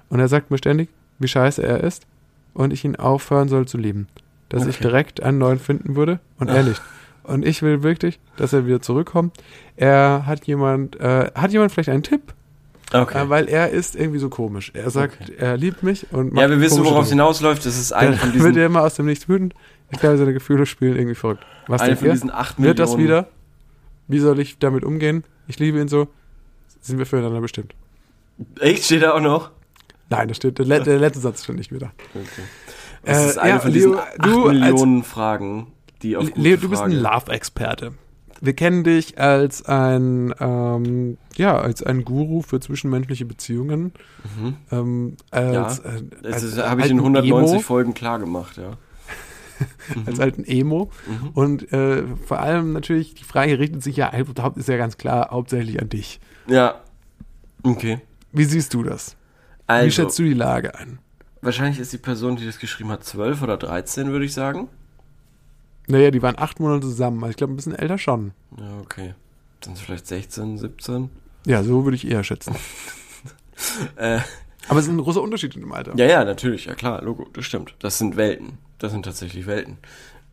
Und 0.09 0.19
er 0.21 0.29
sagt 0.29 0.51
mir 0.51 0.59
ständig, 0.59 0.89
wie 1.21 1.29
scheiße 1.29 1.63
er 1.63 1.81
ist 1.83 2.07
und 2.55 2.73
ich 2.73 2.85
ihn 2.85 2.97
aufhören 2.97 3.49
soll 3.49 3.67
zu 3.67 3.79
lieben. 3.79 4.09
Dass 4.49 4.67
ich 4.67 4.77
Okay. 4.77 4.83
direkt 4.89 5.23
einen 5.23 5.39
neuen 5.39 5.59
finden 5.59 5.95
würde 5.97 6.19
und 6.39 6.49
er 6.49 6.63
nicht. 6.65 6.83
Und 7.23 7.47
ich 7.47 7.63
will 7.63 7.83
wirklich, 7.85 8.19
dass 8.37 8.53
er 8.53 8.67
wieder 8.67 8.83
zurückkommt. 8.83 9.37
Er 9.77 10.25
hat 10.27 10.45
jemand, 10.47 10.99
äh, 11.01 11.31
hat 11.35 11.53
jemand 11.53 11.71
vielleicht 11.73 11.89
einen 11.89 12.03
Tipp? 12.03 12.35
okay. 12.93 13.23
Äh, 13.23 13.29
weil 13.31 13.49
er 13.49 13.71
ist 13.71 13.95
irgendwie 13.95 14.19
so 14.19 14.29
komisch. 14.29 14.73
Er 14.75 14.91
sagt, 14.91 15.19
Okay. 15.23 15.35
er 15.39 15.57
liebt 15.57 15.83
mich 15.85 16.13
und 16.13 16.37
ja, 16.37 16.51
wir 16.51 16.61
wissen, 16.61 16.85
worauf 16.85 17.05
es 17.05 17.11
hinausläuft. 17.11 17.65
Das 17.65 17.79
ist 17.79 17.93
eine 17.93 18.17
von 18.17 18.33
Dann 18.33 18.35
wird 18.41 18.49
diesen, 18.51 18.59
er 18.61 18.67
immer 18.67 18.83
aus 18.83 18.97
dem 18.97 19.07
Nichts 19.07 19.29
wütend. 19.29 19.55
Ich 19.93 20.01
glaube, 20.01 20.19
seine 20.19 20.33
Gefühle 20.33 20.67
spielen 20.67 20.97
irgendwie 20.97 21.15
verrückt. 21.15 21.45
Was 21.69 21.81
eine 21.81 21.97
von 21.97 22.07
ihr? 22.09 22.13
diesen 22.13 22.31
acht 22.33 22.61
Wird 22.61 22.79
das 22.81 22.97
Millionen- 22.97 23.23
wieder? 23.25 23.29
Wie 24.09 24.19
soll 24.19 24.39
ich 24.41 24.59
damit 24.59 24.85
umgehen? 24.85 25.25
Ich 25.49 25.59
liebe 25.59 25.81
ihn 25.81 25.89
so. 25.89 26.09
Sind 26.81 26.99
wir 26.99 27.07
füreinander 27.07 27.41
bestimmt? 27.41 27.75
Echt, 28.61 28.85
steht 28.85 29.03
da 29.03 29.13
auch 29.15 29.21
noch? 29.21 29.51
Nein, 30.11 30.29
das 30.29 30.37
steht, 30.37 30.59
der, 30.59 30.81
der 30.81 30.99
letzte 30.99 31.21
Satz 31.21 31.45
steht 31.45 31.57
nicht 31.57 31.73
wieder. 31.73 31.93
Okay. 32.15 32.43
Das 33.05 33.19
Äh, 33.19 33.29
ist 33.31 33.39
eine 33.39 33.51
ja, 33.51 33.59
von 33.61 33.73
diesen 33.73 33.93
Leo, 33.93 34.01
du 34.23 34.49
als- 34.49 34.59
Millionen 34.59 35.03
Fragen, 35.05 35.69
die 36.03 36.17
auf 36.17 36.29
Leo, 36.35 36.57
du 36.57 36.69
bist 36.69 36.83
ein 36.83 36.93
Love-Experte. 36.93 37.93
Wir 38.41 38.55
kennen 38.55 38.83
dich 38.83 39.19
als 39.21 39.65
ein, 39.67 40.35
ähm, 40.41 41.17
ja, 41.37 41.57
als 41.57 41.83
ein 41.83 42.05
Guru 42.05 42.43
für 42.43 42.59
zwischenmenschliche 42.59 43.25
Beziehungen. 43.25 43.93
Mhm. 44.37 44.57
Ähm, 44.73 45.17
als, 45.31 45.79
äh, 45.79 46.03
Das 46.23 46.33
als 46.35 46.43
ist- 46.43 46.59
habe 46.59 46.81
ich 46.81 46.91
in 46.91 46.99
alten 46.99 47.05
190 47.19 47.53
Emo, 47.55 47.61
Folgen 47.61 47.95
klar 47.95 48.19
gemacht, 48.19 48.57
ja. 48.57 48.77
Als 50.07 50.21
alten 50.21 50.45
Emo. 50.45 50.91
Mhm. 51.07 51.29
Und 51.35 51.73
äh, 51.73 52.05
vor 52.27 52.41
allem 52.41 52.73
natürlich, 52.73 53.15
die 53.15 53.25
Frage 53.25 53.59
richtet 53.59 53.83
sich 53.83 53.97
ja, 53.97 54.09
ist 54.09 54.69
ja 54.69 54.77
ganz 54.77 54.97
klar, 54.99 55.31
hauptsächlich 55.31 55.81
an 55.81 55.89
dich. 55.89 56.21
Ja. 56.47 56.81
Okay. 57.63 58.01
Wie 58.33 58.45
siehst 58.45 58.75
du 58.75 58.83
das? 58.83 59.17
Wie 59.67 59.75
Also, 59.75 59.91
schätzt 59.91 60.19
du 60.19 60.23
die 60.25 60.35
Lage 60.35 60.75
ein? 60.77 60.99
wahrscheinlich 61.45 61.81
ist 61.81 61.93
die 61.93 61.99
Person, 61.99 62.37
die 62.37 62.47
das 62.47 62.59
geschrieben 62.61 62.91
hat, 62.91 63.03
12 63.05 63.43
oder 63.43 63.57
13, 63.57 64.13
würde 64.13 64.25
ich 64.25 64.33
sagen. 64.33 64.69
Naja, 65.89 66.13
die 66.13 66.23
waren 66.23 66.39
acht 66.39 66.61
Monate 66.61 66.83
zusammen. 66.87 67.19
Also 67.25 67.31
ich 67.31 67.37
glaube, 67.37 67.53
ein 67.53 67.57
bisschen 67.57 67.75
älter 67.75 67.99
schon. 67.99 68.33
Ja, 68.57 68.79
okay. 68.81 69.15
Dann 69.61 69.75
vielleicht 69.75 70.07
16, 70.07 70.59
17. 70.59 71.11
Ja, 71.47 71.65
so 71.65 71.85
würde 71.85 71.97
ich 71.97 72.07
eher 72.09 72.23
schätzen. 72.25 72.55
Äh, 73.97 74.19
Aber 74.69 74.81
es 74.81 74.87
ist 74.87 74.91
ein 74.93 74.99
großer 74.99 75.23
Unterschied 75.23 75.55
in 75.55 75.61
dem 75.61 75.73
Alter. 75.73 75.93
ja, 75.97 76.07
ja, 76.07 76.25
natürlich, 76.25 76.65
ja 76.65 76.75
klar, 76.75 77.01
Logo, 77.03 77.27
das 77.33 77.45
stimmt. 77.45 77.75
Das 77.79 77.99
sind 77.99 78.17
Welten. 78.17 78.59
Das 78.83 78.91
sind 78.91 79.05
tatsächlich 79.05 79.47
Welten. 79.47 79.79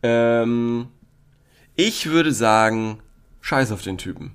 Ähm, 0.02 0.88
ich 1.76 2.10
würde 2.10 2.32
sagen, 2.32 2.98
scheiß 3.40 3.70
auf 3.70 3.80
den 3.82 3.96
Typen. 3.96 4.32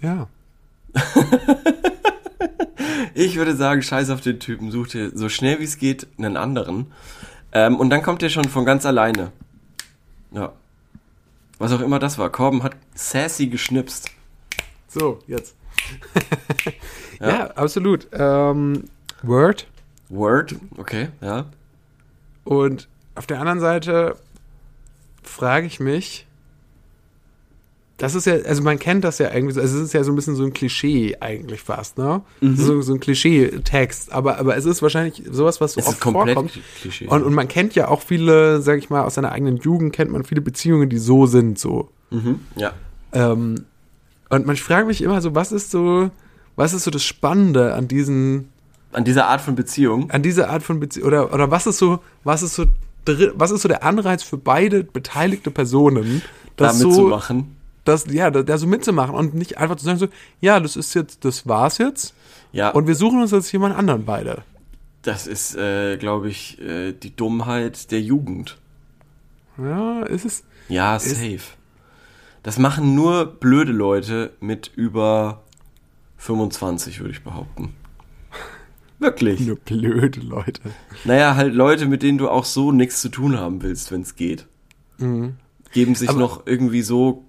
Ja. 0.00 0.28
Ich 3.16 3.36
würde 3.36 3.54
sagen, 3.54 3.80
scheiß 3.80 4.10
auf 4.10 4.20
den 4.20 4.40
Typen, 4.40 4.72
such 4.72 4.88
dir 4.88 5.16
so 5.16 5.28
schnell 5.28 5.60
wie 5.60 5.64
es 5.64 5.78
geht 5.78 6.08
einen 6.18 6.36
anderen. 6.36 6.92
Ähm, 7.52 7.76
und 7.76 7.90
dann 7.90 8.02
kommt 8.02 8.22
der 8.22 8.28
schon 8.28 8.48
von 8.48 8.64
ganz 8.64 8.84
alleine. 8.84 9.30
Ja. 10.32 10.52
Was 11.58 11.72
auch 11.72 11.80
immer 11.80 12.00
das 12.00 12.18
war. 12.18 12.30
Corben 12.30 12.64
hat 12.64 12.76
sassy 12.94 13.46
geschnipst. 13.46 14.10
So, 14.88 15.20
jetzt. 15.28 15.54
ja. 17.20 17.52
absolut. 17.52 18.08
Ähm, 18.12 18.84
Word. 19.22 19.68
Word, 20.08 20.56
okay, 20.76 21.08
ja. 21.20 21.46
Und 22.44 22.88
auf 23.14 23.26
der 23.26 23.40
anderen 23.40 23.60
Seite 23.60 24.16
frage 25.22 25.66
ich 25.66 25.80
mich, 25.80 26.26
das 27.96 28.14
ist 28.14 28.26
ja, 28.26 28.34
also 28.34 28.62
man 28.62 28.78
kennt 28.78 29.04
das 29.04 29.18
ja 29.18 29.32
irgendwie, 29.32 29.54
so, 29.54 29.60
also 29.60 29.78
es 29.78 29.84
ist 29.84 29.94
ja 29.94 30.02
so 30.02 30.10
ein 30.10 30.16
bisschen 30.16 30.34
so 30.34 30.44
ein 30.44 30.52
Klischee 30.52 31.16
eigentlich 31.20 31.62
fast, 31.62 31.96
ne? 31.96 32.22
Mhm. 32.40 32.56
So, 32.56 32.82
so 32.82 32.92
ein 32.92 32.98
Klischee-Text, 32.98 34.12
aber, 34.12 34.38
aber 34.38 34.56
es 34.56 34.64
ist 34.64 34.82
wahrscheinlich 34.82 35.22
sowas, 35.30 35.60
was 35.60 35.74
so 35.74 35.80
Es 35.80 35.86
ist 35.86 35.92
oft 35.92 36.00
komplett 36.00 36.34
vorkommt. 36.34 36.58
Klischee. 36.80 37.06
Und, 37.06 37.22
und 37.22 37.34
man 37.34 37.46
kennt 37.46 37.76
ja 37.76 37.88
auch 37.88 38.02
viele, 38.02 38.60
sag 38.62 38.78
ich 38.78 38.90
mal, 38.90 39.02
aus 39.04 39.14
seiner 39.14 39.30
eigenen 39.30 39.58
Jugend 39.58 39.92
kennt 39.92 40.10
man 40.10 40.24
viele 40.24 40.40
Beziehungen, 40.40 40.88
die 40.88 40.98
so 40.98 41.26
sind, 41.26 41.58
so. 41.58 41.88
Mhm, 42.10 42.40
ja. 42.56 42.72
Ähm, 43.12 43.66
und 44.28 44.46
man 44.46 44.56
fragt 44.56 44.88
mich 44.88 45.00
immer 45.00 45.20
so, 45.20 45.36
was 45.36 45.52
ist 45.52 45.70
so, 45.70 46.10
was 46.56 46.74
ist 46.74 46.84
so 46.84 46.90
das 46.90 47.04
Spannende 47.04 47.74
an 47.74 47.86
diesen, 47.86 48.48
An 48.94 49.04
dieser 49.04 49.26
Art 49.28 49.40
von 49.40 49.54
Beziehung. 49.54 50.10
an 50.10 50.22
dieser 50.22 50.48
Art 50.50 50.62
von 50.62 50.80
Beziehung, 50.80 51.08
oder, 51.08 51.32
oder 51.32 51.50
was 51.50 51.66
ist 51.66 51.78
so, 51.78 52.00
was 52.22 52.42
ist 52.42 52.54
so, 52.54 52.64
was 53.34 53.50
ist 53.50 53.62
so 53.62 53.68
der 53.68 53.82
Anreiz 53.84 54.22
für 54.22 54.38
beide 54.38 54.82
beteiligte 54.84 55.50
Personen, 55.50 56.22
da 56.56 56.66
das 56.68 56.78
so, 56.78 56.88
mitzumachen. 56.88 57.56
das, 57.84 58.06
ja, 58.10 58.30
da, 58.30 58.42
da 58.42 58.56
so 58.56 58.66
mitzumachen 58.66 59.14
und 59.14 59.34
nicht 59.34 59.58
einfach 59.58 59.76
zu 59.76 59.84
sagen 59.84 59.98
so, 59.98 60.08
ja, 60.40 60.58
das 60.60 60.76
ist 60.76 60.94
jetzt, 60.94 61.24
das 61.24 61.46
war's 61.46 61.78
jetzt 61.78 62.14
Ja, 62.52 62.70
und 62.70 62.86
wir 62.86 62.94
suchen 62.94 63.20
uns 63.20 63.30
jetzt 63.32 63.52
jemand 63.52 63.76
anderen 63.76 64.04
beide. 64.04 64.42
das 65.02 65.26
ist, 65.26 65.54
äh, 65.56 65.96
glaube 65.98 66.28
ich, 66.30 66.60
äh, 66.62 66.92
die 66.92 67.14
Dummheit 67.14 67.90
der 67.90 68.00
Jugend. 68.00 68.56
Ja, 69.58 70.02
ist 70.02 70.24
es, 70.24 70.44
Ja, 70.68 70.98
safe. 70.98 71.40
Das 72.42 72.58
machen 72.58 72.94
nur 72.94 73.26
blöde 73.26 73.72
Leute 73.72 74.32
mit 74.40 74.70
über 74.76 75.42
25, 76.18 77.00
würde 77.00 77.12
ich 77.12 77.22
behaupten. 77.22 77.74
Wirklich. 79.04 79.40
nur 79.40 79.56
blöde 79.56 80.20
Leute. 80.20 80.60
Naja, 81.04 81.36
halt 81.36 81.54
Leute, 81.54 81.86
mit 81.86 82.02
denen 82.02 82.18
du 82.18 82.28
auch 82.28 82.44
so 82.44 82.72
nichts 82.72 83.00
zu 83.00 83.08
tun 83.10 83.38
haben 83.38 83.62
willst, 83.62 83.92
wenn 83.92 84.00
es 84.02 84.16
geht. 84.16 84.46
Geben 84.98 85.94
sich 85.94 86.08
Aber- 86.08 86.18
noch 86.18 86.46
irgendwie 86.46 86.82
so, 86.82 87.24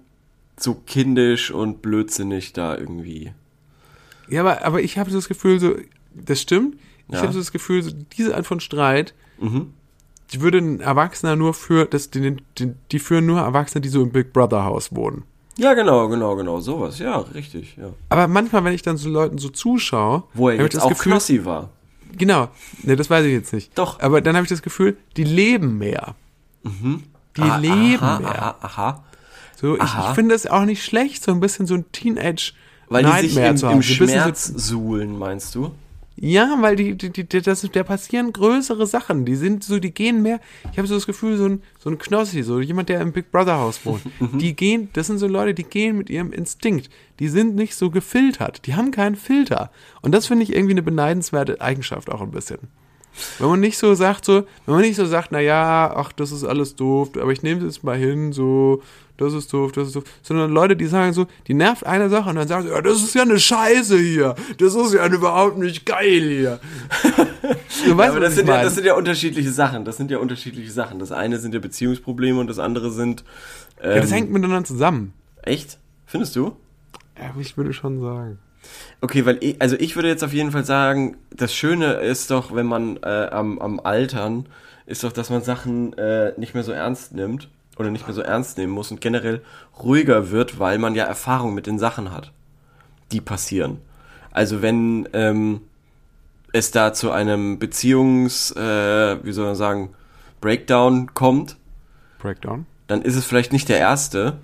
so 0.58 0.74
kindisch 0.74 1.50
und 1.50 1.82
blödsinnig 1.82 2.52
da 2.52 2.76
irgendwie. 2.76 3.32
Ja, 4.28 4.40
aber, 4.40 4.64
aber 4.64 4.80
ich 4.82 4.98
habe 4.98 5.10
so 5.10 5.18
das 5.18 5.28
Gefühl, 5.28 5.60
so, 5.60 5.74
das 6.14 6.40
stimmt. 6.40 6.76
Ich 7.08 7.14
Ja. 7.14 7.22
habe 7.22 7.32
so 7.32 7.38
das 7.38 7.52
Gefühl, 7.52 7.82
so, 7.82 7.90
diese 8.16 8.34
Art 8.36 8.46
von 8.46 8.58
Streit, 8.60 9.14
Mhm. 9.38 9.72
die 10.32 10.40
würde 10.40 10.58
ein 10.58 10.80
Erwachsener 10.80 11.36
nur 11.36 11.54
für, 11.54 11.84
das, 11.86 12.10
die, 12.10 12.36
die, 12.58 12.72
die 12.90 12.98
führen 12.98 13.26
nur 13.26 13.40
Erwachsene, 13.40 13.80
die 13.82 13.88
so 13.88 14.02
im 14.02 14.10
Big 14.10 14.32
Brother 14.32 14.64
Haus 14.64 14.94
wohnen. 14.94 15.24
Ja, 15.58 15.72
genau, 15.74 16.08
genau, 16.08 16.36
genau, 16.36 16.60
sowas. 16.60 16.98
Ja, 16.98 17.18
richtig, 17.34 17.76
ja. 17.78 17.90
Aber 18.10 18.28
manchmal, 18.28 18.62
wenn 18.64 18.72
ich 18.74 18.82
dann 18.82 18.96
so 18.98 19.08
Leuten 19.08 19.38
so 19.38 19.48
zuschaue, 19.48 20.24
Wo 20.34 20.50
er 20.50 20.56
jetzt 20.60 20.74
das 20.76 20.82
auch 20.82 20.90
Gefühl, 20.90 21.12
Knossi 21.12 21.44
war. 21.44 21.70
genau, 22.16 22.48
ne, 22.82 22.94
das 22.96 23.08
weiß 23.08 23.24
ich 23.24 23.32
jetzt 23.32 23.52
nicht. 23.52 23.76
Doch. 23.78 24.00
Aber 24.00 24.20
dann 24.20 24.36
habe 24.36 24.44
ich 24.44 24.50
das 24.50 24.60
Gefühl, 24.62 24.96
die 25.16 25.24
leben 25.24 25.78
mehr. 25.78 26.14
Die 26.64 27.42
Ah, 27.42 27.56
leben 27.58 28.02
aha, 28.02 28.18
mehr. 28.18 28.42
Aha, 28.42 28.54
aha. 28.60 29.04
So, 29.60 29.76
ich, 29.76 29.80
Aha. 29.82 30.10
ich 30.10 30.14
finde 30.14 30.34
es 30.34 30.46
auch 30.46 30.64
nicht 30.66 30.84
schlecht, 30.84 31.22
so 31.24 31.32
ein 31.32 31.40
bisschen 31.40 31.66
so 31.66 31.74
ein 31.74 31.90
Teenage 31.92 32.52
Weil 32.88 33.04
die 33.04 33.10
sich 33.22 33.34
Nightmare 33.34 33.48
im, 33.48 33.56
zu 33.56 33.66
haben. 33.68 33.74
im 33.76 33.82
Schmerz 33.82 34.44
suhlen, 34.54 35.18
meinst 35.18 35.54
du? 35.54 35.72
Ja, 36.18 36.56
weil 36.60 36.76
die, 36.76 36.96
die, 36.96 37.10
die, 37.10 37.26
das, 37.26 37.68
da 37.70 37.84
passieren 37.84 38.32
größere 38.32 38.86
Sachen. 38.86 39.26
Die 39.26 39.36
sind 39.36 39.62
so, 39.64 39.78
die 39.78 39.92
gehen 39.92 40.22
mehr. 40.22 40.40
Ich 40.72 40.78
habe 40.78 40.88
so 40.88 40.94
das 40.94 41.06
Gefühl, 41.06 41.36
so 41.36 41.44
ein, 41.46 41.62
so 41.78 41.90
ein 41.90 41.98
Knossi, 41.98 42.42
so 42.42 42.60
jemand, 42.60 42.88
der 42.88 43.02
im 43.02 43.12
Big 43.12 43.30
Brother 43.30 43.58
Haus 43.58 43.84
wohnt. 43.84 44.02
Mhm. 44.18 44.38
die 44.38 44.56
gehen, 44.56 44.88
das 44.94 45.08
sind 45.08 45.18
so 45.18 45.26
Leute, 45.26 45.52
die 45.52 45.64
gehen 45.64 45.98
mit 45.98 46.08
ihrem 46.08 46.32
Instinkt. 46.32 46.88
Die 47.18 47.28
sind 47.28 47.54
nicht 47.54 47.74
so 47.74 47.90
gefiltert. 47.90 48.66
Die 48.66 48.74
haben 48.74 48.90
keinen 48.92 49.14
Filter. 49.14 49.70
Und 50.00 50.12
das 50.12 50.26
finde 50.26 50.44
ich 50.44 50.54
irgendwie 50.54 50.72
eine 50.72 50.82
beneidenswerte 50.82 51.60
Eigenschaft 51.60 52.10
auch 52.10 52.22
ein 52.22 52.30
bisschen. 52.30 52.60
Wenn 53.38 53.48
man 53.48 53.60
nicht 53.60 53.78
so 53.78 53.94
sagt, 53.94 54.24
so, 54.24 54.44
wenn 54.64 54.74
man 54.74 54.82
nicht 54.82 54.96
so 54.96 55.04
sagt, 55.06 55.32
na 55.32 55.40
ja, 55.40 55.92
ach, 55.94 56.12
das 56.12 56.32
ist 56.32 56.44
alles 56.44 56.76
doof, 56.76 57.10
aber 57.20 57.32
ich 57.32 57.42
nehme 57.42 57.60
es 57.60 57.76
jetzt 57.76 57.84
mal 57.84 57.96
hin, 57.96 58.32
so, 58.32 58.82
das 59.18 59.32
ist 59.34 59.52
doof, 59.52 59.72
das 59.72 59.88
ist 59.88 59.96
doof, 59.96 60.04
sondern 60.22 60.50
Leute, 60.50 60.76
die 60.76 60.86
sagen 60.86 61.12
so, 61.12 61.26
die 61.46 61.54
nervt 61.54 61.86
eine 61.86 62.08
Sache 62.08 62.30
und 62.30 62.36
dann 62.36 62.48
sagen 62.48 62.64
sie, 62.64 62.70
ja, 62.70 62.80
das 62.82 63.02
ist 63.02 63.14
ja 63.14 63.22
eine 63.22 63.38
Scheiße 63.38 63.98
hier, 63.98 64.34
das 64.58 64.74
ist 64.74 64.94
ja 64.94 65.06
überhaupt 65.06 65.58
nicht 65.58 65.86
geil 65.86 66.22
hier. 66.22 66.60
Du 67.84 67.90
Ja, 67.90 67.98
weißt, 67.98 68.16
aber 68.16 68.20
was 68.20 68.22
das 68.22 68.30
ich 68.32 68.36
sind, 68.38 68.48
ja, 68.48 68.62
das 68.62 68.74
sind 68.74 68.86
ja 68.86 68.94
unterschiedliche 68.94 69.52
Sachen. 69.52 69.84
Das 69.84 69.96
sind 69.96 70.10
ja 70.10 70.18
unterschiedliche 70.18 70.70
Sachen. 70.72 70.98
Das 70.98 71.12
eine 71.12 71.38
sind 71.38 71.54
ja 71.54 71.60
Beziehungsprobleme 71.60 72.40
und 72.40 72.46
das 72.48 72.58
andere 72.58 72.90
sind. 72.90 73.22
Ähm, 73.80 73.96
ja, 73.96 74.00
das 74.00 74.12
hängt 74.12 74.30
miteinander 74.32 74.64
zusammen. 74.64 75.12
echt? 75.42 75.78
Findest 76.06 76.34
du? 76.36 76.56
Ja, 77.18 77.34
ich 77.38 77.56
würde 77.56 77.72
schon 77.72 78.00
sagen. 78.00 78.38
Okay, 79.00 79.26
weil 79.26 79.38
ich, 79.40 79.60
also 79.60 79.76
ich 79.76 79.94
würde 79.94 80.08
jetzt 80.08 80.24
auf 80.24 80.32
jeden 80.32 80.50
Fall 80.50 80.64
sagen, 80.64 81.16
das 81.30 81.54
Schöne 81.54 81.94
ist 81.94 82.30
doch, 82.30 82.54
wenn 82.54 82.66
man 82.66 82.96
äh, 83.02 83.28
am, 83.30 83.58
am 83.58 83.78
Altern, 83.80 84.46
ist 84.86 85.04
doch, 85.04 85.12
dass 85.12 85.30
man 85.30 85.42
Sachen 85.42 85.92
äh, 85.98 86.32
nicht 86.36 86.54
mehr 86.54 86.62
so 86.64 86.72
ernst 86.72 87.14
nimmt 87.14 87.48
oder 87.76 87.90
nicht 87.90 88.06
mehr 88.06 88.14
so 88.14 88.22
ernst 88.22 88.58
nehmen 88.58 88.72
muss 88.72 88.90
und 88.90 89.00
generell 89.00 89.42
ruhiger 89.82 90.30
wird, 90.30 90.58
weil 90.58 90.78
man 90.78 90.94
ja 90.94 91.04
Erfahrung 91.04 91.54
mit 91.54 91.66
den 91.66 91.78
Sachen 91.78 92.12
hat, 92.12 92.32
die 93.12 93.20
passieren. 93.20 93.78
Also 94.30 94.62
wenn 94.62 95.08
ähm, 95.12 95.60
es 96.52 96.70
da 96.70 96.92
zu 96.92 97.10
einem 97.10 97.58
Beziehungs, 97.58 98.50
äh, 98.52 99.24
wie 99.24 99.32
soll 99.32 99.46
man 99.46 99.56
sagen, 99.56 99.90
Breakdown 100.40 101.14
kommt, 101.14 101.56
Breakdown. 102.18 102.66
dann 102.86 103.02
ist 103.02 103.16
es 103.16 103.24
vielleicht 103.24 103.52
nicht 103.52 103.68
der 103.68 103.78
erste 103.78 104.38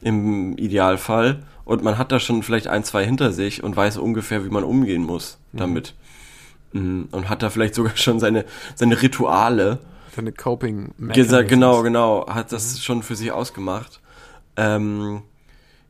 im 0.00 0.56
Idealfall 0.56 1.42
und 1.64 1.82
man 1.82 1.98
hat 1.98 2.12
da 2.12 2.18
schon 2.18 2.42
vielleicht 2.42 2.66
ein, 2.66 2.84
zwei 2.84 3.04
hinter 3.04 3.32
sich 3.32 3.62
und 3.62 3.76
weiß 3.76 3.98
ungefähr, 3.98 4.44
wie 4.44 4.50
man 4.50 4.64
umgehen 4.64 5.02
muss 5.02 5.38
damit. 5.52 5.94
Mhm. 6.72 7.08
Und 7.10 7.28
hat 7.28 7.42
da 7.42 7.50
vielleicht 7.50 7.74
sogar 7.74 7.96
schon 7.96 8.20
seine, 8.20 8.44
seine 8.74 9.00
Rituale. 9.00 9.78
Deine 10.16 10.32
Coping 10.32 10.94
Gesa 11.12 11.42
genau, 11.42 11.82
genau, 11.82 12.26
hat 12.28 12.52
das 12.52 12.82
schon 12.82 13.02
für 13.02 13.14
sich 13.16 13.32
ausgemacht. 13.32 14.00
Ähm, 14.56 15.22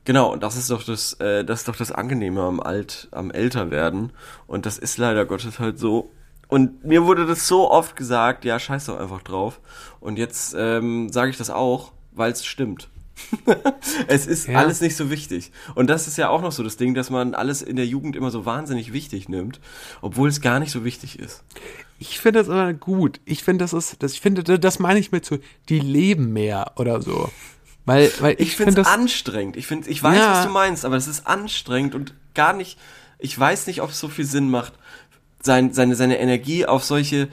genau, 0.05 0.33
und 0.33 0.43
das 0.43 0.57
ist 0.57 0.71
doch 0.71 0.83
das, 0.85 1.15
äh, 1.15 1.45
das 1.45 1.61
ist 1.61 1.69
doch 1.69 1.77
das 1.77 1.91
Angenehme 1.93 2.43
am 2.43 2.61
Alt, 2.61 3.09
am 3.13 3.31
Älterwerden. 3.31 4.13
Und 4.47 4.67
das 4.67 4.79
ist 4.79 4.99
leider 4.99 5.25
Gottes 5.27 5.59
halt 5.59 5.79
so. 5.79 6.11
Und 6.49 6.85
mir 6.85 7.05
wurde 7.07 7.27
das 7.27 7.47
so 7.47 7.71
oft 7.71 7.97
gesagt, 7.97 8.45
ja, 8.45 8.59
scheiß 8.59 8.87
doch 8.87 8.99
einfach 8.99 9.23
drauf. 9.23 9.61
Und 10.01 10.19
jetzt 10.19 10.55
ähm, 10.59 11.09
sage 11.11 11.31
ich 11.31 11.37
das 11.39 11.49
auch, 11.49 11.93
weil 12.13 12.33
es 12.33 12.45
stimmt. 12.45 12.89
es 14.09 14.27
ist 14.27 14.49
Ja. 14.49 14.59
alles 14.59 14.81
nicht 14.81 14.97
so 14.97 15.11
wichtig. 15.11 15.53
Und 15.75 15.89
das 15.89 16.09
ist 16.09 16.17
ja 16.19 16.29
auch 16.29 16.43
noch 16.43 16.53
so 16.53 16.63
das 16.63 16.77
Ding, 16.77 16.95
dass 16.95 17.11
man 17.11 17.35
alles 17.35 17.63
in 17.63 17.77
der 17.77 17.87
Jugend 17.87 18.17
immer 18.17 18.31
so 18.31 18.47
wahnsinnig 18.47 18.93
wichtig 18.93 19.29
nimmt, 19.29 19.61
obwohl 20.01 20.29
es 20.29 20.41
gar 20.41 20.59
nicht 20.59 20.73
so 20.73 20.85
wichtig 20.85 21.19
ist. 21.19 21.45
Ich 22.03 22.19
finde 22.19 22.41
das 22.41 22.49
aber 22.49 22.73
gut. 22.73 23.21
Ich 23.27 23.45
finde, 23.45 23.63
das 23.63 23.75
ist, 23.75 24.03
das, 24.03 24.15
ich 24.15 24.21
finde, 24.23 24.43
das 24.59 24.79
meine 24.79 24.99
ich 24.99 25.13
mit 25.13 25.25
so, 25.27 25.39
die 25.69 25.79
leben 25.79 26.33
mehr 26.33 26.73
oder 26.77 27.03
so. 27.03 27.31
Weil, 27.85 28.11
weil 28.21 28.33
ich, 28.39 28.49
Ich 28.49 28.57
finde 28.57 28.75
das, 28.75 28.87
anstrengend. 28.87 29.57
Ich 29.57 29.67
finde, 29.67 29.89
ich 29.91 30.03
weiß, 30.03 30.17
Ja. 30.19 30.33
was 30.33 30.47
du 30.47 30.51
meinst, 30.53 30.85
aber 30.87 30.97
es 30.97 31.07
ist 31.07 31.27
anstrengend 31.27 31.95
und 31.95 32.15
gar 32.35 32.55
nicht. 32.55 32.79
Ich 33.19 33.39
weiß 33.39 33.67
nicht, 33.67 33.83
ob 33.83 33.91
es 33.91 34.01
so 34.01 34.09
viel 34.09 34.25
Sinn 34.25 34.49
macht, 34.51 34.73
sein, 35.43 35.75
seine, 35.75 35.95
seine 35.95 36.19
Energie 36.19 36.65
auf 36.65 36.85
solche 36.85 37.29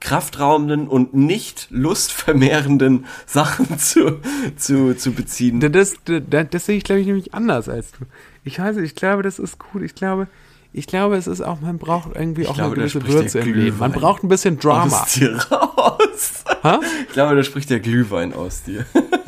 kraftraumenden 0.00 0.88
und 0.88 1.14
nicht 1.14 1.68
lustvermehrenden 1.70 3.06
Sachen 3.26 3.78
zu, 3.78 4.20
zu, 4.56 4.94
zu 4.94 5.12
beziehen. 5.12 5.58
das, 5.60 5.94
das, 6.04 6.46
das 6.50 6.66
sehe 6.66 6.76
ich, 6.76 6.84
glaube 6.84 7.00
ich, 7.00 7.06
nämlich 7.06 7.32
anders 7.32 7.68
als 7.70 7.92
du. 7.92 8.04
Ich 8.44 8.58
weiß 8.58 8.76
nicht, 8.76 8.84
ich 8.84 8.94
glaube, 8.94 9.22
das 9.22 9.38
ist 9.38 9.58
gut. 9.58 9.82
Ich 9.82 9.94
glaube, 9.94 10.28
ich 10.76 10.86
glaube, 10.86 11.16
es 11.16 11.26
ist 11.26 11.40
auch, 11.40 11.60
man 11.62 11.78
braucht 11.78 12.14
irgendwie 12.14 12.46
auch 12.46 12.54
glaube, 12.54 12.74
eine 12.74 12.82
gewisse 12.82 13.06
Würze 13.06 13.38
im 13.38 13.54
Leben. 13.54 13.78
Man 13.78 13.92
braucht 13.92 14.22
ein 14.22 14.28
bisschen 14.28 14.58
Drama. 14.58 15.02
Aus 15.02 15.14
dir 15.14 15.34
raus. 15.50 16.44
Hä? 16.62 16.78
Ich 17.06 17.14
glaube, 17.14 17.34
da 17.34 17.42
spricht 17.42 17.70
der 17.70 17.80
Glühwein 17.80 18.34
aus 18.34 18.62
dir. 18.62 18.84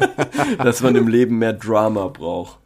Dass 0.58 0.82
man 0.82 0.94
im 0.94 1.08
Leben 1.08 1.38
mehr 1.38 1.54
Drama 1.54 2.08
braucht. 2.08 2.58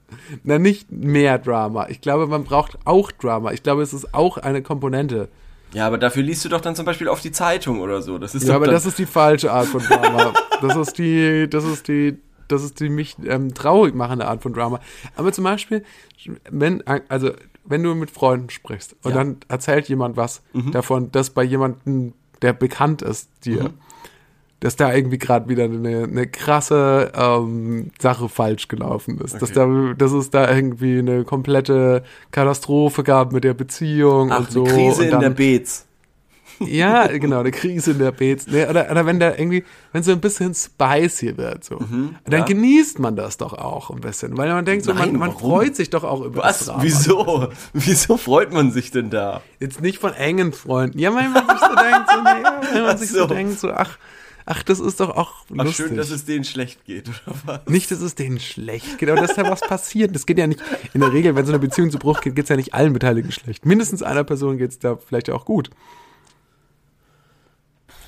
Na, 0.42 0.58
nicht 0.58 0.90
mehr 0.90 1.38
Drama. 1.38 1.86
Ich 1.90 2.00
glaube, 2.00 2.26
man 2.26 2.42
braucht 2.42 2.76
auch 2.84 3.12
Drama. 3.12 3.52
Ich 3.52 3.62
glaube, 3.62 3.82
es 3.82 3.92
ist 3.92 4.12
auch 4.14 4.36
eine 4.36 4.62
Komponente. 4.62 5.28
Ja, 5.72 5.86
aber 5.86 5.96
dafür 5.96 6.24
liest 6.24 6.44
du 6.44 6.48
doch 6.48 6.60
dann 6.60 6.74
zum 6.74 6.84
Beispiel 6.84 7.06
auf 7.06 7.20
die 7.20 7.30
Zeitung 7.30 7.80
oder 7.80 8.02
so. 8.02 8.18
Das 8.18 8.34
ist 8.34 8.48
Ja, 8.48 8.56
aber 8.56 8.66
das 8.66 8.84
ist 8.84 8.98
die 8.98 9.06
falsche 9.06 9.52
Art 9.52 9.66
von 9.66 9.80
Drama. 9.80 10.34
Das 10.60 10.76
ist 10.76 10.98
die, 10.98 11.48
das 11.48 11.64
ist 11.64 11.86
die, 11.86 12.18
das 12.48 12.64
ist 12.64 12.80
die 12.80 12.88
mich 12.88 13.16
ähm, 13.26 13.54
traurig 13.54 13.94
machende 13.94 14.26
Art 14.26 14.42
von 14.42 14.52
Drama. 14.52 14.80
Aber 15.14 15.32
zum 15.32 15.44
Beispiel, 15.44 15.84
wenn, 16.50 16.84
also 17.08 17.30
wenn 17.64 17.82
du 17.82 17.94
mit 17.94 18.10
Freunden 18.10 18.50
sprichst 18.50 18.96
und 19.02 19.10
Ja. 19.12 19.18
dann 19.18 19.36
erzählt 19.48 19.88
jemand 19.88 20.16
was 20.16 20.42
davon, 20.72 21.10
dass 21.12 21.30
bei 21.30 21.42
jemandem, 21.44 22.12
der 22.42 22.52
bekannt 22.52 23.02
ist, 23.02 23.28
dir, 23.44 23.70
dass 24.60 24.76
da 24.76 24.92
irgendwie 24.94 25.18
gerade 25.18 25.48
wieder 25.48 25.64
eine, 25.64 26.04
eine 26.04 26.26
krasse 26.28 27.10
ähm, 27.16 27.90
Sache 28.00 28.28
falsch 28.28 28.68
gelaufen 28.68 29.18
ist. 29.18 29.40
Dass, 29.42 29.50
da, 29.52 29.66
dass 29.96 30.12
es 30.12 30.30
da 30.30 30.54
irgendwie 30.54 30.98
eine 31.00 31.24
komplette 31.24 32.04
Katastrophe 32.30 33.02
gab 33.02 33.32
mit 33.32 33.42
der 33.44 33.54
Beziehung 33.54 34.30
Ach, 34.30 34.40
und 34.40 34.50
so. 34.52 34.64
eine 34.64 34.72
Krise 34.72 34.98
und 35.00 35.04
in 35.06 35.10
dann, 35.10 35.20
der 35.20 35.30
Beets. 35.30 35.86
Ja, 36.66 37.06
genau, 37.06 37.40
eine 37.40 37.50
Krise 37.50 37.92
in 37.92 37.98
der 37.98 38.12
Beats. 38.12 38.46
Ne, 38.46 38.68
oder, 38.68 38.90
oder 38.90 39.06
wenn 39.06 39.20
da 39.20 39.30
irgendwie, 39.36 39.64
wenn 39.92 40.02
so 40.02 40.12
ein 40.12 40.20
bisschen 40.20 40.54
spicy 40.54 41.36
wird, 41.36 41.64
so, 41.64 41.78
dann 41.78 42.14
ja. 42.30 42.44
genießt 42.44 42.98
man 42.98 43.16
das 43.16 43.36
doch 43.36 43.52
auch 43.52 43.90
ein 43.90 44.00
bisschen, 44.00 44.36
weil 44.36 44.48
man 44.50 44.64
denkt 44.64 44.84
so, 44.84 44.92
Nein, 44.92 45.12
man, 45.12 45.30
man 45.30 45.32
freut 45.38 45.76
sich 45.76 45.90
doch 45.90 46.04
auch 46.04 46.22
über 46.22 46.42
das 46.42 46.60
Was? 46.60 46.66
Drama. 46.66 46.82
Wieso? 46.82 47.48
Wieso 47.72 48.16
freut 48.16 48.52
man 48.52 48.70
sich 48.72 48.90
denn 48.90 49.10
da? 49.10 49.42
Jetzt 49.60 49.80
nicht 49.80 49.98
von 49.98 50.12
engen 50.14 50.52
Freunden. 50.52 50.98
Ja, 50.98 51.14
weil 51.14 51.28
man 51.28 51.46
sich 51.48 51.58
so 51.60 51.74
denkt, 51.74 52.10
so, 52.10 52.22
naja, 52.22 52.60
wenn 52.72 52.82
man 52.82 52.94
Ach 52.94 52.98
sich 52.98 53.10
so. 53.10 53.18
so. 53.20 53.26
denkt, 53.26 53.60
so, 53.60 53.70
ach, 53.70 53.98
ach, 54.46 54.62
das 54.62 54.80
ist 54.80 55.00
doch 55.00 55.10
auch 55.10 55.44
Ach, 55.56 55.64
lustig. 55.64 55.86
schön, 55.86 55.96
dass 55.96 56.10
es 56.10 56.24
denen 56.24 56.44
schlecht 56.44 56.84
geht, 56.84 57.08
oder 57.08 57.36
was? 57.46 57.60
nicht, 57.66 57.90
dass 57.90 58.00
es 58.00 58.14
denen 58.14 58.40
schlecht 58.40 58.98
geht, 58.98 59.08
aber 59.08 59.20
dass 59.20 59.34
da 59.34 59.48
was 59.50 59.60
passiert. 59.60 60.14
Das 60.14 60.26
geht 60.26 60.38
ja 60.38 60.46
nicht, 60.46 60.60
in 60.94 61.00
der 61.00 61.12
Regel, 61.12 61.34
wenn 61.36 61.46
so 61.46 61.52
eine 61.52 61.58
Beziehung 61.58 61.90
zu 61.90 61.98
Bruch 61.98 62.20
geht, 62.20 62.34
geht 62.34 62.44
es 62.44 62.48
ja 62.48 62.56
nicht 62.56 62.74
allen 62.74 62.92
Beteiligten 62.92 63.32
schlecht. 63.32 63.66
Mindestens 63.66 64.02
einer 64.02 64.24
Person 64.24 64.58
geht 64.58 64.70
es 64.70 64.78
da 64.78 64.96
vielleicht 64.96 65.30
auch 65.30 65.44
gut. 65.44 65.70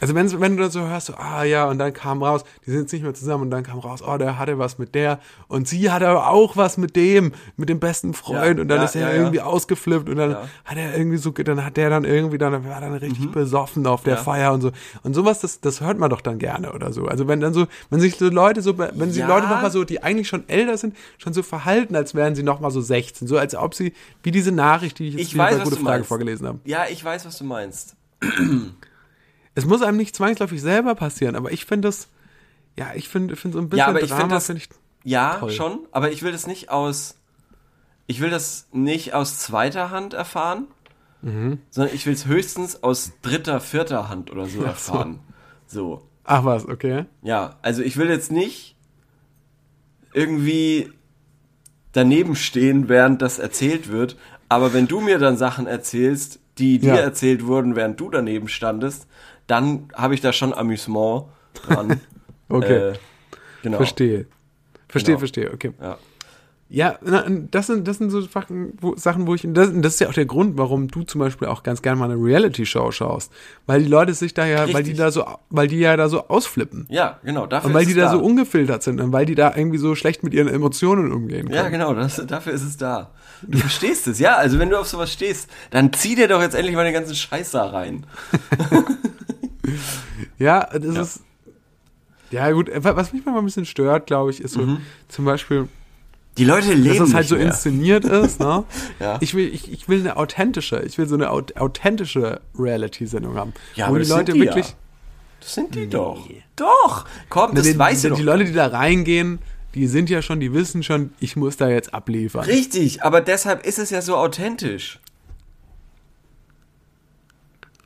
Also 0.04 0.14
wenn, 0.14 0.40
wenn 0.40 0.56
du 0.56 0.62
dann 0.64 0.70
so 0.70 0.80
hörst, 0.86 1.06
so, 1.06 1.14
ah 1.14 1.44
ja, 1.44 1.66
und 1.68 1.78
dann 1.78 1.92
kam 1.94 2.22
raus, 2.22 2.44
die 2.66 2.70
sind 2.70 2.80
jetzt 2.82 2.92
nicht 2.92 3.02
mehr 3.02 3.14
zusammen 3.14 3.44
und 3.44 3.50
dann 3.50 3.62
kam 3.62 3.78
raus, 3.78 4.00
oh, 4.06 4.18
der 4.18 4.38
hatte 4.38 4.58
was 4.58 4.76
mit 4.78 4.94
der 4.94 5.18
und 5.48 5.66
sie 5.66 5.90
hatte 5.90 6.06
aber 6.08 6.28
auch 6.28 6.56
was 6.58 6.76
mit 6.76 6.94
dem, 6.94 7.32
mit 7.56 7.68
dem 7.70 7.80
besten 7.80 8.12
Freund 8.12 8.58
Ja, 8.58 8.62
und 8.62 8.68
dann 8.68 8.78
ja, 8.80 8.84
ist 8.84 8.94
er 8.96 9.10
ja, 9.10 9.16
irgendwie 9.16 9.40
ausgeflippt 9.40 10.08
und 10.10 10.16
dann 10.16 10.36
hat 10.64 10.76
er 10.76 10.96
irgendwie 10.96 11.16
so, 11.16 11.30
dann 11.30 11.64
hat 11.64 11.78
der 11.78 11.88
dann 11.88 12.04
irgendwie, 12.04 12.36
dann 12.36 12.64
war 12.68 12.80
dann 12.80 12.92
richtig 12.94 13.30
besoffen 13.32 13.86
auf 13.86 14.02
der 14.02 14.16
Mhm. 14.18 14.24
Feier 14.24 14.52
und 14.52 14.60
so. 14.60 14.72
Und 15.02 15.14
sowas, 15.14 15.40
das, 15.40 15.60
das 15.60 15.80
hört 15.80 15.98
man 15.98 16.10
doch 16.10 16.20
dann 16.20 16.38
gerne 16.38 16.72
oder 16.72 16.92
so. 16.92 17.06
Also 17.06 17.26
wenn 17.26 17.40
dann 17.40 17.54
so, 17.54 17.66
wenn 17.90 18.00
sich 18.00 18.16
so 18.16 18.28
Leute 18.28 18.60
so, 18.62 18.76
wenn 18.78 19.10
sich. 19.10 19.26
Leute 19.26 19.46
nochmal 19.48 19.70
so, 19.70 19.84
die 19.84 20.02
eigentlich 20.02 20.28
schon 20.28 20.48
älter 20.48 20.76
sind, 20.76 20.94
schon 21.18 21.32
so 21.32 21.42
verhalten, 21.42 21.96
als 21.96 22.14
wären 22.14 22.34
sie 22.34 22.42
nochmal 22.42 22.70
so 22.70 22.80
16, 22.82 23.26
so 23.26 23.38
als 23.38 23.54
ob 23.54 23.74
sie, 23.74 23.94
wie 24.22 24.30
diese 24.30 24.52
Nachricht, 24.52 24.98
die 24.98 25.08
ich 25.08 25.14
jetzt 25.14 25.22
Ich 25.28 25.38
weiß, 25.38 25.54
bei 25.54 25.60
was 25.62 25.64
Gute 25.70 25.76
Frage 25.76 25.88
meinst. 25.98 26.08
vorgelesen 26.08 26.46
habe. 26.46 26.58
Ja, 26.64 26.84
ich 26.90 27.02
weiß, 27.02 27.24
was 27.24 27.38
du 27.38 27.44
meinst. 27.44 27.96
Es 29.54 29.64
muss 29.66 29.82
einem 29.82 29.96
nicht 29.96 30.14
zwangsläufig 30.16 30.60
selber 30.60 30.94
passieren, 30.94 31.36
aber 31.36 31.52
ich 31.52 31.64
finde 31.64 31.88
das, 31.88 32.08
ja, 32.76 32.88
ich 32.94 33.08
finde 33.08 33.36
finde 33.36 33.56
so 33.56 33.62
ein 33.62 33.68
bisschen 33.68 33.78
Ja, 33.78 33.86
aber 33.88 34.02
ich 34.02 34.08
Drama, 34.08 34.20
find 34.22 34.32
das- 34.32 34.46
finde 34.46 34.62
ich, 34.62 34.68
Ja, 35.04 35.36
Toll. 35.38 35.50
schon, 35.50 35.80
aber 35.92 36.10
ich 36.12 36.22
will 36.22 36.32
das 36.32 36.46
nicht 36.46 36.70
aus. 36.70 37.16
Ich 38.06 38.20
will 38.20 38.30
das 38.30 38.68
nicht 38.72 39.14
aus 39.14 39.38
zweiter 39.38 39.90
Hand 39.90 40.12
erfahren, 40.14 40.66
Mhm. 41.22 41.58
sondern 41.70 41.94
ich 41.94 42.04
will 42.06 42.14
es 42.14 42.26
höchstens 42.26 42.82
aus 42.82 43.12
dritter, 43.22 43.60
vierter 43.60 44.08
Hand 44.08 44.30
oder 44.30 44.46
so 44.46 44.62
erfahren. 44.62 45.20
So. 45.66 46.02
ach 46.24 46.44
was, 46.44 46.66
okay. 46.66 47.04
Ja, 47.22 47.56
also 47.62 47.82
ich 47.82 47.96
will 47.96 48.08
jetzt 48.08 48.32
nicht 48.32 48.76
irgendwie 50.12 50.92
daneben 51.92 52.34
stehen, 52.36 52.88
während 52.88 53.22
das 53.22 53.38
erzählt 53.38 53.88
wird, 53.88 54.16
aber 54.48 54.72
wenn 54.72 54.86
du 54.88 55.00
mir 55.00 55.18
dann 55.18 55.36
Sachen 55.36 55.66
erzählst, 55.66 56.40
die 56.58 56.78
dir 56.78 56.94
Ja. 56.94 57.00
erzählt 57.00 57.46
wurden, 57.46 57.76
während 57.76 57.98
du 58.00 58.10
daneben 58.10 58.48
standest, 58.48 59.06
dann 59.46 59.88
habe 59.94 60.14
ich 60.14 60.20
da 60.20 60.32
schon 60.32 60.54
Amüsement 60.54 61.24
dran. 61.66 62.00
Okay. 62.48 62.90
Äh, 62.90 62.92
genau. 63.62 63.78
Verstehe. 63.78 64.26
Verstehe, 64.86 65.14
Genau. 65.14 65.18
verstehe, 65.18 65.50
okay. 65.52 65.72
Ja. 65.80 65.96
Ja, 66.74 66.98
das 67.52 67.68
sind, 67.68 67.86
das 67.86 67.98
sind 67.98 68.10
so 68.10 68.20
Sachen, 68.22 68.72
wo, 68.80 68.96
Sachen, 68.96 69.28
wo 69.28 69.34
ich, 69.36 69.42
das, 69.46 69.70
das 69.74 69.94
ist 69.94 70.00
ja 70.00 70.08
auch 70.08 70.12
der 70.12 70.26
Grund, 70.26 70.58
warum 70.58 70.88
du 70.88 71.02
zum 71.04 71.20
Beispiel 71.20 71.46
auch 71.46 71.62
ganz 71.62 71.82
gerne 71.82 72.00
mal 72.00 72.10
eine 72.10 72.20
Reality-Show 72.20 72.90
schaust. 72.90 73.30
Weil 73.66 73.82
die 73.84 73.88
Leute 73.88 74.12
sich 74.12 74.34
da 74.34 74.44
ja, 74.44 74.62
weil 74.62 74.82
die 74.82 74.90
Richtig. 74.90 74.96
da 74.96 75.10
so, 75.12 75.24
weil 75.50 75.68
die 75.68 75.78
ja 75.78 75.96
da 75.96 76.08
so 76.08 76.26
ausflippen. 76.26 76.86
ja, 76.90 77.20
genau. 77.22 77.46
Dafür 77.46 77.68
Und 77.68 77.74
weil 77.74 77.84
die 77.86 77.92
es 77.92 77.96
da 77.98 78.10
so 78.10 78.18
ungefiltert 78.18 78.82
sind 78.82 79.00
und 79.00 79.12
weil 79.12 79.24
die 79.24 79.36
da 79.36 79.54
irgendwie 79.54 79.78
so 79.78 79.94
schlecht 79.94 80.24
mit 80.24 80.34
ihren 80.34 80.48
Emotionen 80.48 81.12
umgehen 81.12 81.42
können. 81.44 81.54
Ja, 81.54 81.68
genau, 81.68 81.94
das, 81.94 82.16
dafür 82.26 82.52
ist 82.52 82.64
es 82.64 82.76
da. 82.76 83.12
Du 83.46 83.58
verstehst 83.58 84.08
es, 84.08 84.18
ja? 84.18 84.34
Also 84.36 84.58
wenn 84.58 84.70
du 84.70 84.76
auf 84.80 84.88
sowas 84.88 85.12
stehst, 85.12 85.48
dann 85.70 85.92
zieh 85.92 86.16
dir 86.16 86.26
doch 86.26 86.40
jetzt 86.42 86.54
endlich 86.56 86.74
mal 86.74 86.84
den 86.84 86.94
ganzen 86.94 87.14
Scheiß 87.14 87.52
da 87.52 87.66
rein. 87.66 88.04
Ja, 90.38 90.68
das 90.72 90.94
Ja. 90.96 91.02
ist. 91.02 91.20
Ja, 92.30 92.50
gut, 92.50 92.68
wa- 92.74 92.96
was 92.96 93.12
mich 93.12 93.24
manchmal 93.24 93.42
ein 93.42 93.46
bisschen 93.46 93.66
stört, 93.66 94.06
glaube 94.06 94.30
ich, 94.30 94.40
ist 94.40 94.52
so 94.52 94.62
Mhm. 94.62 94.78
zum 95.08 95.24
Beispiel, 95.24 95.68
Die 96.36 96.44
Leute 96.44 96.72
leben 96.72 96.98
dass 96.98 97.08
es 97.08 97.14
halt 97.14 97.28
so 97.28 97.36
mehr. 97.36 97.46
inszeniert 97.46 98.04
ist, 98.04 98.40
ne? 98.40 98.64
Ja. 99.00 99.18
Ich 99.20 99.34
will, 99.34 99.52
ich, 99.54 99.70
ich 99.70 99.88
will 99.88 100.00
eine 100.00 100.16
authentische, 100.16 100.80
ich 100.82 100.98
will 100.98 101.06
so 101.06 101.14
eine 101.14 101.30
aut 101.30 101.56
authentische 101.56 102.40
Reality-Sendung 102.58 103.36
haben. 103.36 103.52
Ja, 103.76 103.88
wo 103.90 103.96
die 103.96 104.04
Leute 104.04 104.32
die 104.32 104.40
wirklich. 104.40 104.66
ja. 104.68 104.74
Das 105.40 105.54
sind 105.54 105.74
die 105.74 105.88
doch. 105.88 106.26
Doch. 106.56 107.04
Komm, 107.28 107.54
das 107.54 107.78
weißt 107.78 108.04
die, 108.04 108.08
du 108.08 108.10
doch. 108.10 108.16
die 108.16 108.22
Leute, 108.24 108.44
die 108.46 108.52
da 108.52 108.66
reingehen, 108.66 109.38
die 109.74 109.86
sind 109.86 110.08
ja 110.08 110.22
schon, 110.22 110.40
die 110.40 110.52
wissen 110.52 110.82
schon, 110.82 111.12
ich 111.20 111.36
muss 111.36 111.56
da 111.56 111.68
jetzt 111.68 111.92
abliefern. 111.92 112.44
Richtig, 112.44 113.02
aber 113.02 113.20
deshalb 113.20 113.64
ist 113.66 113.78
es 113.78 113.90
ja 113.90 114.00
so 114.02 114.16
authentisch. 114.16 115.00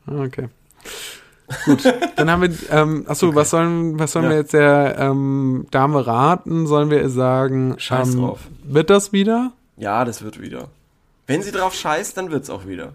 Ah, 0.07 0.23
Okay. 0.23 0.49
Gut, 1.65 1.83
dann 2.17 2.31
haben 2.31 2.43
wir, 2.43 2.51
ähm, 2.71 3.05
achso, 3.09 3.35
was 3.35 3.51
sollen, 3.51 3.99
was 3.99 4.13
sollen 4.13 4.27
Ja. 4.27 4.31
wir 4.33 4.37
jetzt 4.39 4.53
der 4.53 4.97
ähm, 4.99 5.67
Dame 5.71 6.07
raten? 6.07 6.67
Sollen 6.67 6.91
wir 6.91 7.01
ihr 7.01 7.09
sagen, 7.11 7.75
Scheiß 7.79 8.15
ähm, 8.15 8.21
drauf. 8.21 8.41
wird 8.65 8.91
das 8.91 9.13
wieder? 9.13 9.53
Ja, 9.77 10.05
das 10.05 10.23
wird 10.23 10.41
wieder. 10.41 10.69
Wenn 11.27 11.43
sie 11.43 11.53
drauf 11.53 11.75
scheißt, 11.75 12.17
dann 12.17 12.31
wird's 12.31 12.51
auch 12.51 12.67
wieder. 12.67 12.93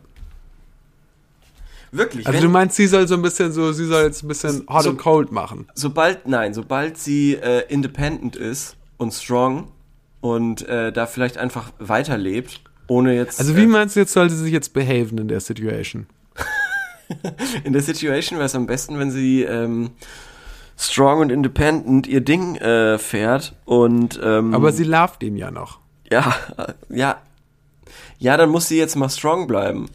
Wirklich. 1.91 2.25
Also 2.25 2.41
du 2.41 2.49
meinst, 2.49 2.75
sie 2.75 2.87
soll 2.87 3.07
so 3.07 3.13
ein 3.13 3.21
bisschen 3.21 3.51
so, 3.51 3.71
sie 3.71 3.85
soll 3.85 4.03
jetzt 4.03 4.23
ein 4.23 4.27
bisschen 4.27 4.65
hot 4.67 4.83
So- 4.83 4.89
and 4.91 4.99
cold 4.99 5.31
machen. 5.31 5.67
sobald, 5.75 6.27
nein, 6.27 6.53
sobald 6.53 6.97
sie 6.97 7.35
äh, 7.35 7.65
independent 7.71 8.35
ist 8.35 8.75
und 8.97 9.13
strong 9.13 9.67
und 10.21 10.67
äh, 10.67 10.91
da 10.91 11.05
vielleicht 11.05 11.37
einfach 11.37 11.71
weiterlebt, 11.77 12.61
ohne 12.87 13.15
jetzt 13.15 13.39
Also 13.39 13.55
wie 13.55 13.63
äh, 13.63 13.67
meinst 13.67 13.95
du 13.95 13.99
jetzt, 13.99 14.13
sollte 14.13 14.33
sie 14.33 14.43
sich 14.45 14.53
jetzt 14.53 14.73
behaven 14.73 15.19
in 15.19 15.27
der 15.27 15.39
Situation? 15.39 16.07
in 17.63 17.73
der 17.73 17.81
Situation 17.81 18.39
wäre 18.39 18.45
es 18.45 18.55
am 18.55 18.67
besten, 18.67 18.99
wenn 18.99 19.11
sie 19.11 19.43
ähm, 19.43 19.91
strong 20.77 21.19
und 21.21 21.31
independent 21.31 22.07
ihr 22.07 22.21
Ding 22.21 22.55
äh, 22.55 22.97
fährt 22.97 23.55
und 23.65 24.19
ähm, 24.23 24.53
Aber 24.53 24.71
sie 24.71 24.83
loved 24.83 25.23
ihn 25.23 25.37
ja 25.37 25.51
noch. 25.51 25.79
ja, 26.11 26.35
äh, 26.57 26.73
ja, 26.89 27.17
ja, 28.19 28.37
dann 28.37 28.49
muss 28.49 28.67
sie 28.67 28.77
jetzt 28.77 28.95
mal 28.95 29.09
strong 29.09 29.47
bleiben. 29.47 29.89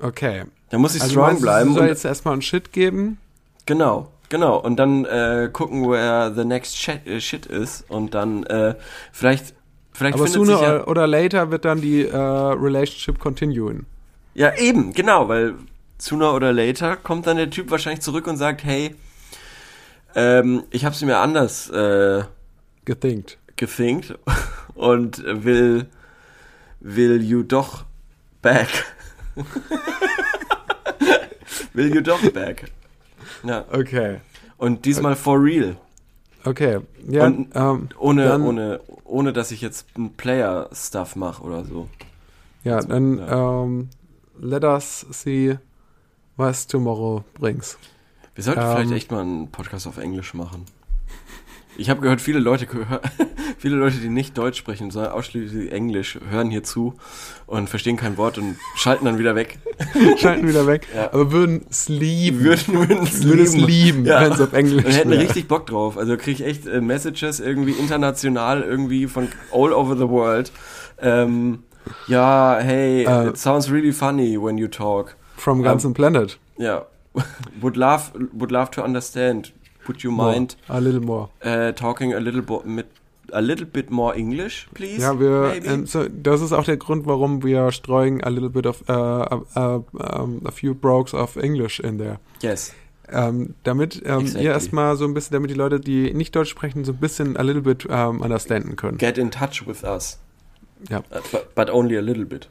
Okay. 0.00 0.44
Dann 0.70 0.80
muss 0.80 0.92
sie 0.92 1.00
Also 1.00 1.12
strong 1.12 1.26
meinst 1.26 1.42
bleiben 1.42 1.70
sie 1.70 1.76
soll 1.76 1.86
jetzt 1.86 2.04
erstmal 2.04 2.32
einen 2.32 2.42
Shit 2.42 2.72
geben? 2.72 3.18
Genau, 3.66 4.10
genau. 4.28 4.58
Und 4.58 4.76
dann 4.76 5.04
äh, 5.04 5.50
gucken, 5.52 5.88
where 5.88 6.32
the 6.34 6.44
next 6.44 6.76
shit, 6.76 7.06
äh, 7.06 7.20
shit 7.20 7.46
ist. 7.46 7.88
Und 7.88 8.14
dann 8.14 8.44
äh, 8.44 8.74
vielleicht, 9.12 9.54
vielleicht 9.92 10.14
Aber 10.14 10.24
findet 10.26 10.46
sooner 10.46 10.58
sich 10.58 10.66
ja, 10.66 10.86
oder 10.86 11.06
later 11.06 11.50
wird 11.50 11.64
dann 11.64 11.80
die 11.80 12.04
äh, 12.04 12.16
Relationship 12.16 13.18
continuen. 13.18 13.86
Ja 14.38 14.54
eben, 14.56 14.92
genau, 14.92 15.28
weil 15.28 15.54
sooner 15.98 16.32
oder 16.34 16.52
later 16.52 16.96
kommt 16.96 17.26
dann 17.26 17.36
der 17.36 17.50
Typ 17.50 17.70
wahrscheinlich 17.70 18.02
zurück 18.02 18.26
und 18.26 18.36
sagt, 18.36 18.62
hey, 18.64 18.94
ähm, 20.14 20.62
ich 20.70 20.84
hab's 20.84 21.02
mir 21.02 21.18
anders 21.18 21.68
äh, 21.70 22.22
Gethinkt. 22.84 23.36
gethinkt 23.56 24.14
und 24.74 25.22
will 25.26 25.86
will 26.80 27.20
you 27.22 27.42
doch 27.42 27.84
back. 28.40 28.68
will 31.72 31.94
you 31.94 32.00
doch 32.00 32.20
back. 32.30 32.70
Ja. 33.42 33.64
Okay. 33.72 34.20
Und 34.56 34.84
diesmal 34.84 35.16
for 35.16 35.42
real. 35.42 35.76
Okay. 36.44 36.78
Ja, 37.08 37.26
Und 37.26 37.50
ähm, 37.54 37.88
Ohne, 37.98 38.24
dann, 38.24 38.42
ohne, 38.42 38.80
ohne 39.04 39.32
dass 39.32 39.50
ich 39.50 39.60
jetzt 39.60 39.86
ein 39.96 40.14
Player-Stuff 40.14 41.16
mache 41.16 41.42
oder 41.42 41.64
so. 41.64 41.88
Ja, 42.64 42.80
dann 42.80 43.18
Ja. 43.18 43.62
Ähm, 43.64 43.88
let 44.40 44.64
us 44.64 45.06
see, 45.10 45.58
was 46.36 46.66
tomorrow 46.66 47.24
brings. 47.38 47.78
Wir 48.34 48.44
sollten 48.44 48.60
Ähm. 48.60 48.68
vielleicht 48.72 48.92
echt 48.92 49.10
mal 49.10 49.20
einen 49.22 49.50
Podcast 49.50 49.86
auf 49.86 49.98
Englisch 49.98 50.34
machen. 50.34 50.64
Ich 51.80 51.88
habe 51.90 52.00
gehört, 52.00 52.20
viele 52.20 52.40
Leute, 52.40 52.66
viele 53.58 53.76
Leute, 53.76 53.98
die 53.98 54.08
nicht 54.08 54.36
Deutsch 54.36 54.58
sprechen, 54.58 54.90
sondern 54.90 55.12
ausschließlich 55.12 55.70
Englisch, 55.70 56.18
hören 56.28 56.50
hier 56.50 56.64
zu 56.64 56.94
und 57.46 57.70
verstehen 57.70 57.96
kein 57.96 58.16
Wort 58.16 58.36
und 58.36 58.56
schalten 58.74 59.04
dann 59.04 59.18
wieder 59.20 59.36
weg. 59.36 59.60
Schalten 60.18 60.48
wieder 60.48 60.66
weg. 60.66 60.88
Ja. 60.92 61.12
Aber 61.12 61.30
würden 61.30 61.66
es 61.70 61.88
lieben. 61.88 62.40
Würden, 62.44 62.74
würden 62.74 63.02
es 63.04 63.22
Würden 63.22 63.44
es 63.44 63.56
lieben, 63.56 64.04
Ja. 64.06 64.20
wenn 64.22 64.32
es 64.32 64.40
auf 64.40 64.52
Englisch 64.54 64.84
Und 64.84 64.90
hätten 64.90 65.10
wäre. 65.10 65.22
richtig 65.22 65.46
Bock 65.46 65.66
drauf. 65.66 65.96
Also 65.96 66.16
kriege 66.16 66.42
ich 66.42 66.48
echt 66.50 66.66
äh, 66.66 66.80
Messages 66.80 67.38
irgendwie 67.38 67.72
international, 67.72 68.62
irgendwie 68.62 69.06
von 69.06 69.28
all 69.52 69.72
over 69.72 69.96
the 69.96 70.08
world. 70.08 70.50
Ähm, 71.00 71.62
ja, 72.06 72.58
hey, 72.60 73.04
Äh. 73.04 73.28
it 73.28 73.36
sounds 73.38 73.70
really 73.70 73.92
funny 73.92 74.36
when 74.40 74.58
you 74.58 74.68
talk. 74.68 75.16
From 75.36 75.62
Guns 75.62 75.84
Ähm, 75.84 75.88
and 75.90 75.96
Planet. 75.96 76.38
Ja. 76.56 76.86
would 77.60 77.76
love 77.76 78.12
would 78.32 78.50
love 78.50 78.70
to 78.72 78.82
understand. 78.82 79.52
Would 79.86 80.02
you 80.02 80.10
More. 80.10 80.32
mind 80.32 80.56
A 80.68 80.78
little 80.78 81.00
more. 81.00 81.30
uh, 81.44 81.72
talking 81.72 82.12
a 82.14 82.18
little 82.18 82.42
bo 82.42 82.62
mit 82.64 82.86
a 83.32 83.40
little 83.40 83.64
bit 83.66 83.90
more 83.90 84.14
English, 84.16 84.68
please? 84.74 85.00
Ja, 85.00 85.18
wir, 85.18 85.48
maybe? 85.52 85.66
ähm, 85.66 85.86
so, 85.86 86.04
das 86.08 86.40
ist 86.42 86.52
auch 86.52 86.64
der 86.64 86.76
Grund, 86.76 87.06
warum 87.06 87.42
wir 87.42 87.72
streuen 87.72 88.22
a 88.22 88.28
little 88.28 88.50
bit 88.50 88.66
of, 88.66 88.82
uh, 88.88 88.92
uh, 88.92 89.42
uh, 89.56 89.82
um, 90.20 90.42
a 90.46 90.50
few 90.50 90.74
brokes 90.74 91.14
of 91.14 91.36
English 91.36 91.80
in 91.80 91.98
there. 91.98 92.18
yes. 92.42 92.72
Ähm, 93.10 93.54
damit 93.64 94.02
ähm, 94.04 94.20
Exactly. 94.20 94.44
ihr 94.44 94.50
erstmal 94.52 94.94
so 94.96 95.06
ein 95.06 95.14
bisschen, 95.14 95.32
damit 95.32 95.48
die 95.50 95.54
Leute, 95.54 95.80
die 95.80 96.12
nicht 96.12 96.36
Deutsch 96.36 96.50
sprechen, 96.50 96.84
so 96.84 96.92
ein 96.92 96.98
bisschen 96.98 97.38
a 97.38 97.42
little 97.42 97.62
bit 97.62 97.86
ähm, 97.90 98.20
understanden 98.20 98.76
können. 98.76 98.98
Get 98.98 99.16
in 99.16 99.30
touch 99.30 99.66
with 99.66 99.82
us. 99.82 100.18
Ja. 100.88 100.98
Uh, 100.98 101.02
but, 101.54 101.70
only 101.70 101.96
a 101.96 102.00
little 102.00 102.24
bit. 102.24 102.48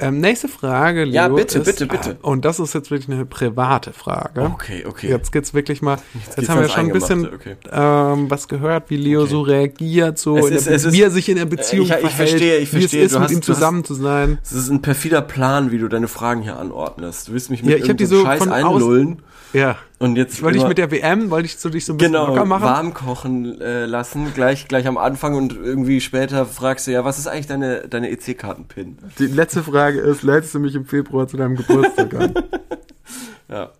Ähm, 0.00 0.20
nächste 0.20 0.46
Frage, 0.46 1.02
Leo. 1.04 1.14
Ja, 1.14 1.26
bitte, 1.28 1.58
ist, 1.58 1.64
bitte, 1.64 1.86
bitte. 1.86 2.18
ah, 2.22 2.28
Und 2.28 2.44
das 2.44 2.60
ist 2.60 2.72
jetzt 2.72 2.92
wirklich 2.92 3.10
eine 3.10 3.26
private 3.26 3.92
Frage. 3.92 4.42
Okay, 4.42 4.84
okay. 4.86 5.08
Jetzt 5.08 5.32
geht's 5.32 5.54
wirklich 5.54 5.82
mal. 5.82 5.98
Jetzt, 6.14 6.36
geht's 6.36 6.48
haben 6.48 6.60
wir 6.60 6.68
schon 6.68 6.86
ein 6.86 6.92
bisschen 6.92 7.24
Eingemachte, 7.26 7.56
ähm, 7.72 8.30
was 8.30 8.46
gehört, 8.46 8.90
wie 8.90 8.96
Leo 8.96 9.22
Okay. 9.22 9.30
so 9.30 9.40
reagiert, 9.40 10.16
so 10.18 10.36
ist- 10.36 10.66
der, 10.68 10.74
ist- 10.76 10.92
wie 10.92 11.02
er 11.02 11.10
sich 11.10 11.28
in 11.28 11.36
der 11.36 11.46
Beziehung 11.46 11.86
ich- 11.86 11.90
ich 11.92 11.98
verhält, 11.98 12.28
verstehe, 12.30 12.56
ich 12.58 12.72
wie 12.72 12.78
verstehe. 12.82 13.00
es 13.00 13.06
ist, 13.06 13.14
Du 13.16 13.18
mit 13.18 13.24
hast- 13.24 13.32
ihm 13.32 13.40
du 13.40 13.48
hast- 13.48 13.54
zusammen 13.56 13.84
zu 13.84 13.94
sein. 13.94 14.38
Es 14.44 14.52
ist 14.52 14.70
ein 14.70 14.82
perfider 14.82 15.20
Plan, 15.20 15.72
wie 15.72 15.78
du 15.78 15.88
deine 15.88 16.06
Fragen 16.06 16.42
hier 16.42 16.56
anordnest. 16.60 17.26
Du 17.26 17.32
willst 17.32 17.50
mich 17.50 17.62
mit 17.64 17.70
Ja, 17.72 17.76
ich 17.78 17.82
irgendeinem 17.82 18.06
so 18.08 18.24
Scheiß 18.24 18.46
einlullen 18.46 19.22
Ja. 19.52 19.76
und 19.98 20.16
jetzt 20.16 20.34
Ich 20.34 20.42
wollte 20.42 20.58
immer- 20.58 20.68
mit 20.68 20.78
der 20.78 20.90
WM, 20.90 21.30
wollte 21.30 21.46
ich 21.46 21.56
so 21.56 21.68
dich 21.70 21.84
so 21.86 21.94
ein 21.94 21.96
bisschen 21.96 22.12
genau 22.12 22.26
locker 22.28 22.44
machen. 22.44 22.62
warm 22.64 22.94
kochen 22.94 23.60
äh, 23.60 23.86
lassen, 23.86 24.32
gleich 24.34 24.68
gleich 24.68 24.86
am 24.86 24.98
Anfang 24.98 25.34
und 25.36 25.54
irgendwie 25.56 26.00
später 26.00 26.44
fragst 26.46 26.86
du 26.86 26.90
ja, 26.92 27.04
was 27.04 27.18
ist 27.18 27.26
eigentlich 27.28 27.46
deine 27.46 27.88
deine 27.88 28.10
EC-Karten-Pin? 28.10 28.98
Die 29.18 29.26
letzte 29.26 29.62
Frage 29.62 30.00
ist, 30.00 30.22
lädst 30.22 30.54
du 30.54 30.58
mich 30.60 30.74
im 30.74 30.84
Februar 30.84 31.26
zu 31.28 31.36
deinem 31.36 31.56
Geburtstag 31.56 32.14
an? 32.14 32.34
Ja. 33.50 33.70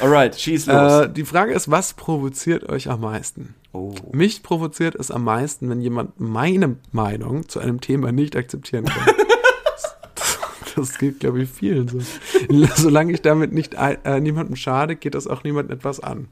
Alright, 0.00 0.38
schieß 0.38 0.66
los. 0.66 0.92
äh, 1.06 1.08
die 1.08 1.24
Frage 1.24 1.52
ist, 1.52 1.68
was 1.70 1.94
provoziert 1.94 2.68
euch 2.68 2.88
am 2.88 3.00
meisten? 3.00 3.54
oh. 3.72 3.92
Mich 4.12 4.44
provoziert 4.44 4.94
es 4.94 5.10
am 5.10 5.24
meisten, 5.24 5.68
wenn 5.68 5.80
jemand 5.80 6.20
meine 6.20 6.76
Meinung 6.92 7.48
zu 7.48 7.58
einem 7.58 7.80
Thema 7.80 8.12
nicht 8.12 8.36
akzeptieren 8.36 8.84
kann. 8.84 9.14
das, 10.76 10.98
geht, 10.98 11.20
glaube 11.20 11.42
ich, 11.42 11.48
vielen 11.50 11.88
so. 11.88 11.98
Solange 12.76 13.12
ich 13.12 13.22
damit 13.22 13.52
nicht 13.52 13.74
äh, 13.74 14.20
niemandem 14.20 14.56
schade, 14.56 14.96
geht 14.96 15.14
das 15.14 15.26
auch 15.26 15.44
niemandem 15.44 15.76
etwas 15.76 16.00
an. 16.00 16.28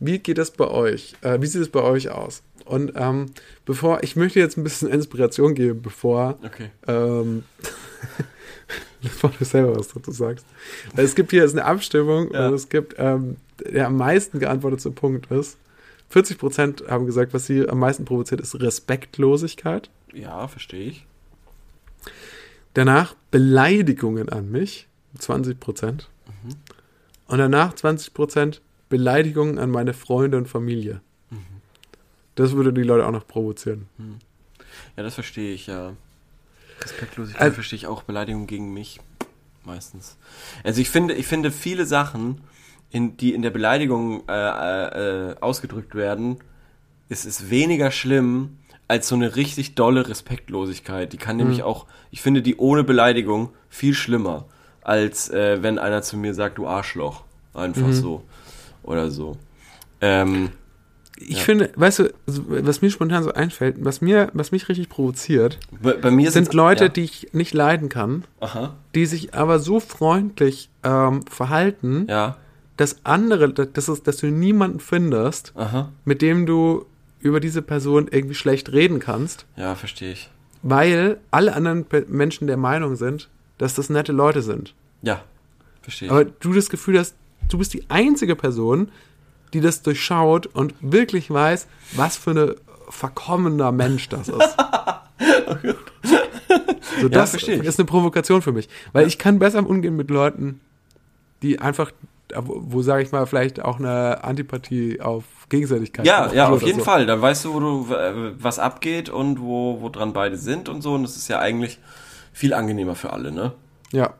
Wie 0.00 0.18
geht 0.18 0.38
das 0.38 0.50
bei 0.50 0.66
euch? 0.68 1.14
Äh, 1.22 1.40
wie 1.40 1.46
sieht 1.46 1.62
es 1.62 1.68
bei 1.68 1.82
euch 1.82 2.10
aus? 2.10 2.42
Und 2.64 2.92
ähm, 2.96 3.26
bevor, 3.64 4.02
ich 4.02 4.14
möchte 4.16 4.38
jetzt 4.38 4.56
ein 4.56 4.64
bisschen 4.64 4.88
Inspiration 4.88 5.54
geben, 5.54 5.82
bevor 5.82 6.38
Okay. 6.44 6.70
ähm, 6.86 7.42
bevor 9.02 9.30
du 9.38 9.44
selber 9.44 9.76
was 9.76 9.88
dazu 9.88 10.12
sagst. 10.12 10.46
Es 10.96 11.14
gibt 11.14 11.30
hier 11.30 11.42
jetzt 11.42 11.52
eine 11.52 11.64
Abstimmung 11.64 12.32
Ja. 12.32 12.48
und 12.48 12.54
es 12.54 12.68
gibt, 12.68 12.94
ähm, 12.98 13.36
der 13.64 13.86
am 13.88 13.96
meisten 13.96 14.38
geantwortete 14.38 14.90
Punkt 14.90 15.30
ist, 15.30 15.56
40% 16.12 16.88
haben 16.88 17.06
gesagt, 17.06 17.32
was 17.32 17.46
sie 17.46 17.68
am 17.68 17.78
meisten 17.78 18.04
provoziert, 18.04 18.40
ist 18.40 18.60
Respektlosigkeit. 18.60 19.88
Ja, 20.12 20.46
verstehe 20.46 20.84
ich. 20.88 21.06
Danach 22.74 23.14
Beleidigungen 23.30 24.28
an 24.28 24.50
mich, 24.50 24.86
20%. 25.18 26.04
Und 27.26 27.38
danach 27.38 27.74
20% 27.74 28.60
Beleidigungen 28.88 29.58
an 29.58 29.70
meine 29.70 29.94
Freunde 29.94 30.36
und 30.38 30.48
Familie. 30.48 31.00
Das 32.34 32.52
würde 32.52 32.72
die 32.72 32.82
Leute 32.82 33.06
auch 33.06 33.10
noch 33.12 33.26
provozieren. 33.26 33.86
Ja, 34.96 35.02
das 35.02 35.14
verstehe 35.14 35.52
ich, 35.54 35.66
ja. 35.66 35.92
Respektlosigkeit 36.82 37.42
Also- 37.42 37.54
verstehe 37.54 37.76
ich 37.76 37.86
auch, 37.86 38.02
Beleidigung 38.02 38.46
gegen 38.46 38.72
mich 38.72 39.00
meistens. 39.64 40.16
Also 40.64 40.80
ich 40.80 40.90
finde, 40.90 41.14
ich 41.14 41.26
finde 41.26 41.50
viele 41.50 41.86
Sachen, 41.86 42.40
in, 42.90 43.16
die 43.16 43.32
in 43.34 43.42
der 43.42 43.50
Beleidigung 43.50 44.22
äh, 44.28 44.32
äh, 44.32 45.30
äh, 45.30 45.36
ausgedrückt 45.40 45.94
werden, 45.94 46.38
ist 47.08 47.24
es 47.24 47.48
weniger 47.50 47.90
schlimm 47.90 48.58
als 48.92 49.08
so 49.08 49.14
eine 49.14 49.36
richtig 49.36 49.74
dolle 49.74 50.06
Respektlosigkeit. 50.08 51.12
Die 51.14 51.16
kann 51.16 51.36
nämlich 51.38 51.58
Mhm. 51.58 51.64
auch, 51.64 51.86
ich 52.10 52.20
finde 52.20 52.42
die 52.42 52.56
ohne 52.56 52.84
Beleidigung 52.84 53.48
viel 53.70 53.94
schlimmer, 53.94 54.44
als 54.82 55.30
äh, 55.30 55.62
wenn 55.62 55.78
einer 55.78 56.02
zu 56.02 56.18
mir 56.18 56.34
sagt, 56.34 56.58
du 56.58 56.66
Arschloch. 56.66 57.24
Einfach 57.54 57.86
Mhm. 57.88 57.92
so. 57.92 58.22
Oder 58.82 59.10
so. 59.10 59.36
Ähm, 60.02 60.50
Ich 61.18 61.36
Ja. 61.38 61.44
finde, 61.44 61.70
weißt 61.76 61.98
du, 62.00 62.10
was 62.26 62.82
mir 62.82 62.90
spontan 62.90 63.22
so 63.22 63.32
einfällt, 63.32 63.76
was 63.78 64.00
mir, 64.00 64.30
was 64.32 64.50
mich 64.50 64.68
richtig 64.68 64.88
provoziert, 64.88 65.58
bei, 65.80 65.92
bei 65.92 66.10
mir 66.10 66.30
sind 66.32 66.52
Leute, 66.52 66.84
ja. 66.84 66.88
die 66.88 67.02
ich 67.04 67.28
nicht 67.32 67.54
leiden 67.54 67.88
kann, 67.88 68.24
Aha, 68.40 68.74
die 68.96 69.06
sich 69.06 69.32
aber 69.34 69.58
so 69.60 69.78
freundlich 69.78 70.68
ähm, 70.82 71.24
verhalten, 71.26 72.06
ja, 72.08 72.38
dass 72.76 73.04
andere, 73.04 73.52
dass, 73.52 73.86
es, 73.88 74.02
dass 74.02 74.16
du 74.16 74.26
niemanden 74.28 74.80
findest, 74.80 75.52
aha, 75.54 75.90
mit 76.04 76.22
dem 76.22 76.44
du 76.46 76.86
über 77.22 77.40
diese 77.40 77.62
Person 77.62 78.08
irgendwie 78.10 78.34
schlecht 78.34 78.72
reden 78.72 78.98
kannst, 78.98 79.46
ja, 79.56 79.74
verstehe 79.74 80.12
ich. 80.12 80.28
weil 80.62 81.18
alle 81.30 81.54
anderen 81.54 81.86
Menschen 82.08 82.46
der 82.46 82.56
Meinung 82.56 82.96
sind, 82.96 83.28
dass 83.58 83.74
das 83.74 83.88
nette 83.90 84.12
Leute 84.12 84.42
sind. 84.42 84.74
Ja, 85.02 85.22
verstehe 85.82 86.06
ich. 86.06 86.12
Aber 86.12 86.24
du 86.24 86.52
das 86.52 86.68
Gefühl 86.68 86.98
hast, 86.98 87.14
du 87.48 87.58
bist 87.58 87.72
die 87.74 87.84
einzige 87.88 88.36
Person, 88.36 88.90
die 89.52 89.60
das 89.60 89.82
durchschaut 89.82 90.46
und 90.46 90.74
wirklich 90.80 91.30
weiß, 91.30 91.68
was 91.94 92.16
für 92.16 92.30
eine 92.30 92.56
verkommener 92.88 93.70
Mensch 93.72 94.08
das 94.08 94.28
ist. 94.28 94.56
so, 97.00 97.08
das 97.08 97.34
ich. 97.34 97.48
ist 97.48 97.78
eine 97.78 97.86
Provokation 97.86 98.42
für 98.42 98.52
mich. 98.52 98.68
Weil 98.92 99.06
ich 99.06 99.18
kann 99.18 99.38
besser 99.38 99.66
umgehen 99.66 99.96
mit 99.96 100.10
Leuten, 100.10 100.60
die 101.42 101.60
einfach, 101.60 101.92
wo, 102.34 102.62
wo 102.66 102.82
sage 102.82 103.02
ich 103.02 103.12
mal, 103.12 103.26
vielleicht 103.26 103.62
auch 103.62 103.78
eine 103.78 104.24
Antipathie 104.24 105.00
auf 105.00 105.24
Gegenseitigkeit 105.52 106.06
Ja, 106.06 106.32
ja, 106.32 106.48
auf 106.48 106.62
jeden 106.62 106.80
so. 106.80 106.84
Fall. 106.84 107.06
Dann 107.06 107.20
weißt 107.20 107.44
du, 107.44 107.54
wo 107.54 107.60
du, 107.60 107.88
was 108.38 108.58
abgeht 108.58 109.08
und 109.08 109.40
wo, 109.40 109.80
wo 109.80 109.88
dran 109.88 110.12
beide 110.12 110.36
sind 110.36 110.68
und 110.68 110.82
so. 110.82 110.94
Und 110.94 111.04
das 111.04 111.16
ist 111.16 111.28
ja 111.28 111.38
eigentlich 111.38 111.78
viel 112.32 112.54
angenehmer 112.54 112.96
für 112.96 113.12
alle, 113.12 113.30
ne? 113.30 113.52
Ja. 113.92 114.14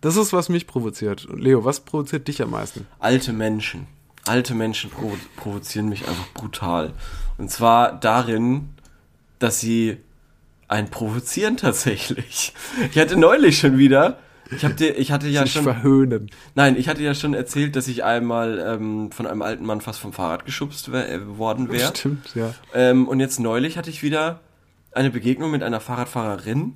Das 0.00 0.16
ist, 0.16 0.34
was 0.34 0.50
mich 0.50 0.66
provoziert. 0.66 1.26
Leo, 1.34 1.64
was 1.64 1.80
provoziert 1.80 2.28
dich 2.28 2.42
am 2.42 2.50
meisten? 2.50 2.86
Alte 2.98 3.32
Menschen. 3.32 3.86
Alte 4.26 4.54
Menschen 4.54 4.90
provo 4.90 5.16
provozieren 5.36 5.88
mich 5.88 6.06
einfach 6.06 6.28
brutal. 6.34 6.92
Und 7.38 7.50
zwar 7.50 7.98
darin, 7.98 8.68
dass 9.38 9.60
sie 9.60 9.96
einen 10.68 10.90
provozieren 10.90 11.56
tatsächlich. 11.66 12.52
Ich 12.90 12.98
hatte 12.98 13.16
neulich 13.16 13.58
schon 13.58 13.78
wieder, 13.78 14.18
ich, 14.56 14.64
hab 14.64 14.76
dir, 14.76 14.96
ich 14.98 15.12
hatte 15.12 15.28
ja 15.28 15.46
schon, 15.46 15.64
verhöhnen. 15.64 16.30
nein, 16.54 16.76
ich 16.76 16.88
hatte 16.88 17.02
ja 17.02 17.14
schon 17.14 17.34
erzählt, 17.34 17.76
dass 17.76 17.88
ich 17.88 18.04
einmal 18.04 18.58
ähm, 18.58 19.10
von 19.12 19.26
einem 19.26 19.42
alten 19.42 19.64
Mann 19.64 19.80
fast 19.80 20.00
vom 20.00 20.12
Fahrrad 20.12 20.44
geschubst 20.44 20.88
äh, 20.88 21.20
worden 21.38 21.70
wäre. 21.70 21.94
Stimmt, 21.96 22.34
ja. 22.34 22.54
Ähm, 22.74 23.08
und 23.08 23.20
jetzt 23.20 23.40
neulich 23.40 23.76
hatte 23.76 23.90
ich 23.90 24.02
wieder 24.02 24.40
eine 24.92 25.10
Begegnung 25.10 25.50
mit 25.50 25.62
einer 25.62 25.80
Fahrradfahrerin 25.80 26.74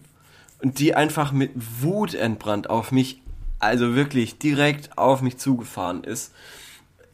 und 0.62 0.78
die 0.78 0.94
einfach 0.94 1.32
mit 1.32 1.52
Wut 1.54 2.14
entbrannt 2.14 2.70
auf 2.70 2.92
mich, 2.92 3.22
also 3.58 3.94
wirklich 3.94 4.38
direkt 4.38 4.98
auf 4.98 5.22
mich 5.22 5.38
zugefahren 5.38 6.04
ist. 6.04 6.32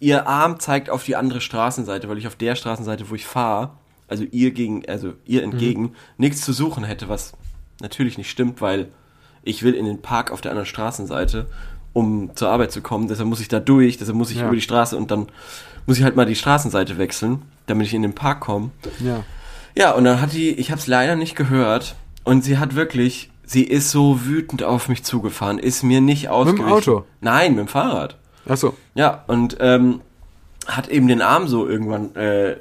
Ihr 0.00 0.26
Arm 0.26 0.60
zeigt 0.60 0.90
auf 0.90 1.04
die 1.04 1.16
andere 1.16 1.40
Straßenseite, 1.40 2.08
weil 2.08 2.18
ich 2.18 2.26
auf 2.26 2.36
der 2.36 2.56
Straßenseite, 2.56 3.08
wo 3.10 3.14
ich 3.14 3.26
fahre, 3.26 3.72
also 4.08 4.24
ihr 4.24 4.50
gegen, 4.50 4.86
also 4.88 5.14
ihr 5.24 5.42
entgegen, 5.42 5.94
nichts 6.18 6.42
zu 6.42 6.52
suchen 6.52 6.84
hätte, 6.84 7.08
was 7.08 7.32
natürlich 7.80 8.18
nicht 8.18 8.30
stimmt, 8.30 8.60
weil 8.60 8.90
ich 9.44 9.62
will 9.62 9.74
in 9.74 9.84
den 9.84 10.00
Park 10.02 10.30
auf 10.30 10.40
der 10.40 10.50
anderen 10.52 10.66
Straßenseite, 10.66 11.46
um 11.92 12.30
zur 12.34 12.48
Arbeit 12.50 12.72
zu 12.72 12.80
kommen. 12.82 13.08
Deshalb 13.08 13.28
muss 13.28 13.40
ich 13.40 13.48
da 13.48 13.60
durch, 13.60 13.98
deshalb 13.98 14.16
muss 14.16 14.30
ich 14.30 14.38
Ja. 14.38 14.46
über 14.46 14.54
die 14.54 14.60
Straße 14.60 14.96
und 14.96 15.10
dann 15.10 15.26
muss 15.86 15.98
ich 15.98 16.04
halt 16.04 16.16
mal 16.16 16.26
die 16.26 16.34
Straßenseite 16.36 16.98
wechseln, 16.98 17.42
damit 17.66 17.86
ich 17.86 17.94
in 17.94 18.02
den 18.02 18.14
Park 18.14 18.40
komme. 18.40 18.70
Ja. 19.00 19.24
Ja, 19.76 19.92
und 19.92 20.04
dann 20.04 20.20
hat 20.20 20.32
die, 20.32 20.50
ich 20.50 20.70
habe 20.70 20.80
es 20.80 20.86
leider 20.86 21.16
nicht 21.16 21.34
gehört, 21.36 21.96
und 22.24 22.42
sie 22.42 22.56
hat 22.58 22.74
wirklich, 22.74 23.30
sie 23.44 23.64
ist 23.64 23.90
so 23.90 24.24
wütend 24.24 24.62
auf 24.62 24.88
mich 24.88 25.04
zugefahren, 25.04 25.58
ist 25.58 25.82
mir 25.82 26.00
nicht 26.00 26.28
ausgewichen. 26.28 26.68
Auto? 26.68 27.04
Nein, 27.20 27.50
mit 27.56 27.66
dem 27.66 27.68
Fahrrad. 27.68 28.16
Achso. 28.48 28.74
Ja, 28.94 29.24
und 29.26 29.56
ähm, 29.60 30.00
hat 30.66 30.88
eben 30.88 31.06
den 31.08 31.20
Arm 31.20 31.48
so 31.48 31.68
irgendwann 31.68 32.14
äh, 32.16 32.56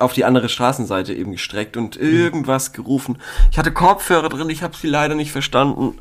auf 0.00 0.12
die 0.12 0.24
andere 0.24 0.48
Straßenseite 0.48 1.12
eben 1.14 1.32
gestreckt 1.32 1.76
und 1.76 1.96
irgendwas 1.96 2.72
gerufen. 2.72 3.18
Ich 3.50 3.58
hatte 3.58 3.72
Kopfhörer 3.72 4.28
drin, 4.28 4.50
ich 4.50 4.62
habe 4.62 4.76
sie 4.76 4.88
leider 4.88 5.14
nicht 5.14 5.32
verstanden. 5.32 5.98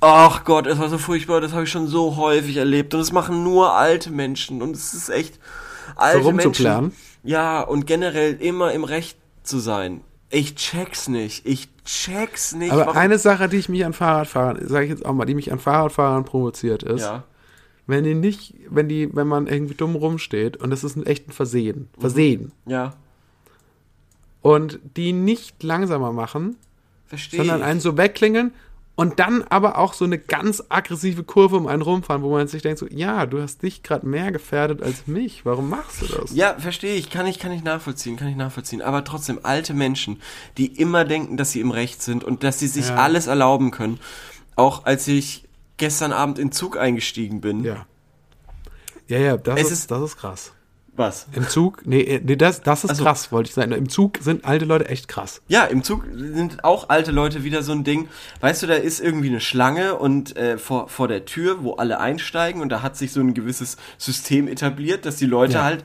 Ach 0.00 0.44
Gott, 0.44 0.66
es 0.66 0.78
war 0.78 0.88
so 0.88 0.98
furchtbar, 0.98 1.40
das 1.40 1.52
habe 1.52 1.64
ich 1.64 1.70
schon 1.70 1.86
so 1.86 2.16
häufig 2.16 2.56
erlebt 2.56 2.92
und 2.94 3.00
es 3.00 3.12
machen 3.12 3.42
nur 3.44 3.72
alte 3.74 4.10
Menschen 4.10 4.60
und 4.62 4.76
es 4.76 4.92
ist 4.94 5.08
echt 5.08 5.38
alte 5.96 6.24
rumzuplanen? 6.24 6.90
Menschen. 6.90 6.96
Ja, 7.24 7.60
und 7.62 7.86
generell 7.86 8.34
immer 8.34 8.72
im 8.72 8.84
Recht 8.84 9.16
zu 9.42 9.58
sein. 9.58 10.02
Ich 10.28 10.54
check's 10.56 11.08
nicht. 11.08 11.46
Ich 11.46 11.68
check's 11.84 12.54
nicht. 12.54 12.72
Aber 12.72 12.86
warum- 12.86 12.96
eine 12.96 13.18
Sache, 13.18 13.48
die 13.48 13.56
ich 13.56 13.68
mich 13.68 13.84
an 13.84 13.92
Fahrradfahrern, 13.92 14.68
sage 14.68 14.84
ich 14.84 14.90
jetzt 14.90 15.06
auch 15.06 15.12
mal, 15.14 15.24
die 15.24 15.34
mich 15.34 15.50
an 15.52 15.58
Fahrradfahrern 15.58 16.24
provoziert 16.24 16.82
ist, 16.82 17.02
ja. 17.02 17.24
wenn 17.86 18.04
die 18.04 18.14
nicht, 18.14 18.54
wenn 18.68 18.88
die, 18.88 19.08
wenn 19.14 19.26
man 19.28 19.46
irgendwie 19.46 19.74
dumm 19.74 19.94
rumsteht 19.96 20.56
und 20.58 20.70
das 20.70 20.84
ist 20.84 20.96
ein 20.96 21.06
echt 21.06 21.28
ein 21.28 21.32
Versehen, 21.32 21.88
Versehen, 21.98 22.52
Ja, 22.66 22.92
und 24.54 24.78
die 24.96 25.12
nicht 25.12 25.62
langsamer 25.62 26.12
machen, 26.12 26.56
verstehe 27.06 27.38
sondern 27.38 27.62
einen 27.62 27.80
so 27.80 27.96
wegklingeln 27.96 28.52
Und 28.98 29.18
dann 29.20 29.42
aber 29.42 29.76
auch 29.76 29.92
so 29.92 30.06
eine 30.06 30.16
ganz 30.18 30.64
aggressive 30.70 31.22
Kurve 31.22 31.56
um 31.58 31.66
einen 31.66 31.82
rumfahren, 31.82 32.22
wo 32.22 32.30
man 32.30 32.48
sich 32.48 32.62
denkt, 32.62 32.78
so, 32.78 32.86
ja, 32.88 33.26
du 33.26 33.42
hast 33.42 33.62
dich 33.62 33.82
gerade 33.82 34.06
mehr 34.06 34.32
gefährdet 34.32 34.82
als 34.82 35.06
mich. 35.06 35.44
Warum 35.44 35.68
machst 35.68 36.00
du 36.00 36.06
das? 36.06 36.34
Ja, 36.34 36.54
verstehe 36.58 36.94
ich, 36.96 37.10
kann 37.10 37.26
ich, 37.26 37.38
kann 37.38 37.52
ich 37.52 37.62
nachvollziehen, 37.62 38.16
kann 38.16 38.28
ich 38.28 38.36
nachvollziehen. 38.36 38.80
Aber 38.80 39.04
trotzdem, 39.04 39.38
alte 39.42 39.74
Menschen, 39.74 40.22
die 40.56 40.68
immer 40.80 41.04
denken, 41.04 41.36
dass 41.36 41.52
sie 41.52 41.60
im 41.60 41.72
Recht 41.72 42.00
sind 42.02 42.24
und 42.24 42.42
dass 42.42 42.58
sie 42.58 42.68
sich 42.68 42.88
Ja. 42.88 42.94
alles 42.96 43.26
erlauben 43.26 43.70
können. 43.70 44.00
Auch 44.54 44.86
als 44.86 45.06
ich 45.08 45.44
gestern 45.76 46.12
Abend 46.12 46.38
in 46.38 46.50
Zug 46.50 46.78
eingestiegen 46.78 47.42
bin. 47.42 47.64
Ja. 47.64 47.84
Ja, 49.08 49.18
ja, 49.18 49.36
das, 49.36 49.60
Es 49.60 49.66
ist, 49.66 49.72
ist- 49.80 49.90
das 49.90 50.02
ist 50.02 50.16
krass. 50.16 50.52
Was? 50.96 51.26
Im 51.32 51.46
Zug, 51.48 51.82
nee, 51.86 52.00
äh, 52.00 52.20
nee 52.24 52.36
das, 52.36 52.62
das 52.62 52.84
ist 52.84 52.90
Also- 52.90 53.04
krass, 53.04 53.30
wollte 53.30 53.48
ich 53.50 53.54
sagen. 53.54 53.72
Im 53.72 53.88
Zug 53.88 54.18
sind 54.20 54.44
alte 54.46 54.64
Leute 54.64 54.88
echt 54.88 55.08
krass. 55.08 55.42
Ja, 55.46 55.64
im 55.64 55.82
Zug 55.82 56.04
sind 56.14 56.64
auch 56.64 56.88
alte 56.88 57.10
Leute 57.12 57.44
wieder 57.44 57.62
so 57.62 57.72
ein 57.72 57.84
Ding. 57.84 58.08
Weißt 58.40 58.62
du, 58.62 58.66
da 58.66 58.74
ist 58.74 59.00
irgendwie 59.00 59.28
eine 59.28 59.40
Schlange 59.40 59.96
und 59.96 60.36
äh, 60.36 60.56
vor, 60.56 60.88
vor 60.88 61.06
der 61.08 61.26
Tür, 61.26 61.62
wo 61.62 61.74
alle 61.74 62.00
einsteigen 62.00 62.62
und 62.62 62.70
da 62.70 62.80
hat 62.82 62.96
sich 62.96 63.12
so 63.12 63.20
ein 63.20 63.34
gewisses 63.34 63.76
System 63.98 64.48
etabliert, 64.48 65.04
dass 65.04 65.16
die 65.16 65.26
Leute 65.26 65.54
Ja. 65.54 65.64
halt 65.64 65.84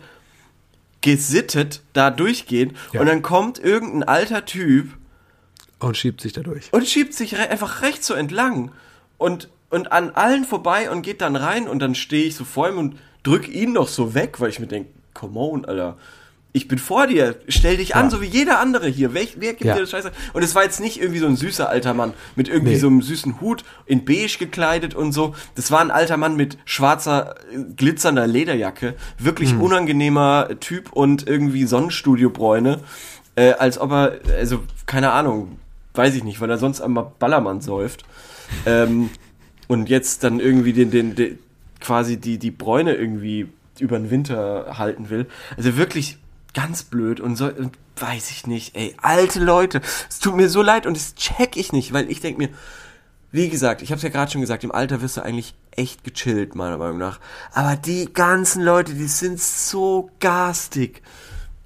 gesittet 1.02 1.82
da 1.94 2.12
durchgehen 2.12 2.76
Ja. 2.94 3.02
und 3.02 3.08
dann 3.08 3.22
kommt 3.22 3.60
irgendein 3.60 4.04
alter 4.04 4.46
Typ 4.46 4.94
Und 5.80 5.98
schiebt 5.98 6.22
sich 6.22 6.34
dadurch. 6.34 6.72
und 6.72 6.88
schiebt 6.88 7.14
sich 7.14 7.36
re 7.36 7.50
einfach 7.50 7.82
rechts 7.82 8.08
so 8.08 8.14
entlang 8.14 8.72
und, 9.18 9.50
und 9.70 9.92
an 9.92 10.12
allen 10.12 10.44
vorbei 10.46 10.92
und 10.92 11.02
geht 11.02 11.22
dann 11.22 11.36
rein 11.36 11.68
und 11.68 11.80
dann 11.80 11.96
stehe 11.96 12.26
ich 12.26 12.36
so 12.36 12.44
vor 12.46 12.70
ihm 12.70 12.78
und 12.78 12.98
drück 13.24 13.48
ihn 13.50 13.74
noch 13.74 13.88
so 13.88 14.14
weg, 14.14 14.40
weil 14.40 14.50
ich 14.50 14.60
mir 14.60 14.68
denke, 14.68 14.90
come 15.14 15.38
on, 15.40 15.66
Alter. 15.66 15.98
Ich 16.54 16.68
bin 16.68 16.80
vor 16.80 17.08
dir, 17.08 17.36
stell 17.48 17.78
dich 17.78 17.96
an, 17.96 18.06
Ja. 18.08 18.10
so 18.12 18.22
wie 18.22 18.26
jeder 18.26 18.60
andere 18.60 18.88
hier. 18.90 19.14
Welch, 19.14 19.36
wer 19.40 19.52
gibt 19.54 19.64
Ja. 19.64 19.76
dir 19.76 19.82
das 19.82 19.92
Scheiße? 19.92 20.12
Und 20.34 20.44
es 20.44 20.54
war 20.54 20.64
jetzt 20.64 20.82
nicht 20.82 21.00
irgendwie 21.00 21.20
so 21.20 21.28
ein 21.28 21.38
süßer 21.38 21.70
alter 21.70 21.94
Mann 21.94 22.14
mit 22.36 22.50
irgendwie 22.50 22.74
Nee. 22.74 22.78
so 22.80 22.88
einem 22.88 23.02
süßen 23.02 23.40
Hut 23.40 23.64
in 23.86 24.04
beige 24.04 24.36
gekleidet 24.38 24.94
und 24.94 25.14
so. 25.14 25.34
Das 25.56 25.72
war 25.72 25.80
ein 25.80 25.92
alter 25.92 26.18
Mann 26.18 26.36
mit 26.36 26.58
schwarzer, 26.66 27.36
glitzernder 27.78 28.28
Lederjacke. 28.28 28.96
Wirklich 29.18 29.52
Hm. 29.52 29.62
unangenehmer 29.62 30.50
Typ 30.60 30.92
und 30.92 31.26
irgendwie 31.26 31.64
Sonnenstudiobräune. 31.66 32.80
Äh, 33.38 33.54
als 33.54 33.80
ob 33.80 33.92
er, 33.92 34.20
also, 34.38 34.60
keine 34.86 35.12
Ahnung, 35.14 35.58
weiß 35.94 36.16
ich 36.16 36.26
nicht, 36.26 36.42
weil 36.42 36.50
er 36.50 36.58
sonst 36.58 36.82
einmal 36.82 37.14
Ballermann 37.18 37.62
säuft. 37.62 38.04
Ähm, 38.66 39.10
und 39.70 39.88
jetzt 39.88 40.26
dann 40.26 40.42
irgendwie 40.42 40.74
den, 40.74 40.92
den, 40.92 41.16
den 41.16 41.40
quasi 41.80 42.18
die, 42.18 42.38
die 42.38 42.52
Bräune 42.52 42.94
irgendwie 42.94 43.48
über 43.82 43.98
den 44.00 44.10
Winter 44.10 44.78
halten 44.78 45.10
will. 45.10 45.28
Also 45.58 45.78
wirklich 45.78 46.18
ganz 46.54 46.84
blöd 46.84 47.20
und 47.20 47.36
so, 47.36 47.52
weiß 47.98 48.32
ich 48.32 48.48
nicht, 48.48 48.76
ey, 48.76 48.96
alte 49.02 49.40
Leute, 49.40 49.82
es 50.10 50.20
tut 50.20 50.36
mir 50.36 50.50
so 50.50 50.62
leid 50.62 50.86
und 50.86 50.98
das 50.98 51.16
check 51.16 51.56
ich 51.56 51.72
nicht, 51.72 51.94
weil 51.94 52.10
ich 52.10 52.20
denk 52.20 52.38
mir, 52.38 52.50
wie 53.32 53.50
gesagt, 53.50 53.82
ich 53.82 53.92
habe 53.92 53.98
es 53.98 54.04
ja 54.04 54.10
gerade 54.10 54.32
schon 54.32 54.42
gesagt, 54.42 54.64
im 54.64 54.74
Alter 54.74 55.02
wirst 55.02 55.18
du 55.18 55.22
eigentlich 55.22 55.56
echt 55.72 56.04
gechillt, 56.04 56.54
meiner 56.56 56.78
Meinung 56.78 56.98
nach. 56.98 57.20
Aber 57.54 57.78
die 57.78 58.12
ganzen 58.14 58.62
Leute, 58.62 58.94
die 58.94 59.08
sind 59.08 59.40
so 59.40 60.10
garstig. 60.20 61.02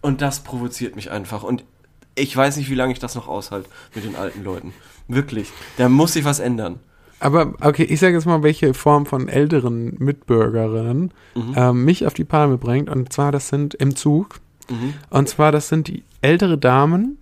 Und 0.01 0.21
das 0.21 0.41
provoziert 0.41 0.95
mich 0.95 1.09
einfach. 1.09 1.41
Und 1.41 1.65
ich 2.13 2.35
weiß 2.35 2.57
nicht, 2.57 2.69
wie 2.69 2.75
lange 2.75 2.93
ich 2.93 2.99
das 2.99 3.15
noch 3.15 3.27
aushalte 3.27 3.67
mit 3.95 4.03
den 4.03 4.15
alten 4.15 4.43
Leuten. 4.43 4.73
Wirklich. 5.07 5.51
Da 5.77 5.89
muss 5.89 6.13
sich 6.13 6.23
was 6.23 6.39
ändern. 6.39 6.79
Aber 7.25 7.53
okay, 7.61 7.83
ich 7.83 7.99
sage 7.99 8.13
jetzt 8.13 8.25
mal, 8.25 8.43
welche 8.43 8.73
Form 8.73 9.05
von 9.05 9.27
älteren 9.27 9.95
Mitbürgerinnen 9.97 11.11
Mhm. 11.35 11.53
ähm, 11.55 11.83
mich 11.85 12.05
auf 12.05 12.13
die 12.13 12.23
Palme 12.23 12.57
bringt. 12.57 12.89
Und 12.89 13.11
zwar, 13.11 13.31
das 13.31 13.47
sind 13.47 13.73
im 13.73 13.95
Zug. 13.95 14.39
Mhm. 14.69 14.93
Und 15.09 15.27
zwar, 15.29 15.51
das 15.51 15.67
sind 15.69 15.87
die 15.87 16.03
ältere 16.21 16.57
Damen, 16.57 17.17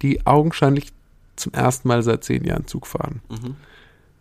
die 0.00 0.26
augenscheinlich 0.26 0.92
zum 1.36 1.52
ersten 1.52 1.88
Mal 1.88 2.02
seit 2.02 2.24
zehn 2.24 2.44
Jahren 2.44 2.66
Zug 2.66 2.86
fahren. 2.86 3.20
Mhm. 3.30 3.56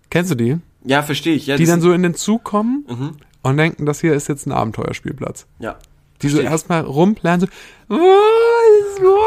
Kennst 0.09 0.32
du 0.32 0.36
die? 0.36 0.57
Ja, 0.84 1.03
verstehe 1.03 1.36
ich. 1.36 1.45
Ja, 1.47 1.55
Die 1.57 1.65
dann 1.65 1.82
so 1.82 1.91
in 1.93 2.03
den 2.03 2.15
Zug 2.15 2.43
kommen 2.43 2.86
Mhm. 2.89 3.11
und 3.43 3.57
denken, 3.57 3.86
das 3.86 4.01
hier 4.01 4.13
ist 4.13 4.28
jetzt 4.28 4.45
ein 4.47 4.51
Abenteuerspielplatz. 4.51 5.45
Ja. 5.59 5.78
Die 6.22 6.30
so 6.30 6.39
erstmal 6.39 6.82
rumplan, 6.82 7.39
so, 7.41 7.47
wo, 7.88 7.95
ist, 7.95 9.01
wo 9.01 9.17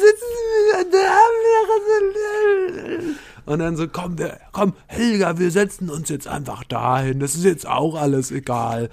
sitzen 0.00 0.38
wir 0.72 0.84
da? 0.92 1.18
Und 3.48 3.60
dann 3.60 3.76
so, 3.76 3.88
komm, 3.88 4.18
wir, 4.18 4.38
komm, 4.52 4.74
Helga, 4.88 5.38
wir 5.38 5.50
setzen 5.50 5.88
uns 5.88 6.10
jetzt 6.10 6.28
einfach 6.28 6.64
dahin. 6.64 7.18
Das 7.18 7.34
ist 7.34 7.44
jetzt 7.44 7.66
auch 7.66 7.94
alles 7.94 8.30
egal. 8.30 8.90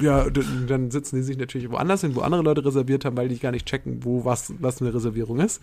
Ja, 0.00 0.26
dann 0.30 0.92
sitzen 0.92 1.16
die 1.16 1.22
sich 1.22 1.36
natürlich 1.36 1.72
woanders 1.72 2.02
hin, 2.02 2.14
wo 2.14 2.20
andere 2.20 2.42
Leute 2.42 2.64
reserviert 2.64 3.04
haben, 3.04 3.16
weil 3.16 3.26
die 3.26 3.38
gar 3.40 3.50
nicht 3.50 3.66
checken, 3.66 4.04
wo 4.04 4.24
was, 4.24 4.54
was 4.60 4.80
eine 4.80 4.94
Reservierung 4.94 5.40
ist. 5.40 5.60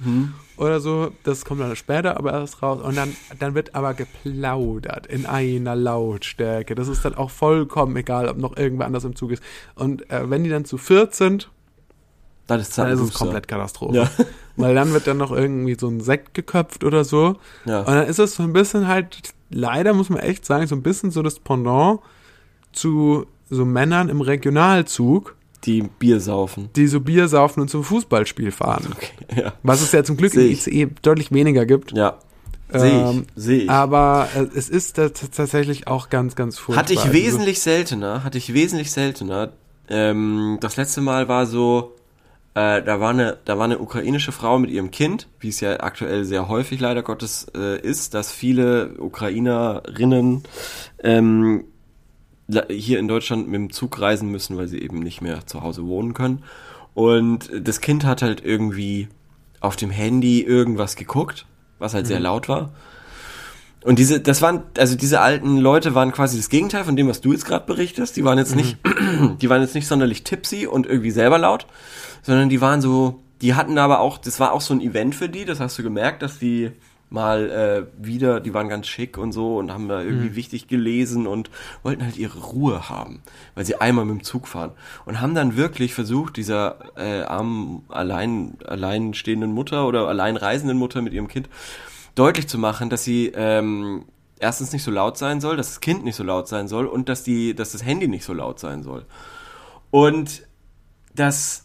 Oder 0.57 0.81
so. 0.81 1.11
Das 1.23 1.45
kommt 1.45 1.61
dann 1.61 1.73
später 1.77 2.17
aber 2.17 2.33
erst 2.33 2.61
raus. 2.61 2.81
Und 2.81 2.97
dann, 2.97 3.15
dann 3.39 3.55
wird 3.55 3.75
aber 3.75 3.93
geplaudert 3.93 5.07
in 5.07 5.25
einer 5.25 5.77
Lautstärke. 5.77 6.75
Das 6.75 6.89
ist 6.89 7.05
dann 7.05 7.15
auch 7.15 7.29
vollkommen 7.29 7.95
egal, 7.95 8.27
ob 8.27 8.37
noch 8.37 8.57
irgendwer 8.57 8.87
anders 8.87 9.05
im 9.05 9.15
Zug 9.15 9.31
ist. 9.31 9.43
Und 9.75 10.09
äh, 10.11 10.29
wenn 10.29 10.43
die 10.43 10.49
dann 10.49 10.65
zu 10.65 10.77
viert 10.77 11.15
sind, 11.15 11.49
Das 12.47 12.61
ist 12.61 12.77
dann 12.77 12.87
ist 12.87 12.93
es 12.93 12.99
Zappenduster. 12.99 13.17
komplett 13.19 13.47
Katastrophe. 13.47 13.95
Ja. 13.95 14.09
Weil 14.55 14.75
dann 14.75 14.93
wird 14.93 15.07
dann 15.07 15.17
noch 15.17 15.31
irgendwie 15.31 15.75
so 15.79 15.87
ein 15.87 16.01
Sekt 16.01 16.33
geköpft 16.33 16.83
oder 16.83 17.03
so. 17.03 17.37
Ja. 17.65 17.79
Und 17.79 17.87
dann 17.87 18.07
ist 18.07 18.19
es 18.19 18.35
so 18.35 18.43
ein 18.43 18.53
bisschen 18.53 18.87
halt, 18.87 19.17
leider 19.49 19.93
muss 19.93 20.09
man 20.09 20.19
echt 20.19 20.45
sagen, 20.45 20.67
so 20.67 20.75
ein 20.75 20.83
bisschen 20.83 21.09
so 21.11 21.21
das 21.23 21.39
Pendant 21.39 21.99
zu 22.71 23.25
so 23.49 23.65
Männern 23.65 24.09
im 24.09 24.21
Regionalzug, 24.21 25.35
Die 25.65 25.81
Bier 25.83 26.19
saufen. 26.19 26.69
die 26.75 26.87
so 26.87 26.99
Bier 26.99 27.27
saufen 27.27 27.61
und 27.61 27.69
zum 27.69 27.83
Fußballspiel 27.83 28.51
fahren. 28.51 28.87
Okay. 28.95 29.41
Ja. 29.41 29.53
Was 29.63 29.81
es 29.81 29.91
ja 29.91 30.03
zum 30.03 30.17
Glück 30.17 30.33
im. 30.35 30.41
ICE 30.51 30.87
deutlich 31.01 31.31
weniger 31.31 31.65
gibt. 31.65 31.91
Ja. 31.93 32.17
Sehe 32.71 32.87
ich. 32.89 33.15
Ähm, 33.15 33.25
Sehe 33.35 33.59
ich. 33.63 33.69
Aber 33.69 34.27
äh, 34.35 34.45
es 34.57 34.69
ist 34.69 34.95
tatsächlich 34.95 35.87
auch 35.87 36.09
ganz, 36.09 36.35
ganz 36.35 36.57
furchtbar. 36.57 36.83
Hatte 36.83 36.93
ich 36.93 36.99
Also, 37.01 37.13
wesentlich 37.13 37.61
seltener, 37.61 38.23
hatte 38.23 38.37
ich 38.39 38.53
wesentlich 38.53 38.91
seltener. 38.91 39.53
Ähm, 39.89 40.57
das 40.61 40.77
letzte 40.77 41.01
Mal 41.01 41.27
war 41.27 41.45
so, 41.45 41.93
äh, 42.55 42.83
da 42.83 42.99
war 42.99 43.09
eine, 43.09 43.37
da 43.45 43.57
war 43.57 43.65
eine 43.65 43.79
ukrainische 43.79 44.31
Frau 44.31 44.59
mit 44.59 44.69
ihrem 44.69 44.91
Kind, 44.91 45.27
wie 45.39 45.49
es 45.49 45.59
ja 45.59 45.79
aktuell 45.79 46.23
sehr 46.23 46.47
häufig 46.47 46.79
leider 46.79 47.01
Gottes 47.01 47.47
äh, 47.55 47.79
ist, 47.79 48.13
dass 48.13 48.31
viele 48.31 48.95
Ukrainerinnen 48.99 50.43
ähm, 51.03 51.63
hier 52.69 52.99
in 52.99 53.07
Deutschland 53.07 53.47
mit 53.47 53.55
dem 53.55 53.71
Zug 53.71 53.99
reisen 53.99 54.29
müssen, 54.29 54.57
weil 54.57 54.67
sie 54.67 54.81
eben 54.81 54.99
nicht 54.99 55.21
mehr 55.21 55.47
zu 55.47 55.61
Hause 55.61 55.87
wohnen 55.87 56.13
können. 56.13 56.43
Und 56.93 57.49
das 57.59 57.81
Kind 57.81 58.05
hat 58.05 58.21
halt 58.21 58.43
irgendwie 58.45 59.07
auf 59.59 59.75
dem 59.75 59.89
Handy 59.89 60.41
irgendwas 60.41 60.95
geguckt, 60.95 61.47
was 61.79 61.95
halt 61.95 62.05
sehr 62.05 62.19
laut 62.19 62.49
war. 62.49 62.71
Und 63.83 63.99
diese, 63.99 64.19
das 64.21 64.41
waren, 64.41 64.63
also 64.77 64.95
diese 64.95 65.19
alten 65.19 65.57
Leute 65.57 65.93
waren 65.93 66.11
quasi 66.11 66.37
das 66.37 66.49
Gegenteil 66.49 66.85
von 66.85 66.95
dem, 66.95 67.07
was 67.07 67.21
du 67.21 67.33
jetzt 67.33 67.45
gerade 67.45 67.65
berichtest. 67.65 68.15
Die 68.15 68.23
waren 68.23 68.37
jetzt 68.37 68.55
nicht, 68.55 68.77
die 69.41 69.49
waren 69.49 69.61
jetzt 69.61 69.75
nicht 69.75 69.87
sonderlich 69.87 70.23
tipsy 70.23 70.67
und 70.67 70.85
irgendwie 70.85 71.11
selber 71.11 71.37
laut, 71.37 71.67
sondern 72.23 72.49
die 72.49 72.61
waren 72.61 72.81
so, 72.81 73.21
die 73.41 73.53
hatten 73.53 73.77
aber 73.77 73.99
auch, 73.99 74.17
das 74.17 74.39
war 74.39 74.53
auch 74.53 74.61
so 74.61 74.73
ein 74.73 74.81
Event 74.81 75.13
für 75.13 75.29
die, 75.29 75.45
das 75.45 75.59
hast 75.59 75.77
du 75.77 75.83
gemerkt, 75.83 76.23
dass 76.23 76.39
die 76.39 76.71
mal 77.13 77.51
äh, 77.51 78.03
wieder, 78.03 78.39
die 78.39 78.55
waren 78.55 78.69
ganz 78.69 78.87
schick 78.87 79.19
und 79.19 79.33
so 79.33 79.57
und 79.57 79.71
haben 79.71 79.87
da 79.87 80.01
irgendwie 80.01 80.35
wichtig 80.35 80.67
gelesen 80.67 81.27
und 81.27 81.51
wollten 81.83 82.03
halt 82.03 82.17
ihre 82.17 82.39
Ruhe 82.39 82.89
haben, 82.89 83.21
weil 83.53 83.65
sie 83.65 83.79
einmal 83.79 84.03
mit 84.05 84.15
dem 84.15 84.23
Zug 84.23 84.47
fahren 84.47 84.71
und 85.05 85.21
haben 85.21 85.35
dann 85.35 85.55
wirklich 85.55 85.93
versucht, 85.93 86.37
dieser 86.37 86.79
äh, 86.97 87.21
armen, 87.21 87.83
allein, 87.89 88.57
alleinstehenden 88.65 89.51
Mutter 89.51 89.87
oder 89.87 90.07
alleinreisenden 90.07 90.75
Mutter 90.75 91.03
mit 91.03 91.13
ihrem 91.13 91.27
Kind 91.27 91.49
deutlich 92.15 92.47
zu 92.47 92.57
machen, 92.57 92.89
dass 92.89 93.03
sie 93.03 93.31
ähm, 93.35 94.05
erstens 94.39 94.73
nicht 94.73 94.83
so 94.83 94.89
laut 94.89 95.17
sein 95.17 95.39
soll, 95.39 95.55
dass 95.55 95.69
das 95.69 95.81
Kind 95.81 96.03
nicht 96.03 96.15
so 96.15 96.23
laut 96.23 96.47
sein 96.47 96.67
soll 96.67 96.87
und 96.87 97.09
dass 97.09 97.23
die, 97.23 97.53
dass 97.53 97.73
das 97.73 97.85
Handy 97.85 98.07
nicht 98.07 98.25
so 98.25 98.33
laut 98.33 98.59
sein 98.59 98.81
soll. 98.81 99.05
Und 99.91 100.47
dass 101.13 101.62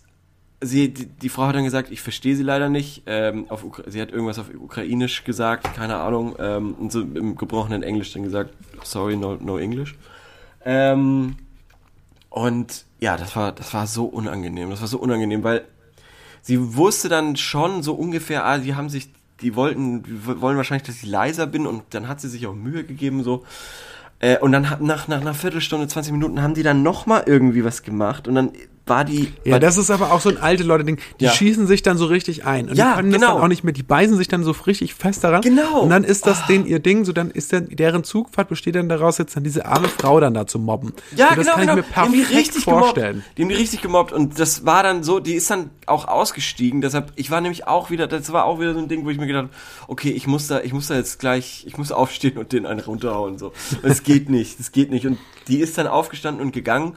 sie, 0.60 0.92
die, 0.92 1.06
die 1.06 1.28
Frau 1.28 1.46
hat 1.46 1.54
dann 1.54 1.64
gesagt, 1.64 1.90
ich 1.90 2.00
verstehe 2.00 2.36
sie 2.36 2.42
leider 2.42 2.68
nicht. 2.68 3.02
Ähm, 3.06 3.46
auf 3.48 3.64
sie 3.86 4.00
hat 4.00 4.10
irgendwas 4.10 4.38
auf 4.38 4.46
Ukrainisch 4.54 5.24
gesagt, 5.24 5.74
keine 5.74 5.96
Ahnung, 5.96 6.36
ähm, 6.38 6.74
und 6.74 6.92
so 6.92 7.00
im 7.00 7.36
gebrochenen 7.36 7.82
Englisch 7.82 8.12
dann 8.12 8.22
gesagt, 8.22 8.54
sorry, 8.82 9.16
no, 9.16 9.36
no 9.40 9.58
English. 9.58 9.96
Ähm, 10.64 11.36
und 12.30 12.84
ja, 13.00 13.16
das 13.16 13.36
war, 13.36 13.52
das 13.52 13.72
war 13.72 13.86
so 13.86 14.04
unangenehm. 14.06 14.70
Das 14.70 14.80
war 14.80 14.88
so 14.88 14.98
unangenehm, 14.98 15.44
weil 15.44 15.64
sie 16.42 16.76
wusste 16.76 17.08
dann 17.08 17.36
schon 17.36 17.82
so 17.82 17.94
ungefähr, 17.94 18.44
ah, 18.44 18.58
die 18.58 18.74
haben 18.74 18.88
sich, 18.88 19.10
die 19.40 19.54
wollten, 19.54 20.02
die 20.02 20.26
wollen 20.26 20.56
wahrscheinlich, 20.56 20.86
dass 20.86 20.96
ich 20.96 21.06
leiser 21.06 21.46
bin 21.46 21.66
und 21.66 21.82
dann 21.90 22.08
hat 22.08 22.20
sie 22.20 22.28
sich 22.28 22.46
auch 22.46 22.54
Mühe 22.54 22.84
gegeben, 22.84 23.22
so. 23.22 23.44
Äh, 24.20 24.38
und 24.38 24.50
dann 24.50 24.68
hat, 24.68 24.80
nach, 24.80 25.06
nach 25.06 25.20
einer 25.20 25.34
Viertelstunde, 25.34 25.86
20 25.86 26.12
Minuten 26.12 26.42
haben 26.42 26.54
die 26.54 26.64
dann 26.64 26.82
nochmal 26.82 27.22
irgendwie 27.26 27.64
was 27.64 27.84
gemacht 27.84 28.26
und 28.26 28.34
dann 28.34 28.52
war 28.88 29.04
die. 29.04 29.32
Ja, 29.44 29.52
war, 29.52 29.60
das 29.60 29.76
ist 29.76 29.90
aber 29.90 30.12
auch 30.12 30.20
so 30.20 30.28
ein 30.28 30.38
alte 30.38 30.62
Leute-Ding. 30.64 30.98
Die 31.20 31.24
Ja. 31.26 31.32
schießen 31.32 31.66
sich 31.66 31.82
dann 31.82 31.98
so 31.98 32.06
richtig 32.06 32.44
ein. 32.44 32.68
Und 32.68 32.76
Ja, 32.76 32.90
die 32.90 32.96
können 32.96 33.12
das 33.12 33.20
genau. 33.20 33.34
dann 33.34 33.42
auch 33.44 33.48
nicht 33.48 33.64
mehr. 33.64 33.72
Die 33.72 33.82
beißen 33.82 34.16
sich 34.16 34.28
dann 34.28 34.42
so 34.44 34.50
richtig 34.66 34.94
fest 34.94 35.24
daran. 35.24 35.40
Genau. 35.42 35.80
Und 35.80 35.90
dann 35.90 36.04
ist 36.04 36.26
das 36.26 36.46
denen 36.46 36.66
ihr 36.66 36.78
Ding, 36.78 37.04
so 37.04 37.12
dann 37.12 37.30
ist 37.30 37.52
dann, 37.52 37.68
deren 37.68 38.04
Zugfahrt 38.04 38.48
besteht 38.48 38.74
dann 38.74 38.88
daraus, 38.88 39.18
jetzt 39.18 39.36
dann 39.36 39.44
diese 39.44 39.66
arme 39.66 39.88
Frau 39.88 40.20
dann 40.20 40.34
da 40.34 40.46
zu 40.46 40.58
mobben. 40.58 40.92
Ja, 41.16 41.30
und 41.30 41.38
das 41.38 41.46
genau, 41.46 41.56
kann 41.56 41.66
genau. 41.66 41.72
ich 41.72 41.76
mir 41.76 41.82
die 41.88 41.94
haben 41.96 42.12
die 42.12 42.18
perfekt 42.18 42.38
richtig 42.38 42.64
vorstellen. 42.64 43.12
gemobbt. 43.12 43.38
Die 43.38 43.42
haben 43.42 43.48
die 43.48 43.54
richtig 43.54 43.82
gemobbt 43.82 44.12
und 44.12 44.38
das 44.38 44.64
war 44.66 44.82
dann 44.82 45.02
so, 45.02 45.20
die 45.20 45.34
ist 45.34 45.50
dann 45.50 45.70
auch 45.86 46.06
ausgestiegen. 46.08 46.80
Deshalb, 46.80 47.12
ich 47.16 47.30
war 47.30 47.40
nämlich 47.40 47.66
auch 47.66 47.90
wieder, 47.90 48.06
das 48.06 48.32
war 48.32 48.44
auch 48.44 48.60
wieder 48.60 48.74
so 48.74 48.80
ein 48.80 48.88
Ding, 48.88 49.04
wo 49.04 49.10
ich 49.10 49.18
mir 49.18 49.26
gedacht 49.26 49.44
habe, 49.44 49.54
okay, 49.88 50.10
ich 50.10 50.26
muss 50.26 50.46
da, 50.46 50.60
ich 50.60 50.72
muss 50.72 50.88
da 50.88 50.94
jetzt 50.96 51.18
gleich, 51.18 51.64
ich 51.66 51.76
muss 51.78 51.92
aufstehen 51.92 52.38
und 52.38 52.52
den 52.52 52.66
einen 52.66 52.80
runterhauen 52.80 53.38
so. 53.38 53.52
Es 53.82 54.02
geht 54.02 54.28
nicht, 54.28 54.60
es 54.60 54.72
geht 54.72 54.90
nicht. 54.90 55.06
Und 55.06 55.18
die 55.48 55.58
ist 55.60 55.78
dann 55.78 55.86
aufgestanden 55.86 56.44
und 56.44 56.52
gegangen. 56.52 56.96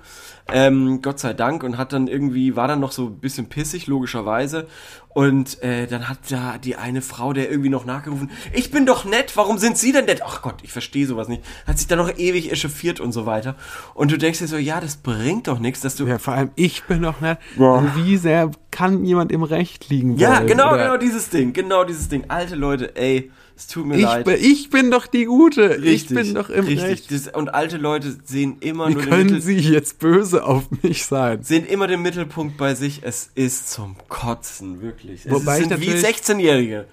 Ähm, 0.51 1.01
Gott 1.01 1.19
sei 1.19 1.33
Dank 1.33 1.63
und 1.63 1.77
hat 1.77 1.93
dann 1.93 2.07
irgendwie, 2.07 2.55
war 2.55 2.67
dann 2.67 2.79
noch 2.79 2.91
so 2.91 3.07
ein 3.07 3.19
bisschen 3.19 3.47
pissig, 3.47 3.87
logischerweise. 3.87 4.67
Und 5.09 5.61
äh, 5.61 5.87
dann 5.87 6.07
hat 6.07 6.19
da 6.29 6.57
die 6.57 6.77
eine 6.77 7.01
Frau, 7.01 7.33
der 7.33 7.49
irgendwie 7.51 7.69
noch 7.69 7.85
nachgerufen, 7.85 8.31
ich 8.53 8.71
bin 8.71 8.85
doch 8.85 9.03
nett, 9.03 9.35
warum 9.35 9.57
sind 9.57 9.77
Sie 9.77 9.91
denn 9.91 10.05
nett? 10.05 10.21
Ach 10.25 10.41
Gott, 10.41 10.55
ich 10.63 10.71
verstehe 10.71 11.05
sowas 11.05 11.27
nicht. 11.27 11.43
Hat 11.67 11.77
sich 11.77 11.87
dann 11.87 11.97
noch 11.97 12.17
ewig 12.17 12.51
echauffiert 12.51 12.99
und 13.01 13.11
so 13.11 13.25
weiter. 13.25 13.55
Und 13.93 14.11
du 14.11 14.17
denkst 14.17 14.39
dir 14.39 14.47
so, 14.47 14.57
ja, 14.57 14.79
das 14.79 14.97
bringt 14.97 15.47
doch 15.47 15.59
nichts, 15.59 15.81
dass 15.81 15.95
du. 15.95 16.07
Ja, 16.07 16.17
vor 16.17 16.33
allem 16.33 16.51
ich 16.55 16.83
bin 16.83 17.01
doch 17.01 17.19
nicht. 17.19 17.37
Boah. 17.57 17.91
Wie 17.95 18.15
sehr 18.15 18.51
kann 18.71 19.03
jemand 19.03 19.33
im 19.33 19.43
Recht 19.43 19.89
liegen 19.89 20.17
Ja, 20.17 20.39
genau, 20.39 20.69
oder? 20.73 20.83
genau 20.85 20.97
dieses 20.97 21.29
Ding, 21.29 21.51
genau 21.51 21.83
dieses 21.83 22.07
Ding. 22.07 22.25
Alte 22.29 22.55
Leute, 22.55 22.95
ey, 22.95 23.31
es 23.55 23.67
tut 23.67 23.85
mir 23.85 23.95
Ich 23.97 24.01
leid. 24.03 24.25
bin, 24.25 24.35
ich 24.39 24.69
bin 24.69 24.89
doch 24.91 25.05
die 25.07 25.25
Gute. 25.25 25.75
ich 25.75 25.81
Richtig, 25.83 26.17
bin 26.17 26.33
doch 26.33 26.49
im 26.49 26.65
richtig. 26.65 26.83
Recht. 26.87 27.11
Das, 27.11 27.27
und 27.27 27.53
alte 27.53 27.77
Leute 27.77 28.15
sehen 28.23 28.57
immer 28.59 28.87
Wie 28.89 28.93
nur 28.93 29.01
den 29.03 29.09
können 29.09 29.23
Mittel, 29.25 29.41
Sie 29.41 29.57
jetzt 29.59 29.99
böse 29.99 30.43
auf 30.43 30.63
mich 30.83 31.05
sein? 31.05 31.43
sehen 31.43 31.65
immer 31.65 31.87
den 31.87 32.01
Mittelpunkt 32.01 32.57
bei 32.57 32.73
sich. 32.75 33.01
Es 33.03 33.29
ist 33.35 33.69
zum 33.71 33.95
Kotzen, 34.09 34.81
wirklich. 34.81 35.25
Es 35.25 35.31
Wobei 35.31 35.59
ich 35.61 35.67
sind 35.67 35.79
wie 35.81 35.87
natürlich- 35.89 36.05
16-Jährige. 36.05 36.85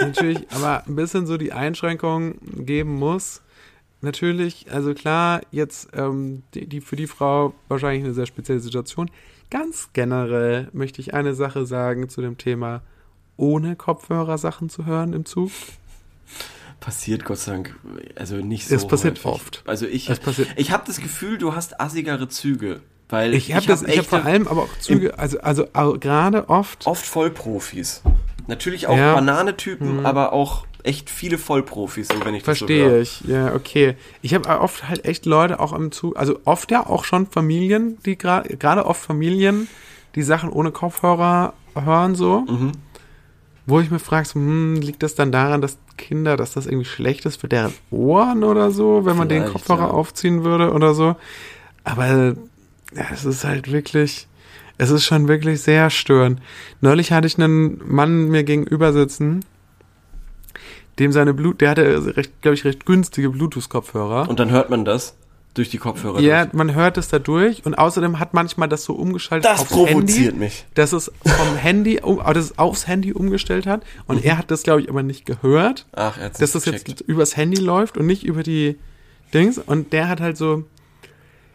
natürlich 0.00 0.46
aber 0.50 0.84
ein 0.86 0.96
bisschen 0.96 1.26
so 1.26 1.36
die 1.36 1.52
Einschränkung 1.52 2.36
geben 2.64 2.94
muss. 2.94 3.42
Natürlich, 4.02 4.66
also 4.70 4.94
klar, 4.94 5.40
jetzt 5.50 5.88
ähm, 5.94 6.42
die, 6.54 6.66
die 6.66 6.80
für 6.80 6.96
die 6.96 7.06
Frau 7.06 7.54
wahrscheinlich 7.68 8.04
eine 8.04 8.14
sehr 8.14 8.26
spezielle 8.26 8.60
Situation. 8.60 9.10
Ganz 9.50 9.90
generell 9.92 10.68
möchte 10.72 11.00
ich 11.00 11.14
eine 11.14 11.34
Sache 11.34 11.66
sagen 11.66 12.08
zu 12.08 12.20
dem 12.20 12.36
Thema, 12.36 12.82
ohne 13.36 13.74
Kopfhörer 13.76 14.38
Sachen 14.38 14.68
zu 14.68 14.86
hören 14.86 15.12
im 15.12 15.24
Zug. 15.24 15.50
Passiert 16.80 17.24
Gott 17.24 17.38
sei 17.38 17.52
Dank, 17.52 17.74
also 18.16 18.36
nicht 18.36 18.68
so 18.68 18.74
Es 18.74 18.86
passiert 18.86 19.18
häufig. 19.24 19.26
oft. 19.40 19.62
Also 19.66 19.86
ich, 19.86 20.10
ich 20.56 20.70
habe 20.70 20.82
das 20.86 20.98
Gefühl, 21.00 21.38
du 21.38 21.54
hast 21.54 21.80
assigere 21.80 22.28
Züge, 22.28 22.80
weil 23.08 23.34
Ich 23.34 23.54
habe 23.54 23.66
habe 23.66 23.86
echte- 23.88 24.02
vor 24.04 24.24
allem 24.24 24.46
aber 24.46 24.62
auch 24.64 24.78
Züge, 24.80 25.18
also 25.18 25.40
also 25.40 25.66
gerade 25.98 26.48
oft. 26.48 26.86
oft 26.86 27.04
Vollprofis. 27.06 28.02
Natürlich 28.46 28.86
auch 28.86 28.96
Ja. 28.96 29.14
Bananetypen, 29.14 30.04
aber 30.06 30.32
auch 30.32 30.66
echt 30.84 31.10
viele 31.10 31.38
Vollprofis, 31.38 32.08
so 32.08 32.24
wenn 32.24 32.34
ich 32.34 32.44
das 32.44 32.58
so 32.58 32.66
Verstehe 32.66 32.90
höre. 32.90 33.00
ich, 33.00 33.22
ja, 33.22 33.52
okay. 33.54 33.96
Ich 34.22 34.34
habe 34.34 34.48
oft 34.60 34.88
halt 34.88 35.04
echt 35.04 35.26
Leute 35.26 35.58
auch 35.58 35.72
im 35.72 35.90
Zug, 35.90 36.16
also 36.16 36.38
oft 36.44 36.70
ja 36.70 36.86
auch 36.86 37.02
schon 37.04 37.26
Familien, 37.26 37.98
die 38.04 38.16
gerade, 38.16 38.56
gerade 38.56 38.86
oft 38.86 39.02
Familien, 39.02 39.66
die 40.14 40.22
Sachen 40.22 40.50
ohne 40.50 40.70
Kopfhörer 40.70 41.54
hören 41.74 42.14
so. 42.14 42.40
Mhm. 42.42 42.72
Wo 43.66 43.80
ich 43.80 43.90
mir 43.90 43.98
frage, 43.98 44.28
hm, 44.32 44.76
liegt 44.76 45.02
das 45.02 45.14
dann 45.14 45.32
daran, 45.32 45.60
dass 45.60 45.78
Kinder, 45.96 46.36
dass 46.36 46.52
das 46.52 46.66
irgendwie 46.66 46.84
schlecht 46.84 47.26
ist 47.26 47.40
für 47.40 47.48
deren 47.48 47.72
Ohren 47.90 48.44
oder 48.44 48.70
so, 48.70 49.04
wenn 49.04 49.16
man 49.16 49.28
den 49.28 49.46
Kopfhörer 49.46 49.88
ja. 49.88 49.90
aufziehen 49.90 50.44
würde 50.44 50.72
oder 50.72 50.94
so. 50.94 51.16
Aber 51.82 52.34
ja, 52.94 53.04
es 53.12 53.24
ist 53.24 53.44
halt 53.44 53.72
wirklich, 53.72 54.28
es 54.78 54.90
ist 54.90 55.04
schon 55.04 55.28
wirklich 55.28 55.62
sehr 55.62 55.90
störend. 55.90 56.40
Neulich 56.80 57.12
hatte 57.12 57.26
ich 57.26 57.38
einen 57.38 57.80
Mann 57.84 58.28
mir 58.28 58.44
gegenüber 58.44 58.92
sitzen, 58.92 59.44
dem 60.98 61.12
seine 61.12 61.34
Blut, 61.34 61.60
der 61.60 61.70
hatte 61.70 62.16
recht, 62.16 62.40
glaube 62.42 62.54
ich, 62.54 62.64
recht 62.64 62.86
günstige 62.86 63.30
Bluetooth-Kopfhörer. 63.30 64.28
Und 64.28 64.38
dann 64.40 64.50
hört 64.50 64.70
man 64.70 64.84
das 64.84 65.16
durch 65.58 65.70
die 65.70 65.78
Kopfhörer. 65.78 66.20
Ja, 66.20 66.44
durch. 66.44 66.54
man 66.54 66.74
hört 66.74 66.98
es 66.98 67.08
dadurch 67.08 67.64
und 67.66 67.74
außerdem 67.74 68.18
hat 68.18 68.34
manchmal 68.34 68.68
das 68.68 68.84
so 68.84 68.92
umgeschaltet 68.94 69.44
Das 69.50 69.60
aufs 69.60 69.70
provoziert 69.70 70.32
Handy, 70.32 70.38
mich. 70.38 70.66
dass 70.74 70.92
es 70.92 71.10
vom 71.24 71.56
Handy, 71.56 72.00
um, 72.00 72.18
dass 72.18 72.36
es 72.44 72.58
aufs 72.58 72.86
Handy 72.86 73.12
umgestellt 73.12 73.66
hat 73.66 73.82
und 74.06 74.24
er 74.24 74.38
hat 74.38 74.50
das, 74.50 74.62
glaube 74.62 74.80
ich, 74.82 74.88
aber 74.88 75.02
nicht 75.02 75.26
gehört, 75.26 75.86
Ach, 75.92 76.18
er 76.18 76.30
dass 76.30 76.40
nicht 76.40 76.54
das 76.54 76.64
jetzt 76.66 77.00
übers 77.02 77.36
Handy 77.36 77.60
läuft 77.60 77.96
und 77.98 78.06
nicht 78.06 78.24
über 78.24 78.42
die 78.42 78.76
Dings 79.34 79.58
und 79.58 79.92
der 79.92 80.08
hat 80.08 80.20
halt 80.20 80.36
so, 80.36 80.64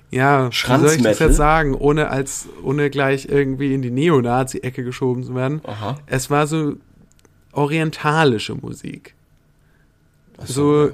ja, 0.10 0.50
wie 0.52 0.56
soll 0.80 0.96
ich 0.98 1.02
das 1.04 1.20
jetzt 1.20 1.38
sagen, 1.38 1.74
ohne 1.74 2.10
als, 2.10 2.48
ohne 2.64 2.90
gleich 2.90 3.28
irgendwie 3.30 3.74
in 3.74 3.82
die 3.82 3.92
Neonazi-Ecke 3.92 4.84
geschoben 4.84 5.24
zu 5.24 5.36
werden. 5.36 5.62
Aha. 5.64 5.98
Es 6.06 6.30
war 6.30 6.48
so 6.48 6.74
orientalische 7.54 8.56
Musik. 8.56 9.14
Ach 10.38 10.48
so- 10.48 10.92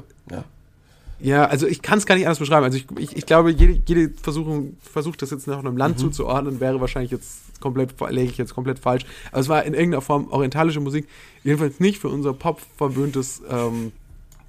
ja. 1.19 1.45
Also 1.45 1.67
ich 1.67 1.81
kann 1.81 1.97
es 1.97 2.05
gar 2.05 2.15
nicht 2.15 2.25
anders 2.25 2.39
beschreiben. 2.39 2.63
Also 2.65 2.77
ich, 2.77 2.85
ich, 2.97 3.17
ich 3.17 3.25
glaube, 3.25 3.51
jede, 3.51 3.81
jede 3.85 4.13
Versuchung, 4.21 4.77
versucht 4.81 5.21
das 5.21 5.31
jetzt 5.31 5.47
nach 5.47 5.59
einem 5.59 5.73
Mhm. 5.73 5.77
Land 5.77 5.99
zuzuordnen, 5.99 6.59
wäre 6.59 6.79
wahrscheinlich 6.81 7.11
jetzt 7.11 7.59
komplett, 7.59 7.99
läge 8.09 8.31
ich 8.31 8.37
jetzt 8.37 8.53
komplett 8.53 8.79
falsch. 8.79 9.05
Aber 9.31 9.41
es 9.41 9.49
war 9.49 9.63
in 9.63 9.73
irgendeiner 9.73 10.01
Form 10.01 10.27
orientalische 10.29 10.79
Musik, 10.79 11.07
jedenfalls 11.43 11.79
nicht 11.79 11.99
für 11.99 12.09
unser 12.09 12.33
pop-verwöhntes 12.33 13.41
ähm, 13.49 13.91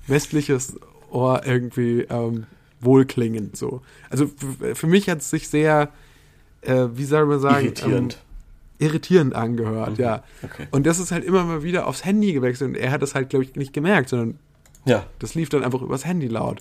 westliches 0.06 0.78
Ohr 1.10 1.42
irgendwie 1.46 2.02
ähm, 2.10 2.46
wohlklingend 2.80 3.56
so. 3.56 3.80
Also 4.10 4.30
für 4.74 4.86
mich 4.86 5.08
hat 5.08 5.18
es 5.20 5.30
sich 5.30 5.48
sehr, 5.48 5.88
äh, 6.62 6.86
wie 6.94 7.04
soll 7.04 7.26
man 7.26 7.40
sagen, 7.40 7.66
Irritierend. 7.66 8.14
Ähm, 8.14 8.86
irritierend 8.86 9.34
angehört, 9.34 9.98
Mhm. 9.98 10.04
ja. 10.04 10.22
Okay. 10.42 10.66
Und 10.70 10.86
das 10.86 10.98
ist 11.00 11.10
halt 11.10 11.24
immer 11.24 11.44
mal 11.44 11.62
wieder 11.62 11.86
aufs 11.86 12.04
Handy 12.04 12.32
gewechselt 12.32 12.70
und 12.70 12.74
er 12.76 12.90
hat 12.92 13.02
das 13.02 13.14
halt, 13.14 13.30
glaube 13.30 13.44
ich, 13.44 13.56
nicht 13.56 13.72
gemerkt, 13.72 14.10
sondern 14.10 14.38
Ja. 14.88 15.04
das 15.18 15.34
lief 15.34 15.48
dann 15.48 15.62
einfach 15.64 15.82
übers 15.82 16.04
Handy 16.04 16.26
laut. 16.28 16.58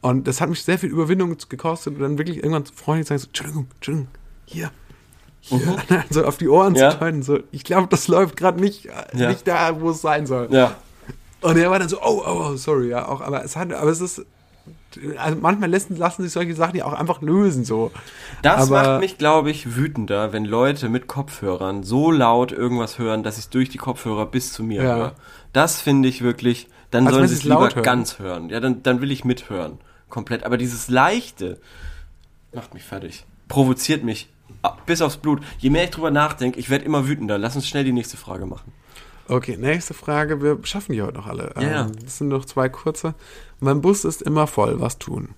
Und 0.00 0.28
das 0.28 0.40
hat 0.40 0.50
mich 0.50 0.62
sehr 0.62 0.78
viel 0.78 0.90
Überwindung 0.90 1.36
gekostet 1.48 1.94
und 1.94 2.00
dann 2.02 2.18
wirklich 2.18 2.36
irgendwann 2.38 2.66
freundlich 2.66 3.06
zu 3.06 3.14
sagen, 3.14 3.20
so, 3.20 3.26
Entschuldigung, 3.28 3.66
Entschuldigung, 3.76 4.08
hier, 4.44 4.70
hier, 5.40 5.78
so 6.10 6.24
auf 6.24 6.36
die 6.36 6.48
Ohren 6.48 6.72
Mhm. 6.74 6.78
Ja. 6.78 6.90
zu 6.90 6.98
deuten. 6.98 7.22
So, 7.22 7.38
ich 7.52 7.64
glaube, 7.64 7.86
das 7.88 8.08
läuft 8.08 8.36
gerade 8.36 8.60
nicht, 8.60 8.86
äh, 8.86 8.90
Ja. 9.14 9.28
nicht 9.30 9.46
da, 9.48 9.80
wo 9.80 9.90
es 9.90 10.00
sein 10.02 10.26
soll. 10.26 10.48
Ja. 10.50 10.76
Und 11.40 11.56
er 11.58 11.70
war 11.70 11.78
dann 11.78 11.88
so, 11.88 12.00
oh, 12.02 12.22
oh, 12.26 12.50
oh, 12.52 12.56
sorry, 12.56 12.88
ja, 12.88 13.06
auch, 13.08 13.20
aber 13.20 13.44
es 13.44 13.54
hat, 13.56 13.72
aber 13.72 13.90
es 13.90 14.00
ist, 14.00 14.24
also 15.18 15.36
manchmal 15.40 15.70
lassen, 15.70 15.96
lassen 15.96 16.22
sich 16.22 16.32
solche 16.32 16.54
Sachen 16.54 16.76
ja 16.76 16.84
auch 16.86 16.92
einfach 16.94 17.20
lösen, 17.20 17.64
so. 17.64 17.90
Das 18.42 18.70
Aber- 18.70 18.82
macht 18.92 19.00
mich, 19.00 19.18
glaube 19.18 19.50
ich, 19.50 19.76
wütender, 19.76 20.32
wenn 20.32 20.44
Leute 20.44 20.88
mit 20.88 21.06
Kopfhörern 21.06 21.82
so 21.82 22.10
laut 22.10 22.52
irgendwas 22.52 22.98
hören, 22.98 23.22
dass 23.22 23.36
ich 23.38 23.48
durch 23.48 23.68
die 23.68 23.78
Kopfhörer 23.78 24.24
bis 24.26 24.52
zu 24.52 24.62
mir 24.62 24.82
Ja. 24.82 24.96
höre. 24.96 25.12
Das 25.52 25.80
finde 25.80 26.08
ich 26.08 26.22
wirklich, 26.22 26.68
dann 26.94 27.06
Also 27.06 27.18
sollen 27.18 27.28
sie 27.28 27.34
es 27.34 27.42
lieber 27.44 27.60
hören. 27.74 27.82
ganz 27.82 28.18
hören. 28.18 28.48
Ja, 28.50 28.60
dann, 28.60 28.82
dann 28.82 29.00
will 29.00 29.10
ich 29.10 29.24
mithören. 29.24 29.78
Komplett. 30.08 30.44
Aber 30.44 30.56
dieses 30.56 30.88
Leichte 30.88 31.60
macht 32.52 32.72
mich 32.74 32.84
fertig. 32.84 33.24
Provoziert 33.48 34.04
mich. 34.04 34.28
Bis 34.86 35.02
aufs 35.02 35.16
Blut. 35.18 35.42
Je 35.58 35.70
mehr 35.70 35.84
ich 35.84 35.90
drüber 35.90 36.10
nachdenke, 36.10 36.58
ich 36.58 36.70
werde 36.70 36.84
immer 36.84 37.06
wütender. 37.08 37.36
Lass 37.38 37.56
uns 37.56 37.68
schnell 37.68 37.84
die 37.84 37.92
nächste 37.92 38.16
Frage 38.16 38.46
machen. 38.46 38.72
Okay, 39.26 39.56
nächste 39.56 39.94
Frage. 39.94 40.42
Wir 40.42 40.58
schaffen 40.64 40.92
die 40.92 41.02
heute 41.02 41.14
noch 41.16 41.26
alle. 41.26 41.52
Ja, 41.56 41.62
ja. 41.62 41.80
Ähm, 41.86 41.92
Das 42.02 42.18
sind 42.18 42.28
noch 42.28 42.44
zwei 42.44 42.68
kurze. 42.68 43.14
Mein 43.60 43.80
Bus 43.80 44.04
ist 44.04 44.22
immer 44.22 44.46
voll. 44.46 44.80
Was 44.80 44.98
tun? 44.98 45.30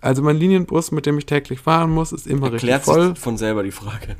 Also 0.00 0.22
mein 0.22 0.36
Linienbus, 0.36 0.92
mit 0.92 1.06
dem 1.06 1.18
ich 1.18 1.26
täglich 1.26 1.60
fahren 1.60 1.90
muss, 1.90 2.12
ist 2.12 2.26
immer 2.26 2.52
Erklärt 2.52 2.80
richtig 2.82 2.94
voll. 2.94 3.08
sich 3.10 3.18
von 3.18 3.36
selber 3.38 3.62
die 3.62 3.70
Frage. 3.72 4.16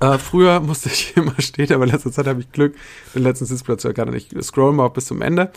Äh, 0.00 0.18
früher 0.18 0.60
musste 0.60 0.88
ich 0.90 1.16
immer 1.16 1.34
stehen, 1.40 1.72
aber 1.72 1.84
in 1.84 1.90
letzter 1.90 2.12
Zeit 2.12 2.26
habe 2.26 2.40
ich 2.40 2.50
Glück. 2.52 2.74
Den 3.14 3.22
letzten 3.22 3.46
Sitzplatz 3.46 3.82
ja 3.84 3.92
gerade 3.92 4.10
nicht. 4.12 4.32
Scroll 4.44 4.72
mal 4.72 4.88
bis 4.88 5.06
zum 5.06 5.22
Ende. 5.22 5.50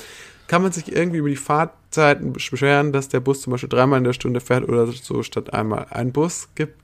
Kann 0.50 0.62
man 0.64 0.72
sich 0.74 0.92
irgendwie 0.92 1.20
über 1.20 1.30
die 1.30 1.36
Fahrzeiten 1.38 2.34
beschweren, 2.34 2.92
dass 2.92 3.08
der 3.08 3.20
Bus 3.22 3.42
zum 3.42 3.52
Beispiel 3.52 3.70
dreimal 3.70 4.00
in 4.00 4.04
der 4.04 4.14
Stunde 4.14 4.42
fährt 4.42 4.68
oder 4.68 4.86
so 4.88 5.24
statt 5.24 5.54
einmal? 5.54 5.86
Ein 5.92 6.12
Bus 6.12 6.50
gibt. 6.56 6.76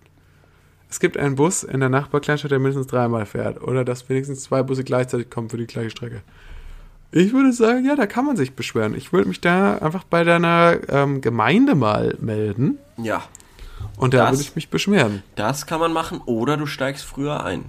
Es 0.89 0.99
gibt 0.99 1.17
einen 1.17 1.35
Bus 1.35 1.63
in 1.63 1.79
der 1.79 1.89
Nachbarkleinstadt, 1.89 2.51
der 2.51 2.59
mindestens 2.59 2.87
dreimal 2.87 3.25
fährt. 3.25 3.61
Oder 3.61 3.83
dass 3.83 4.07
wenigstens 4.07 4.43
zwei 4.43 4.61
Busse 4.63 4.83
gleichzeitig 4.83 5.29
kommen 5.31 5.49
für 5.49 5.57
die 5.57 5.65
gleiche 5.67 5.89
Strecke. 5.89 6.21
Ich 7.11 7.33
würde 7.33 7.51
sagen, 7.53 7.83
ja, 7.85 7.95
da 7.95 8.05
kann 8.05 8.25
man 8.25 8.37
sich 8.37 8.53
beschweren. 8.53 8.93
Ich 8.95 9.11
würde 9.11 9.27
mich 9.27 9.41
da 9.41 9.77
einfach 9.79 10.03
bei 10.03 10.23
deiner 10.23 10.77
ähm, 10.89 11.21
Gemeinde 11.21 11.73
mal 11.75 12.15
melden. 12.21 12.77
Ja, 12.97 13.23
Und 13.97 14.13
da 14.13 14.19
Das- 14.25 14.31
würde 14.33 14.41
ich 14.43 14.55
mich 14.55 14.69
beschweren. 14.69 15.23
das 15.35 15.65
kann 15.65 15.79
man 15.79 15.91
machen. 15.91 16.21
Oder 16.25 16.55
du 16.55 16.65
steigst 16.67 17.03
früher 17.03 17.43
ein. 17.43 17.65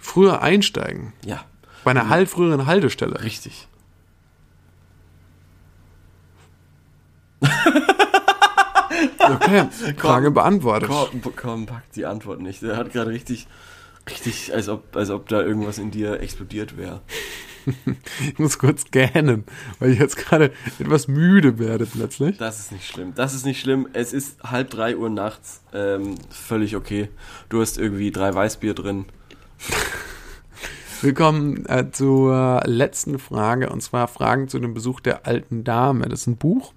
Früher 0.00 0.40
einsteigen. 0.42 1.12
Ja, 1.24 1.44
Bei 1.84 1.90
einer 1.90 2.08
halt 2.08 2.28
früheren 2.28 2.66
Haltestelle. 2.66 3.22
richtig. 3.22 3.68
Okay, 9.18 9.68
Frage 9.96 10.30
beantwortet. 10.30 10.90
Komm, 11.36 11.66
pack 11.66 11.92
die 11.92 12.06
Antwort 12.06 12.40
nicht. 12.40 12.62
Der 12.62 12.76
hat 12.76 12.92
gerade 12.92 13.10
richtig, 13.10 13.46
richtig, 14.08 14.54
als 14.54 14.68
ob, 14.68 14.96
als 14.96 15.10
ob 15.10 15.28
da 15.28 15.42
irgendwas 15.42 15.78
in 15.78 15.90
dir 15.90 16.20
explodiert 16.20 16.76
wäre. 16.76 17.00
Ich 18.22 18.38
muss 18.38 18.60
kurz 18.60 18.92
gähnen, 18.92 19.42
weil 19.80 19.90
ich 19.90 19.98
jetzt 19.98 20.16
gerade 20.16 20.52
etwas 20.78 21.08
müde 21.08 21.58
werde 21.58 21.84
plötzlich. 21.84 22.38
Das 22.38 22.60
ist 22.60 22.70
nicht 22.70 22.86
schlimm. 22.86 23.12
Das 23.16 23.34
ist 23.34 23.44
nicht 23.44 23.60
schlimm. 23.60 23.88
Es 23.92 24.12
ist 24.12 24.40
halb 24.44 24.70
drei 24.70 24.96
Uhr 24.96 25.10
nachts. 25.10 25.62
Ähm, 25.72 26.14
völlig 26.30 26.76
okay. 26.76 27.08
Du 27.48 27.60
hast 27.60 27.76
irgendwie 27.76 28.12
drei 28.12 28.32
Weißbier 28.32 28.72
drin. 28.72 29.06
Willkommen 31.02 31.66
äh, 31.66 31.90
zur 31.90 32.62
letzten 32.66 33.18
Frage 33.18 33.68
und 33.68 33.82
zwar 33.82 34.06
Fragen 34.06 34.46
zu 34.46 34.60
dem 34.60 34.72
Besuch 34.72 35.00
der 35.00 35.26
alten 35.26 35.64
Dame. 35.64 36.08
Das 36.08 36.20
ist 36.20 36.26
ein 36.28 36.36
Buch 36.36 36.72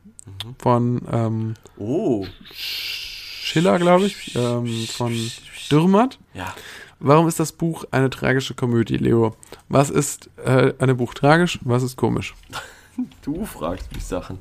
von 0.59 1.01
ähm, 1.11 1.53
Oh. 1.77 2.25
Schiller, 2.53 3.79
glaube 3.79 4.05
ich, 4.05 4.35
ähm, 4.35 4.67
von 4.91 5.13
Dürrmatt. 5.71 6.19
Ja. 6.33 6.53
Warum 6.99 7.27
ist 7.27 7.39
das 7.39 7.51
Buch 7.53 7.85
eine 7.91 8.09
tragische 8.09 8.53
Komödie, 8.53 8.97
Leo? 8.97 9.35
Was 9.69 9.89
ist 9.89 10.29
äh, 10.43 10.73
ein 10.79 10.97
Buch 10.97 11.13
tragisch? 11.13 11.59
Was 11.63 11.83
ist 11.83 11.95
komisch? 11.97 12.35
Du 13.21 13.45
fragst 13.45 13.93
mich 13.93 14.03
Sachen. 14.03 14.39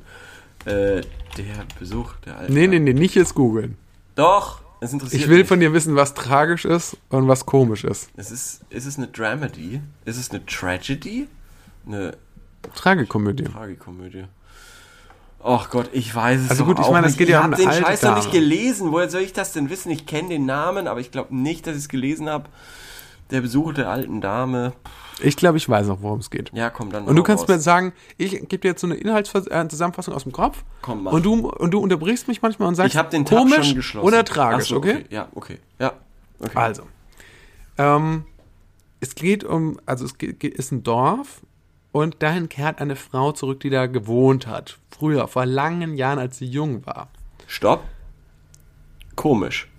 Äh, 0.65 0.99
der 1.37 1.65
Besuch 1.79 2.15
der 2.25 2.37
alten. 2.39 2.53
Nee, 2.53 2.67
nee, 2.67 2.79
nee, 2.79 2.91
nicht 2.91 3.15
jetzt 3.15 3.33
googeln. 3.33 3.77
Doch. 4.15 4.61
Es 4.81 4.91
interessiert 4.91 5.21
Ich 5.23 5.29
will 5.29 5.37
mich. 5.39 5.47
von 5.47 5.61
dir 5.61 5.71
wissen, 5.71 5.95
was 5.95 6.13
tragisch 6.13 6.65
ist 6.65 6.97
und 7.07 7.29
was 7.29 7.45
komisch 7.45 7.85
ist. 7.85 8.09
Es 8.17 8.31
ist, 8.31 8.61
ist 8.69 8.85
es 8.85 8.97
eine 8.97 9.07
Dramedy? 9.07 9.79
Ist 10.03 10.17
es 10.17 10.29
eine 10.31 10.45
Tragedy? 10.45 11.29
Eine 11.87 12.17
Tragikomödie. 12.75 13.45
Tragikomödie? 13.45 14.25
Ach 15.43 15.69
Gott, 15.69 15.89
ich 15.93 16.13
weiß 16.13 16.41
es 16.41 16.49
Also 16.49 16.65
gut, 16.65 16.79
ich 16.79 16.89
meine, 16.89 17.07
es 17.07 17.13
nicht. 17.13 17.19
geht 17.19 17.27
ich 17.29 17.33
ja 17.33 17.39
um 17.39 17.51
hab 17.51 17.53
eine 17.59 17.63
den 17.63 17.71
Scheiß 17.83 18.01
noch 18.03 18.15
nicht 18.17 18.31
gelesen. 18.31 18.91
Woher 18.91 19.09
soll 19.09 19.21
ich 19.21 19.31
das 19.33 19.53
denn 19.53 19.69
wissen? 19.69 19.89
Ich 19.91 20.05
kenne 20.05 20.29
den 20.29 20.45
Namen, 20.45 20.87
aber 20.87 20.99
ich 20.99 21.11
glaube 21.11 21.35
nicht, 21.35 21.65
dass 21.65 21.75
ich 21.75 21.83
es 21.83 21.89
gelesen 21.89 22.29
habe. 22.29 22.45
Der 23.31 23.41
Besuch 23.41 23.73
der 23.73 23.89
alten 23.89 24.21
Dame. 24.21 24.73
Ich 25.21 25.35
glaube, 25.37 25.57
ich 25.57 25.69
weiß 25.69 25.87
auch, 25.89 25.99
worum 26.01 26.19
es 26.19 26.29
geht. 26.29 26.49
Ja, 26.53 26.69
komm 26.69 26.91
dann. 26.91 27.05
Und 27.05 27.15
du 27.15 27.23
kannst 27.23 27.43
raus. 27.43 27.47
mir 27.49 27.59
sagen, 27.59 27.93
ich 28.17 28.31
gebe 28.31 28.57
dir 28.59 28.69
jetzt 28.69 28.81
so 28.81 28.87
eine 28.87 28.95
Inhaltszusammenfassung 28.95 30.13
aus 30.13 30.23
dem 30.23 30.31
Kopf. 30.31 30.63
Komm, 30.81 31.03
mach. 31.03 31.11
Und 31.11 31.23
du, 31.25 31.47
und 31.49 31.71
du 31.71 31.79
unterbrichst 31.79 32.27
mich 32.27 32.41
manchmal 32.41 32.67
und 32.69 32.75
sagst, 32.75 32.93
Ich 32.93 32.97
habe 32.97 33.09
den 33.09 33.25
Tab 33.25 33.37
komisch 33.39 33.67
schon 33.67 33.75
geschlossen. 33.75 34.07
oder 34.07 34.23
tragisch, 34.25 34.69
so, 34.69 34.77
okay? 34.77 35.05
Ja, 35.09 35.27
okay. 35.35 35.59
Ja. 35.77 35.93
Okay. 36.39 36.51
Also, 36.57 36.83
ähm, 37.77 38.23
es 39.01 39.13
geht 39.15 39.43
um, 39.43 39.79
also 39.85 40.05
es 40.05 40.17
geht- 40.17 40.43
ist 40.43 40.71
ein 40.71 40.83
Dorf 40.83 41.41
und 41.91 42.21
dahin 42.23 42.49
kehrt 42.49 42.79
eine 42.81 42.95
Frau 42.95 43.31
zurück, 43.33 43.59
die 43.59 43.69
da 43.69 43.85
gewohnt 43.87 44.47
hat. 44.47 44.77
Früher, 44.99 45.29
vor 45.29 45.45
langen 45.45 45.95
Jahren, 45.95 46.19
als 46.19 46.39
sie 46.39 46.45
jung 46.45 46.85
war. 46.85 47.07
Stopp. 47.47 47.85
Komisch. 49.15 49.69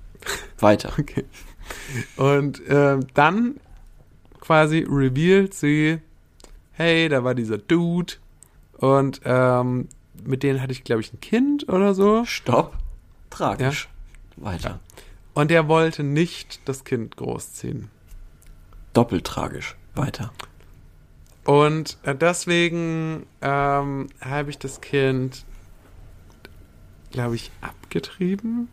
Weiter. 0.60 0.92
Okay. 0.96 1.24
Und 2.16 2.62
ähm, 2.68 3.08
dann 3.14 3.60
quasi 4.40 4.86
revealed 4.88 5.52
sie, 5.52 5.98
hey, 6.70 7.08
da 7.08 7.24
war 7.24 7.34
dieser 7.34 7.58
Dude 7.58 8.14
und 8.78 9.20
ähm, 9.24 9.88
mit 10.24 10.44
denen 10.44 10.62
hatte 10.62 10.72
ich, 10.72 10.84
glaube 10.84 11.00
ich, 11.00 11.12
ein 11.12 11.20
Kind 11.20 11.68
oder 11.68 11.92
so. 11.92 12.24
Stopp. 12.24 12.76
Tragisch. 13.30 13.88
Weiter. 14.36 14.78
Und 15.34 15.50
der 15.50 15.66
wollte 15.66 16.04
nicht 16.04 16.60
das 16.66 16.84
Kind 16.84 17.16
großziehen. 17.16 17.90
Doppelt 18.92 19.24
tragisch. 19.24 19.76
Weiter. 19.96 20.32
Und 21.48 21.96
äh, 22.02 22.14
deswegen 22.14 23.24
ähm, 23.40 24.08
habe 24.20 24.50
ich 24.50 24.58
das 24.58 24.82
Kind, 24.82 25.46
glaube 27.10 27.36
ich, 27.36 27.50
abgetrieben 27.62 28.68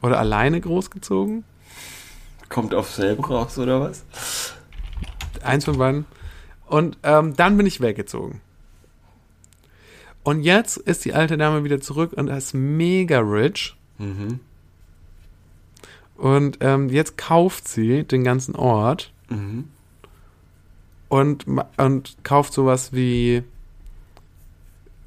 oder 0.00 0.20
alleine 0.20 0.60
großgezogen. 0.60 1.42
Kommt 2.48 2.76
auf 2.76 2.92
selber 2.92 3.26
raus, 3.26 3.58
oder 3.58 3.80
was? 3.80 4.04
Eins 5.42 5.64
von 5.64 5.78
beiden. 5.78 6.06
Und 6.68 6.96
ähm, 7.02 7.34
dann 7.34 7.56
bin 7.56 7.66
ich 7.66 7.80
weggezogen. 7.80 8.40
Und 10.22 10.42
jetzt 10.44 10.76
ist 10.76 11.04
die 11.04 11.12
alte 11.12 11.36
Dame 11.36 11.64
wieder 11.64 11.80
zurück 11.80 12.12
und 12.12 12.28
ist 12.28 12.54
mega 12.54 13.18
rich. 13.18 13.74
Mhm. 13.98 14.38
Und 16.16 16.58
ähm, 16.60 16.88
jetzt 16.88 17.18
kauft 17.18 17.66
sie 17.66 18.04
den 18.04 18.22
ganzen 18.22 18.54
Ort 18.54 19.12
Mhm. 19.28 19.70
Und, 21.10 21.44
und 21.76 22.16
kauft 22.24 22.54
sowas 22.54 22.94
wie 22.94 23.42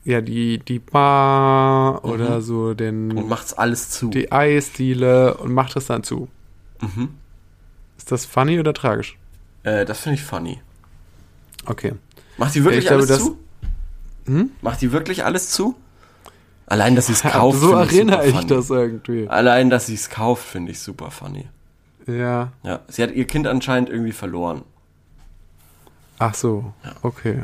ja 0.06 0.22
die, 0.22 0.60
die 0.60 0.80
Bar 0.80 2.04
oder 2.06 2.41
so 2.41 2.68
Und 2.68 2.80
den 2.80 3.28
macht's 3.28 3.54
alles 3.54 3.89
zu. 3.89 4.10
die 4.10 4.32
Eisdiele 4.32 5.36
und 5.38 5.54
macht 5.54 5.76
es 5.78 5.88
dann 5.88 6.04
zu. 6.04 6.28
Mhm. 6.82 7.10
Ist 7.97 8.12
das 8.12 8.26
funny 8.26 8.60
oder 8.60 8.74
tragisch? 8.74 9.18
Äh, 9.64 9.86
das 9.86 10.01
finde 10.01 10.16
ich 10.16 10.24
funny. 10.24 10.60
Okay. 11.66 11.93
Macht 12.38 12.54
die 12.56 12.64
wirklich 12.66 12.80
Ich 12.84 12.88
glaube, 12.88 13.04
alles 13.04 13.08
das- 13.10 13.20
zu? 13.26 13.38
Hm? 14.26 14.51
Macht 14.62 14.82
die 14.82 14.91
wirklich 14.91 15.24
alles 15.26 15.49
zu? 15.51 15.76
Allein, 16.66 16.95
dass 16.95 17.08
sie 17.08 17.14
es 17.14 17.22
kauft, 17.24 17.60
so 17.60 17.70
ich 17.82 17.93
erinnere 17.93 18.26
ich 18.28 18.34
funny. 18.36 18.47
das 18.47 18.70
irgendwie. 18.70 19.28
Allein, 19.30 19.70
dass 19.70 19.86
sie 19.88 19.93
es 19.95 20.10
kauft, 20.10 20.45
finde 20.45 20.72
ich 20.72 20.80
super 20.80 21.12
funny. 21.12 21.45
Ja. 22.08 22.51
Ja, 22.64 22.82
sie 22.89 23.04
hat 23.04 23.12
ihr 23.12 23.26
Kind 23.26 23.47
anscheinend 23.47 23.89
irgendwie 23.89 24.12
verloren. 24.12 24.64
Ach 26.20 26.34
so. 26.34 26.74
Okay. 27.01 27.43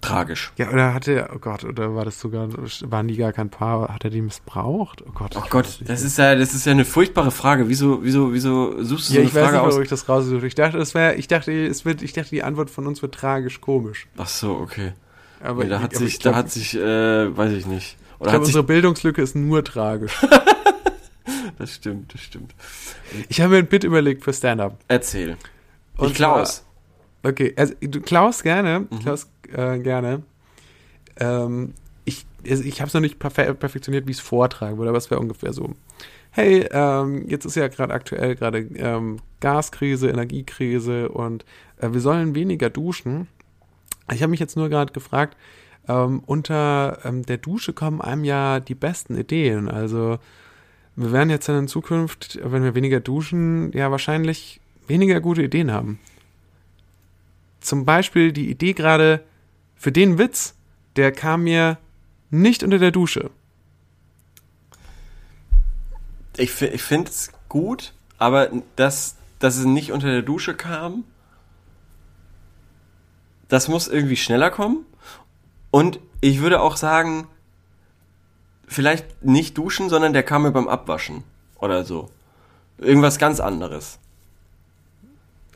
Tragisch. 0.00 0.52
Ja, 0.56 0.68
oder 0.70 0.94
hatte 0.94 1.12
er, 1.12 1.30
oh 1.32 1.38
Gott, 1.38 1.62
oder 1.62 1.94
war 1.94 2.04
das 2.04 2.18
sogar, 2.18 2.48
waren 2.90 3.06
die 3.06 3.16
gar 3.16 3.32
kein 3.32 3.50
Paar, 3.50 3.88
hat 3.94 4.02
er 4.02 4.10
die 4.10 4.20
missbraucht? 4.20 5.00
Oh 5.06 5.12
Gott. 5.14 5.36
Oh 5.36 5.42
ich 5.44 5.50
Gott, 5.50 5.78
das 5.86 6.02
ist 6.02 6.18
ja, 6.18 6.34
das 6.34 6.54
ist 6.54 6.66
ja 6.66 6.72
eine 6.72 6.84
furchtbare 6.84 7.30
Frage. 7.30 7.68
Wieso, 7.68 8.02
wieso, 8.02 8.32
wieso 8.34 8.82
suchst 8.82 9.10
du 9.10 9.12
so 9.12 9.14
Ja, 9.14 9.20
eine 9.20 9.28
ich 9.28 9.34
weiß 9.34 9.42
Frage 9.44 9.56
nicht, 9.58 9.60
aus? 9.66 9.68
warum 9.70 9.82
ich 9.84 9.88
das 9.88 10.08
raussuche. 10.08 10.44
Ich 10.46 10.56
dachte, 10.56 10.78
es 10.78 10.94
wäre, 10.94 11.14
ich 11.14 11.28
dachte, 11.28 11.52
es 11.52 11.84
wird, 11.84 12.02
ich 12.02 12.12
dachte, 12.12 12.30
die 12.30 12.42
Antwort 12.42 12.68
von 12.68 12.88
uns 12.88 13.00
wird 13.00 13.14
tragisch 13.14 13.60
komisch. 13.60 14.08
Ach 14.16 14.26
so, 14.26 14.56
okay. 14.56 14.92
Aber 15.40 15.62
Nee, 15.62 15.70
da 15.70 15.76
ich- 15.76 15.82
hat 15.84 15.90
aber 15.94 15.98
sich, 16.04 16.14
ich 16.14 16.20
glaub, 16.20 16.34
da 16.34 16.38
hat 16.40 16.50
sich, 16.50 16.74
äh, 16.76 17.36
weiß 17.36 17.52
ich 17.52 17.66
nicht. 17.66 17.96
ich 17.96 18.20
Oder 18.20 18.30
glaube, 18.30 18.38
hat 18.38 18.46
sich, 18.46 18.54
unsere 18.56 18.64
Bildungslücke 18.64 19.22
ist 19.22 19.36
nur 19.36 19.62
tragisch. 19.62 20.14
das 21.58 21.74
stimmt, 21.74 22.12
das 22.12 22.22
stimmt. 22.22 22.56
Ich 23.28 23.40
habe 23.40 23.50
mir 23.52 23.58
ein 23.58 23.66
Bit 23.68 23.84
überlegt 23.84 24.24
für 24.24 24.32
Stand-Up. 24.32 24.78
Erzähl. 24.88 25.36
Und 25.96 26.08
ich 26.08 26.14
Klaus. 26.14 26.64
Okay, 27.22 27.52
also 27.56 27.74
du 27.80 28.00
Klaus 28.00 28.42
gerne, 28.42 28.86
Mhm. 28.90 28.98
Klaus 29.00 29.28
äh, 29.52 29.78
gerne. 29.78 30.22
Ähm, 31.18 31.74
ich 32.04 32.26
also 32.48 32.64
ich 32.64 32.80
habe 32.80 32.88
es 32.88 32.94
noch 32.94 33.00
nicht 33.00 33.18
perfe 33.18 33.54
perfektioniert, 33.54 34.06
wie 34.06 34.10
ich 34.10 34.18
es 34.18 34.22
vortragen 34.22 34.78
würde, 34.78 34.88
aber 34.88 34.98
es 34.98 35.10
wäre 35.10 35.20
ungefähr 35.20 35.52
so. 35.52 35.74
Hey, 36.30 36.66
ähm, 36.72 37.28
jetzt 37.28 37.44
ist 37.44 37.56
ja 37.56 37.68
gerade 37.68 37.92
aktuell 37.92 38.34
gerade 38.34 38.58
ähm, 38.58 39.18
Gaskrise, 39.40 40.08
Energiekrise 40.08 41.10
und 41.10 41.44
äh, 41.78 41.92
wir 41.92 42.00
sollen 42.00 42.34
weniger 42.34 42.70
duschen. 42.70 43.28
Ich 44.12 44.22
habe 44.22 44.30
mich 44.30 44.40
jetzt 44.40 44.56
nur 44.56 44.68
gerade 44.68 44.92
gefragt, 44.92 45.36
ähm, 45.88 46.22
unter 46.26 46.98
ähm, 47.04 47.24
der 47.24 47.36
Dusche 47.36 47.72
kommen 47.72 48.00
einem 48.00 48.24
ja 48.24 48.60
die 48.60 48.74
besten 48.74 49.16
Ideen. 49.16 49.68
Also 49.68 50.18
wir 50.96 51.12
werden 51.12 51.30
jetzt 51.30 51.48
dann 51.48 51.58
in 51.58 51.68
Zukunft, 51.68 52.38
wenn 52.42 52.64
wir 52.64 52.74
weniger 52.74 53.00
duschen, 53.00 53.70
ja 53.72 53.90
wahrscheinlich 53.90 54.60
weniger 54.88 55.20
gute 55.20 55.42
Ideen 55.42 55.70
haben 55.70 56.00
zum 57.62 57.84
Beispiel 57.84 58.32
die 58.32 58.50
Idee 58.50 58.72
gerade 58.72 59.24
für 59.76 59.92
den 59.92 60.18
Witz, 60.18 60.54
der 60.96 61.12
kam 61.12 61.44
mir 61.44 61.78
nicht 62.30 62.62
unter 62.62 62.78
der 62.78 62.90
Dusche. 62.90 63.30
Ich, 66.36 66.60
ich 66.62 66.82
finde 66.82 67.10
es 67.10 67.30
gut, 67.48 67.92
aber 68.18 68.50
dass, 68.76 69.16
dass 69.38 69.56
es 69.56 69.64
nicht 69.64 69.92
unter 69.92 70.08
der 70.08 70.22
Dusche 70.22 70.54
kam, 70.54 71.04
das 73.48 73.68
muss 73.68 73.88
irgendwie 73.88 74.16
schneller 74.16 74.50
kommen. 74.50 74.86
Und 75.70 76.00
ich 76.20 76.40
würde 76.40 76.60
auch 76.60 76.76
sagen, 76.76 77.28
vielleicht 78.66 79.24
nicht 79.24 79.58
duschen, 79.58 79.88
sondern 79.88 80.12
der 80.12 80.22
kam 80.22 80.42
mir 80.42 80.52
beim 80.52 80.68
Abwaschen 80.68 81.24
oder 81.58 81.84
so. 81.84 82.10
Irgendwas 82.78 83.18
ganz 83.18 83.40
anderes. 83.40 83.98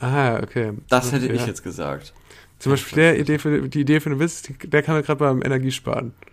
Ah, 0.01 0.41
okay. 0.43 0.73
Das 0.89 1.13
hätte 1.13 1.27
ich 1.27 1.41
Ja. 1.41 1.47
jetzt 1.47 1.63
gesagt. 1.63 2.13
Zum 2.59 2.73
Beispiel 2.73 2.97
der 2.97 3.19
Idee 3.19 3.39
für, 3.39 3.69
die 3.69 3.81
Idee 3.81 4.01
für 4.01 4.09
den 4.11 4.19
Witz, 4.19 4.43
der 4.63 4.83
kam 4.83 4.97
mir 4.97 5.03
gerade 5.03 5.19
beim 5.19 5.43
Energiesparen. 5.43 6.15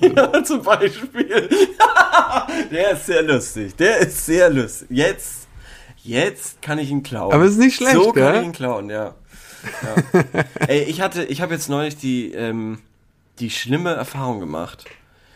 Ja, 0.00 0.44
zum 0.44 0.62
Beispiel. 0.62 1.48
der 2.70 2.90
ist 2.92 3.06
sehr 3.06 3.22
lustig. 3.22 3.74
Der 3.76 3.98
ist 3.98 4.26
sehr 4.26 4.50
lustig. 4.50 4.88
Jetzt, 4.90 5.48
jetzt 6.02 6.60
kann 6.62 6.78
ich 6.78 6.90
ihn 6.90 7.02
klauen. 7.02 7.32
Aber 7.32 7.44
es 7.44 7.52
ist 7.52 7.58
nicht 7.58 7.76
schlecht, 7.76 7.94
So 7.94 8.12
kann 8.12 8.36
ich 8.36 8.42
ihn 8.44 8.52
klauen, 8.52 8.90
ja. 8.90 9.14
ja. 10.14 10.22
Ey, 10.68 10.82
ich 10.84 11.00
hatte, 11.00 11.24
ich 11.24 11.40
habe 11.40 11.54
jetzt 11.54 11.68
neulich 11.68 11.96
die, 11.96 12.32
ähm, 12.32 12.80
die 13.38 13.50
schlimme 13.50 13.94
Erfahrung 13.94 14.40
gemacht. 14.40 14.84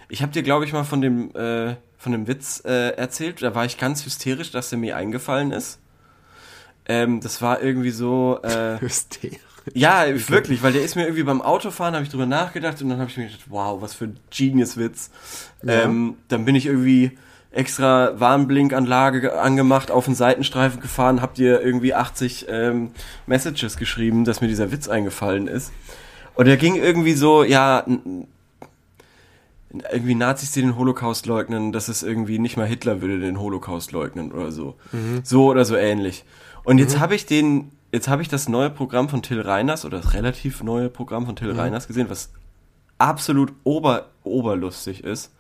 Ich 0.08 0.20
habe 0.22 0.32
dir, 0.32 0.42
glaube 0.42 0.64
ich, 0.66 0.72
mal 0.72 0.84
von 0.84 1.00
dem, 1.00 1.34
äh, 1.34 1.76
von 1.96 2.12
dem 2.12 2.26
Witz 2.26 2.62
äh, 2.66 2.90
erzählt. 2.90 3.42
Da 3.42 3.54
war 3.54 3.64
ich 3.64 3.78
ganz 3.78 4.04
hysterisch, 4.04 4.50
dass 4.50 4.68
der 4.70 4.78
mir 4.78 4.96
eingefallen 4.96 5.52
ist. 5.52 5.78
Ähm, 6.86 7.20
das 7.20 7.42
war 7.42 7.62
irgendwie 7.62 7.90
so. 7.90 8.38
Äh, 8.42 8.78
Hysterisch. 8.80 9.38
ja, 9.74 10.04
wirklich, 10.28 10.62
weil 10.62 10.72
der 10.72 10.82
ist 10.82 10.96
mir 10.96 11.04
irgendwie 11.04 11.22
beim 11.22 11.40
Autofahren, 11.40 11.94
habe 11.94 12.04
ich 12.04 12.10
drüber 12.10 12.26
nachgedacht 12.26 12.82
und 12.82 12.88
dann 12.88 12.98
habe 12.98 13.10
ich 13.10 13.16
mir 13.16 13.26
gedacht, 13.26 13.44
wow, 13.48 13.80
was 13.80 13.94
für 13.94 14.06
ein 14.06 14.18
Genius-Witz. 14.30 15.10
Ja. 15.62 15.84
Ähm, 15.84 16.16
dann 16.28 16.44
bin 16.44 16.54
ich 16.56 16.66
irgendwie 16.66 17.12
extra 17.52 18.18
Warnblinkanlage 18.18 19.38
angemacht, 19.38 19.90
auf 19.90 20.06
den 20.06 20.14
Seitenstreifen 20.14 20.80
gefahren, 20.80 21.20
habt 21.20 21.38
ihr 21.38 21.60
irgendwie 21.60 21.94
80 21.94 22.46
ähm, 22.48 22.90
Messages 23.26 23.76
geschrieben, 23.76 24.24
dass 24.24 24.40
mir 24.40 24.48
dieser 24.48 24.72
Witz 24.72 24.88
eingefallen 24.88 25.46
ist. 25.46 25.70
Und 26.34 26.48
er 26.48 26.56
ging 26.56 26.76
irgendwie 26.76 27.12
so, 27.12 27.44
ja, 27.44 27.84
irgendwie 29.92 30.14
Nazis, 30.14 30.52
die 30.52 30.62
den 30.62 30.76
Holocaust 30.76 31.26
leugnen, 31.26 31.72
dass 31.72 31.88
es 31.88 32.02
irgendwie 32.02 32.38
nicht 32.38 32.56
mal 32.56 32.66
Hitler 32.66 33.00
würde 33.00 33.20
den 33.20 33.38
Holocaust 33.38 33.92
leugnen 33.92 34.32
oder 34.32 34.50
so. 34.50 34.76
So 35.22 35.46
oder 35.46 35.64
so 35.64 35.76
ähnlich. 35.76 36.24
Und 36.64 36.78
jetzt 36.78 36.98
habe 37.00 37.14
ich 37.14 37.26
den, 37.26 37.70
jetzt 37.92 38.08
habe 38.08 38.22
ich 38.22 38.28
das 38.28 38.48
neue 38.48 38.70
Programm 38.70 39.08
von 39.08 39.22
Till 39.22 39.40
Reiners 39.40 39.84
oder 39.84 39.98
das 40.00 40.14
relativ 40.14 40.62
neue 40.62 40.88
Programm 40.88 41.26
von 41.26 41.36
Till 41.36 41.52
Reiners 41.52 41.86
gesehen, 41.88 42.08
was 42.10 42.30
absolut 42.98 43.52
ober, 43.64 44.06
oberlustig 44.24 45.04
ist. 45.04 45.30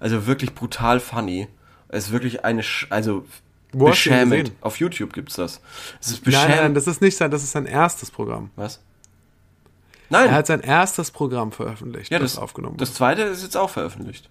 Also 0.00 0.26
wirklich 0.26 0.54
brutal 0.54 1.00
funny. 1.00 1.48
Es 1.88 2.06
ist 2.06 2.12
wirklich 2.12 2.44
eine, 2.44 2.62
Sch 2.62 2.86
also 2.90 3.24
Wo 3.72 3.86
beschämend. 3.86 4.52
Auf 4.60 4.78
YouTube 4.78 5.12
gibt's 5.12 5.34
das. 5.36 5.60
Es 6.00 6.08
ist 6.08 6.24
beschämend. 6.24 6.48
nein, 6.48 6.58
nein, 6.64 6.74
das 6.74 6.86
ist 6.86 7.00
nicht 7.02 7.16
sein, 7.16 7.30
das 7.30 7.42
ist 7.42 7.52
sein 7.52 7.66
erstes 7.66 8.10
Programm. 8.10 8.50
Was? 8.56 8.80
Nein. 10.08 10.28
Er 10.28 10.34
hat 10.36 10.46
sein 10.46 10.60
erstes 10.60 11.10
Programm 11.10 11.50
veröffentlicht, 11.52 12.10
ja, 12.12 12.18
das, 12.20 12.34
das, 12.34 12.42
aufgenommen 12.42 12.76
das 12.76 12.94
zweite 12.94 13.22
ist 13.22 13.42
jetzt 13.42 13.56
auch 13.56 13.70
veröffentlicht. 13.70 14.30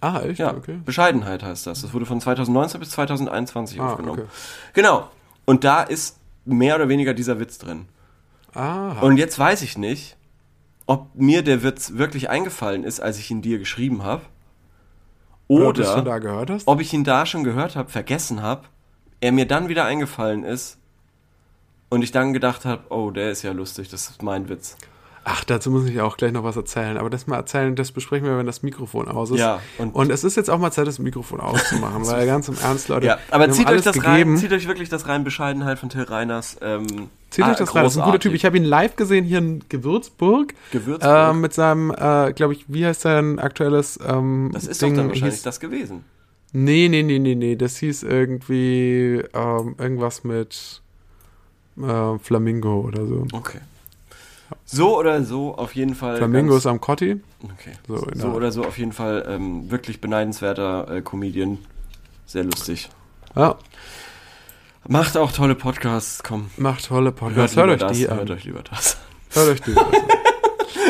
Ah, 0.00 0.20
echt? 0.22 0.38
Ja, 0.40 0.52
Okay. 0.54 0.80
Bescheidenheit 0.84 1.42
heißt 1.44 1.66
das. 1.66 1.82
Das 1.82 1.92
wurde 1.92 2.06
von 2.06 2.20
2019 2.20 2.80
bis 2.80 2.90
2021 2.90 3.80
Ah, 3.80 3.90
aufgenommen. 3.92 4.20
okay. 4.20 4.28
Genau. 4.72 5.08
Und 5.50 5.64
da 5.64 5.82
ist 5.82 6.16
mehr 6.44 6.76
oder 6.76 6.88
weniger 6.88 7.12
dieser 7.12 7.40
Witz 7.40 7.58
drin. 7.58 7.86
Aha. 8.54 9.00
Und 9.00 9.16
jetzt 9.16 9.36
weiß 9.36 9.62
ich 9.62 9.76
nicht, 9.76 10.16
ob 10.86 11.12
mir 11.16 11.42
der 11.42 11.64
Witz 11.64 11.94
wirklich 11.96 12.30
eingefallen 12.30 12.84
ist, 12.84 13.00
als 13.00 13.18
ich 13.18 13.32
ihn 13.32 13.42
dir 13.42 13.58
geschrieben 13.58 14.04
habe. 14.04 14.22
Oder 15.48 15.66
Oder 15.96 16.58
ob 16.66 16.80
ich 16.80 16.92
ihn 16.92 17.02
da 17.02 17.26
schon 17.26 17.42
gehört 17.42 17.74
habe, 17.74 17.90
vergessen 17.90 18.42
habe, 18.42 18.68
er 19.20 19.32
mir 19.32 19.44
dann 19.44 19.68
wieder 19.68 19.86
eingefallen 19.86 20.44
ist 20.44 20.78
und 21.88 22.02
ich 22.02 22.12
dann 22.12 22.32
gedacht 22.32 22.64
habe, 22.64 22.84
oh, 22.90 23.10
der 23.10 23.32
ist 23.32 23.42
ja 23.42 23.50
lustig, 23.50 23.88
das 23.88 24.08
ist 24.08 24.22
mein 24.22 24.48
Witz. 24.48 24.76
Ach, 25.22 25.44
dazu 25.44 25.70
muss 25.70 25.86
ich 25.86 26.00
auch 26.00 26.16
gleich 26.16 26.32
noch 26.32 26.44
was 26.44 26.56
erzählen. 26.56 26.96
Aber 26.96 27.10
das 27.10 27.26
mal 27.26 27.36
erzählen, 27.36 27.76
das 27.76 27.92
besprechen 27.92 28.26
wir, 28.26 28.38
wenn 28.38 28.46
das 28.46 28.62
Mikrofon 28.62 29.06
aus 29.08 29.30
ist. 29.30 29.38
Ja, 29.38 29.60
und, 29.78 29.94
und- 29.94 30.10
es 30.10 30.24
ist 30.24 30.36
jetzt 30.36 30.48
auch 30.48 30.58
mal 30.58 30.70
Zeit, 30.70 30.86
das 30.86 30.98
Mikrofon 30.98 31.40
auszumachen, 31.40 32.06
weil 32.06 32.26
ganz 32.26 32.48
im 32.48 32.56
Ernst, 32.62 32.88
Leute. 32.88 33.06
Ja, 33.06 33.18
aber 33.30 33.50
zieht 33.50 33.68
euch 33.68 33.82
das 33.82 33.96
rein, 34.02 34.12
gegeben. 34.16 34.36
zieht 34.38 34.52
euch 34.52 34.66
wirklich 34.66 34.88
das 34.88 35.06
rein, 35.08 35.22
Bescheidenheit 35.22 35.78
von 35.78 35.88
Till 35.90 36.02
Reiners. 36.04 36.56
Ähm, 36.62 37.08
Zieht 37.30 37.44
ah, 37.44 37.50
euch 37.52 37.58
das 37.58 37.74
rein. 37.74 37.84
Das 37.84 37.92
ist 37.92 37.98
ein 37.98 38.04
guter 38.06 38.18
Typ. 38.18 38.32
großartig. 38.32 38.34
Ich 38.34 38.44
habe 38.44 38.56
ihn 38.56 38.64
live 38.64 38.96
gesehen 38.96 39.24
hier 39.24 39.38
in 39.38 39.62
Gewürzburg. 39.68 40.54
Gewürzburg? 40.72 41.30
Äh, 41.30 41.32
mit 41.34 41.52
seinem, 41.52 41.90
äh, 41.90 42.32
glaube 42.32 42.54
ich, 42.54 42.64
wie 42.68 42.84
heißt 42.84 43.02
sein 43.02 43.38
aktuelles 43.38 44.00
ähm, 44.04 44.50
Das 44.52 44.66
ist 44.66 44.82
Ding? 44.82 44.94
doch 44.94 45.02
dann 45.02 45.08
wahrscheinlich 45.10 45.34
hieß, 45.34 45.42
das 45.44 45.60
gewesen. 45.60 46.04
Nee, 46.52 46.88
nee, 46.88 47.04
nee, 47.04 47.20
nee, 47.20 47.36
nee. 47.36 47.54
Das 47.54 47.76
hieß 47.76 48.02
irgendwie 48.02 49.22
ähm, 49.32 49.76
irgendwas 49.78 50.24
mit 50.24 50.82
äh, 51.80 52.18
Flamingo 52.18 52.80
oder 52.80 53.06
so. 53.06 53.26
Okay. 53.32 53.58
So 54.64 54.98
oder 54.98 55.22
so 55.24 55.54
auf 55.56 55.74
jeden 55.74 55.94
Fall. 55.94 56.16
Flamingo 56.16 56.56
ist 56.56 56.64
ganz, 56.64 56.72
am 56.72 56.80
Cotti. 56.80 57.20
okay. 57.44 57.72
so 57.88 58.06
so, 58.14 58.28
oder 58.28 58.52
so 58.52 58.64
auf 58.64 58.78
jeden 58.78 58.92
Fall 58.92 59.24
ähm, 59.28 59.70
wirklich 59.70 60.00
beneidenswerter 60.00 60.90
äh, 60.96 61.00
Comedian. 61.02 61.58
Sehr 62.26 62.44
lustig. 62.44 62.88
Ja, 63.34 63.56
Macht 64.88 65.16
auch 65.16 65.30
tolle 65.30 65.54
Podcasts, 65.54 66.22
komm. 66.22 66.50
macht 66.56 66.86
tolle 66.86 67.12
Podcasts. 67.12 67.54
Hört, 67.56 67.66
lieber 67.68 67.74
euch 67.74 67.88
das, 67.90 67.98
die 67.98 68.08
hört 68.08 68.20
an. 68.30 68.30
euch 68.36 68.44
lieber 68.44 68.62
das. 68.62 68.96
Hört 69.30 69.48
euch 69.48 69.60
die 69.60 69.76
an. 69.76 69.86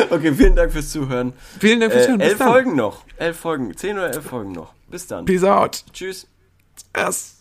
Okay, 0.09 0.33
vielen 0.33 0.55
Dank 0.57 0.73
fürs 0.73 0.89
Zuhören. 0.89 1.31
Vielen 1.59 1.79
Dank 1.79 1.93
fürs 1.93 2.05
Äh, 2.05 2.09
Hören. 2.09 2.17
Bis 2.17 2.27
elf 2.29 2.37
dann. 2.39 2.47
Folgen 2.49 2.75
noch. 2.75 3.03
Elf 3.17 3.37
Folgen. 3.37 3.77
Zehn 3.77 3.97
oder 3.97 4.13
elf 4.13 4.25
Folgen 4.25 4.51
noch. 4.51 4.73
Bis 4.89 5.07
dann. 5.07 5.23
Peace 5.23 5.43
out. 5.43 5.85
Tschüss. 5.93 6.27
Yes. 6.97 7.37